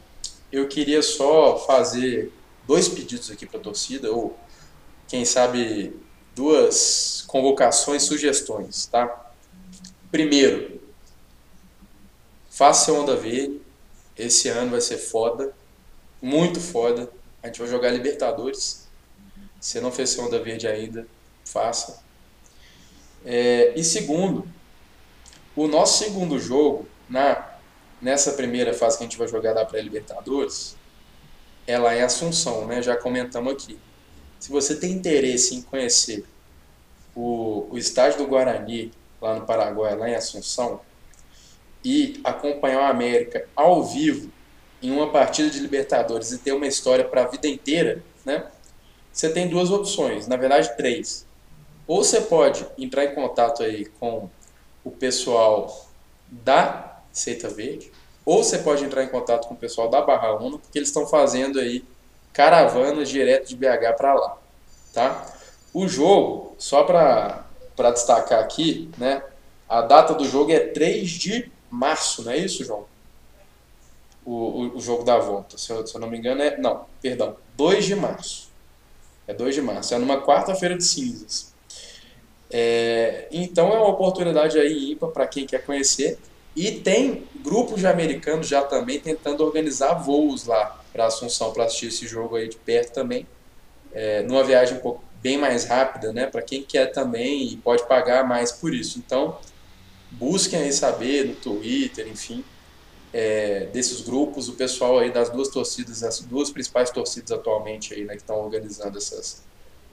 [0.50, 2.32] eu queria só fazer
[2.66, 4.36] dois pedidos aqui para a torcida, ou
[5.08, 5.94] quem sabe
[6.34, 9.32] duas convocações, sugestões, tá?
[10.10, 10.80] Primeiro,
[12.52, 13.60] faça onda verde.
[14.16, 15.54] Esse ano vai ser foda,
[16.20, 17.10] muito foda.
[17.42, 18.86] A gente vai jogar Libertadores.
[19.58, 21.06] Se não fez onda verde ainda,
[21.44, 22.02] faça.
[23.24, 24.46] É, e segundo,
[25.56, 27.48] o nosso segundo jogo na
[28.00, 30.76] nessa primeira fase que a gente vai jogar da pré-Libertadores,
[31.68, 32.82] é lá em Assunção, né?
[32.82, 33.78] Já comentamos aqui.
[34.40, 36.24] Se você tem interesse em conhecer
[37.14, 40.80] o, o estádio do Guarani, lá no Paraguai, lá em Assunção,
[41.84, 44.30] e acompanhar o América ao vivo
[44.82, 48.46] em uma partida de Libertadores e ter uma história para a vida inteira, né?
[49.12, 51.26] Você tem duas opções, na verdade três.
[51.86, 54.28] Ou você pode entrar em contato aí com
[54.84, 55.88] o pessoal
[56.28, 57.92] da Seita Verde.
[58.24, 61.06] Ou você pode entrar em contato com o pessoal da Barra Uno, porque eles estão
[61.06, 61.84] fazendo aí
[62.32, 64.38] caravanas direto de BH para lá,
[64.92, 65.26] tá?
[65.74, 67.44] O jogo, só para
[67.92, 69.22] destacar aqui, né?
[69.68, 72.84] A data do jogo é 3 de março, não é isso, João?
[74.24, 76.56] O, o, o jogo da volta, se eu, se eu não me engano, é.
[76.58, 78.50] Não, perdão, 2 de março.
[79.26, 81.52] É 2 de março, é numa quarta-feira de cinzas.
[82.50, 86.18] É, então é uma oportunidade aí ímpar para quem quer conhecer.
[86.54, 91.86] E tem grupos de americanos já também tentando organizar voos lá para Assunção para assistir
[91.86, 93.26] esse jogo aí de perto também.
[93.94, 96.26] É, numa viagem um pouco bem mais rápida, né?
[96.26, 98.98] Para quem quer também e pode pagar mais por isso.
[98.98, 99.38] Então,
[100.12, 102.44] busquem aí saber no Twitter, enfim,
[103.12, 108.04] é, desses grupos, o pessoal aí das duas torcidas, as duas principais torcidas atualmente aí,
[108.04, 109.42] né, que estão organizando essas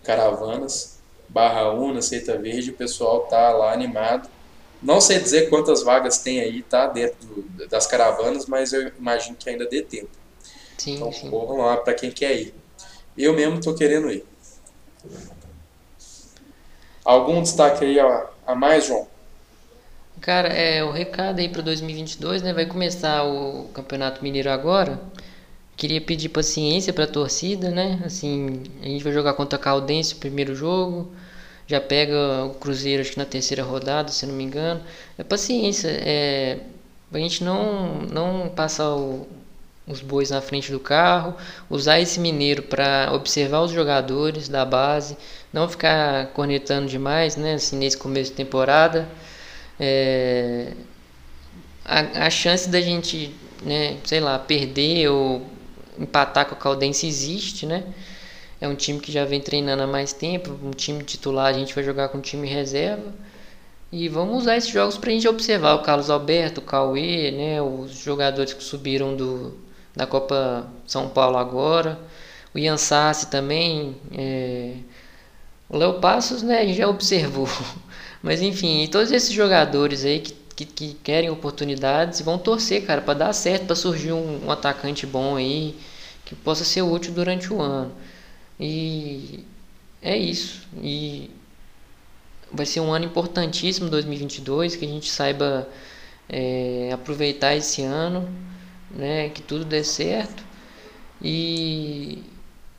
[0.04, 4.30] caravanas, Barra Una, Seita Verde, o pessoal tá lá animado
[4.82, 6.88] não sei dizer quantas vagas tem aí, tá?
[6.88, 10.10] Dentro do, das caravanas, mas eu imagino que ainda dê tempo.
[10.78, 11.30] Sim, então, sim.
[11.30, 12.54] corram lá para quem quer ir.
[13.18, 14.26] Eu mesmo estou querendo ir.
[17.04, 19.08] Algum destaque aí a, a mais, João?
[20.22, 22.54] Cara, é o recado aí para 2022, né?
[22.54, 25.00] Vai começar o Campeonato Mineiro agora.
[25.78, 28.02] Queria pedir paciência para a torcida, né?
[28.06, 31.10] Assim, a gente vai jogar contra a Caldense o primeiro jogo
[31.70, 34.82] já pega o Cruzeiro acho que na terceira rodada, se não me engano.
[35.20, 36.58] É paciência, é
[37.14, 39.28] a gente não não passar o,
[39.88, 41.36] os bois na frente do carro,
[41.70, 45.16] usar esse mineiro para observar os jogadores da base,
[45.54, 49.08] não ficar cornetando demais, né, assim nesse começo de temporada.
[49.80, 50.74] É,
[51.86, 53.34] a, a chance da gente,
[53.64, 55.46] né, sei lá, perder ou
[55.98, 57.84] empatar com a Caldense existe, né?
[58.62, 61.74] É um time que já vem treinando há mais tempo, um time titular, a gente
[61.74, 63.14] vai jogar com um time reserva.
[63.92, 67.62] E vamos usar esses jogos para a gente observar o Carlos Alberto, o Cauê, né,
[67.62, 69.58] os jogadores que subiram do,
[69.96, 72.00] da Copa São Paulo agora.
[72.54, 73.96] O Ian Sassi também.
[74.16, 74.76] É...
[75.70, 77.48] O Léo Passos, né, a gente já observou.
[78.22, 83.14] Mas enfim, todos esses jogadores aí que, que, que querem oportunidades vão torcer, cara, para
[83.14, 85.76] dar certo, para surgir um, um atacante bom aí
[86.26, 87.92] que possa ser útil durante o ano.
[88.60, 89.46] E
[90.02, 90.68] é isso.
[90.82, 91.32] E
[92.52, 95.68] vai ser um ano importantíssimo 2022 que a gente saiba
[96.28, 98.30] é, aproveitar esse ano,
[98.92, 100.44] né, que tudo dê certo
[101.22, 102.24] e,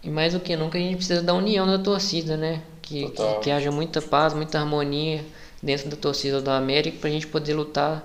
[0.03, 3.35] e, mais do que nunca a gente precisa da união da torcida, né, que, que,
[3.43, 5.25] que, haja muita paz, muita harmonia
[5.63, 8.05] dentro da torcida do América para a gente poder lutar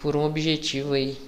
[0.00, 1.18] por um objetivo aí.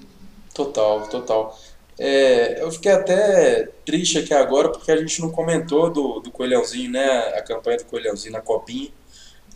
[0.54, 1.58] Total, total.
[1.98, 6.92] É, eu fiquei até triste aqui agora porque a gente não comentou do, do Coelhãozinho,
[6.92, 7.34] né?
[7.36, 8.90] A campanha do Coelhãozinho na Copinha.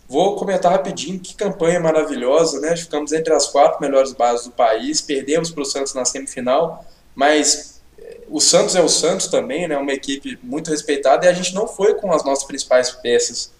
[0.07, 2.75] Vou comentar rapidinho que campanha maravilhosa, né?
[2.75, 6.85] Ficamos entre as quatro melhores bases do país, perdemos para o Santos na semifinal,
[7.15, 7.76] mas
[8.29, 9.77] o Santos é o Santos também, né?
[9.77, 13.51] Uma equipe muito respeitada e a gente não foi com as nossas principais peças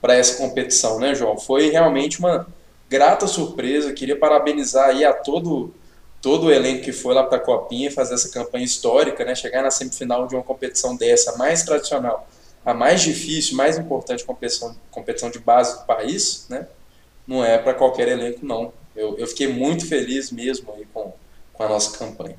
[0.00, 1.38] para essa competição, né, João?
[1.38, 2.46] Foi realmente uma
[2.88, 3.92] grata surpresa.
[3.92, 5.74] Queria parabenizar aí a todo
[6.20, 9.34] todo o elenco que foi lá para a Copinha fazer essa campanha histórica, né?
[9.34, 12.28] Chegar na semifinal de uma competição dessa, mais tradicional,
[12.64, 16.68] a mais difícil, mais importante competição, competição de base do país, né?
[17.26, 18.72] Não é para qualquer elenco, não.
[18.94, 21.12] Eu, eu fiquei muito feliz mesmo aí com,
[21.52, 22.36] com a nossa campanha.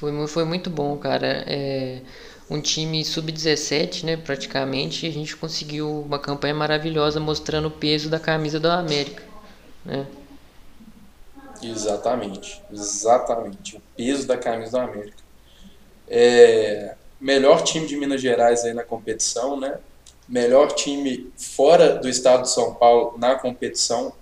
[0.00, 1.44] Foi, foi muito bom, cara.
[1.46, 2.00] É
[2.48, 8.18] um time sub-17, né, praticamente, a gente conseguiu uma campanha maravilhosa mostrando o peso da
[8.18, 9.22] camisa do América,
[9.84, 10.04] né?
[11.62, 13.76] Exatamente, exatamente.
[13.76, 15.18] O peso da camisa do América.
[16.08, 19.78] É, melhor time de Minas Gerais aí na competição, né?
[20.28, 24.12] Melhor time fora do estado de São Paulo na competição.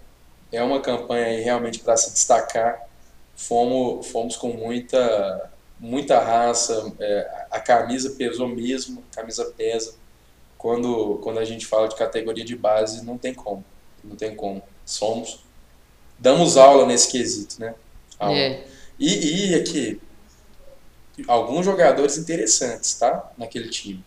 [0.52, 2.82] É uma campanha aí realmente para se destacar.
[3.36, 6.92] Fomos, fomos com muita, muita raça.
[6.98, 9.94] É, a camisa pesou mesmo, a camisa pesa.
[10.56, 13.64] Quando, quando a gente fala de categoria de base, não tem como.
[14.02, 14.62] Não tem como.
[14.84, 15.40] Somos
[16.18, 17.74] damos aula nesse quesito, né?
[18.20, 18.64] É.
[18.98, 20.00] E, e aqui,
[21.28, 23.30] alguns jogadores interessantes, tá?
[23.38, 24.04] Naquele time.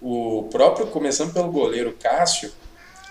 [0.00, 2.52] O próprio, começando pelo goleiro Cássio,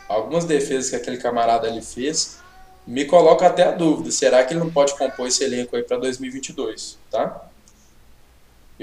[0.07, 2.37] algumas defesas que aquele camarada ali fez,
[2.85, 5.97] me coloca até a dúvida, será que ele não pode compor esse elenco aí para
[5.97, 7.49] 2022, tá?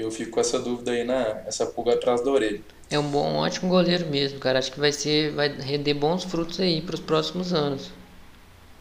[0.01, 2.59] Eu fico com essa dúvida aí, na, essa pulga atrás da orelha.
[2.89, 4.57] É um bom, um ótimo goleiro mesmo, cara.
[4.57, 7.91] Acho que vai ser, vai render bons frutos aí para os próximos anos.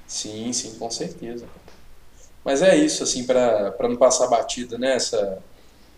[0.07, 1.47] Sim, sim, com certeza.
[2.43, 4.95] Mas é isso, assim, para não passar batida, né?
[4.95, 5.43] Essa,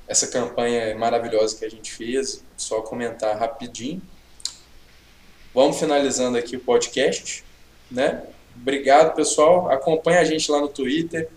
[0.09, 4.03] essa campanha maravilhosa que a gente fez, só comentar rapidinho.
[5.55, 7.45] Vamos finalizando aqui o podcast,
[7.89, 8.25] né?
[8.57, 9.71] Obrigado, pessoal.
[9.71, 11.31] Acompanha a gente lá no Twitter.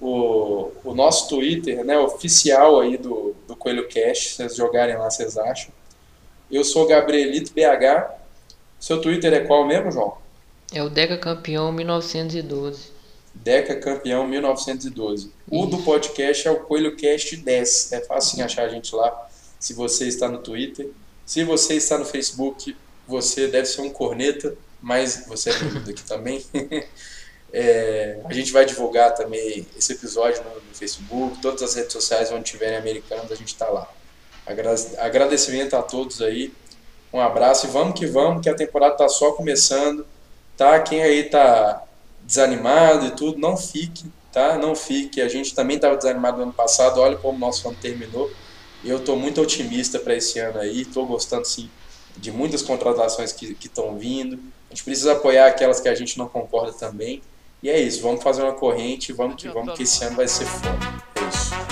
[0.00, 5.36] O, o nosso Twitter, né, oficial aí do, do Coelho Cash, vocês jogarem lá, vocês
[5.36, 5.72] acham.
[6.50, 8.14] Eu sou Gabrielito BH.
[8.78, 10.16] Seu Twitter é qual mesmo, João?
[10.72, 12.92] É o Deca Campeão 1912.
[13.34, 15.32] Deca Campeão 1912.
[15.50, 17.92] O do podcast é o Coelho Cast 10.
[17.92, 20.90] É fácil achar a gente lá se você está no Twitter.
[21.24, 22.76] Se você está no Facebook,
[23.06, 26.44] você deve ser um corneta, mas você é bem-vindo aqui também.
[27.52, 32.44] É, a gente vai divulgar também esse episódio no, Facebook, todas as redes sociais onde
[32.44, 33.88] tiverem americanos, a gente está lá.
[34.98, 36.52] Agradecimento a todos aí,
[37.12, 40.06] um abraço e vamos que vamos, que a temporada está só começando
[40.58, 40.80] tá?
[40.80, 41.84] Quem aí tá
[42.22, 44.58] desanimado e tudo, não fique, tá?
[44.58, 45.22] Não fique.
[45.22, 48.30] A gente também estava desanimado no ano passado, olha como o nosso ano terminou.
[48.84, 51.70] Eu estou muito otimista para esse ano aí, estou gostando sim
[52.16, 54.38] de muitas contratações que estão vindo.
[54.68, 57.22] A gente precisa apoiar aquelas que a gente não concorda também.
[57.62, 60.46] E é isso, vamos fazer uma corrente, vamos que vamos, que esse ano vai ser
[60.46, 60.78] foda.
[61.16, 61.67] É isso.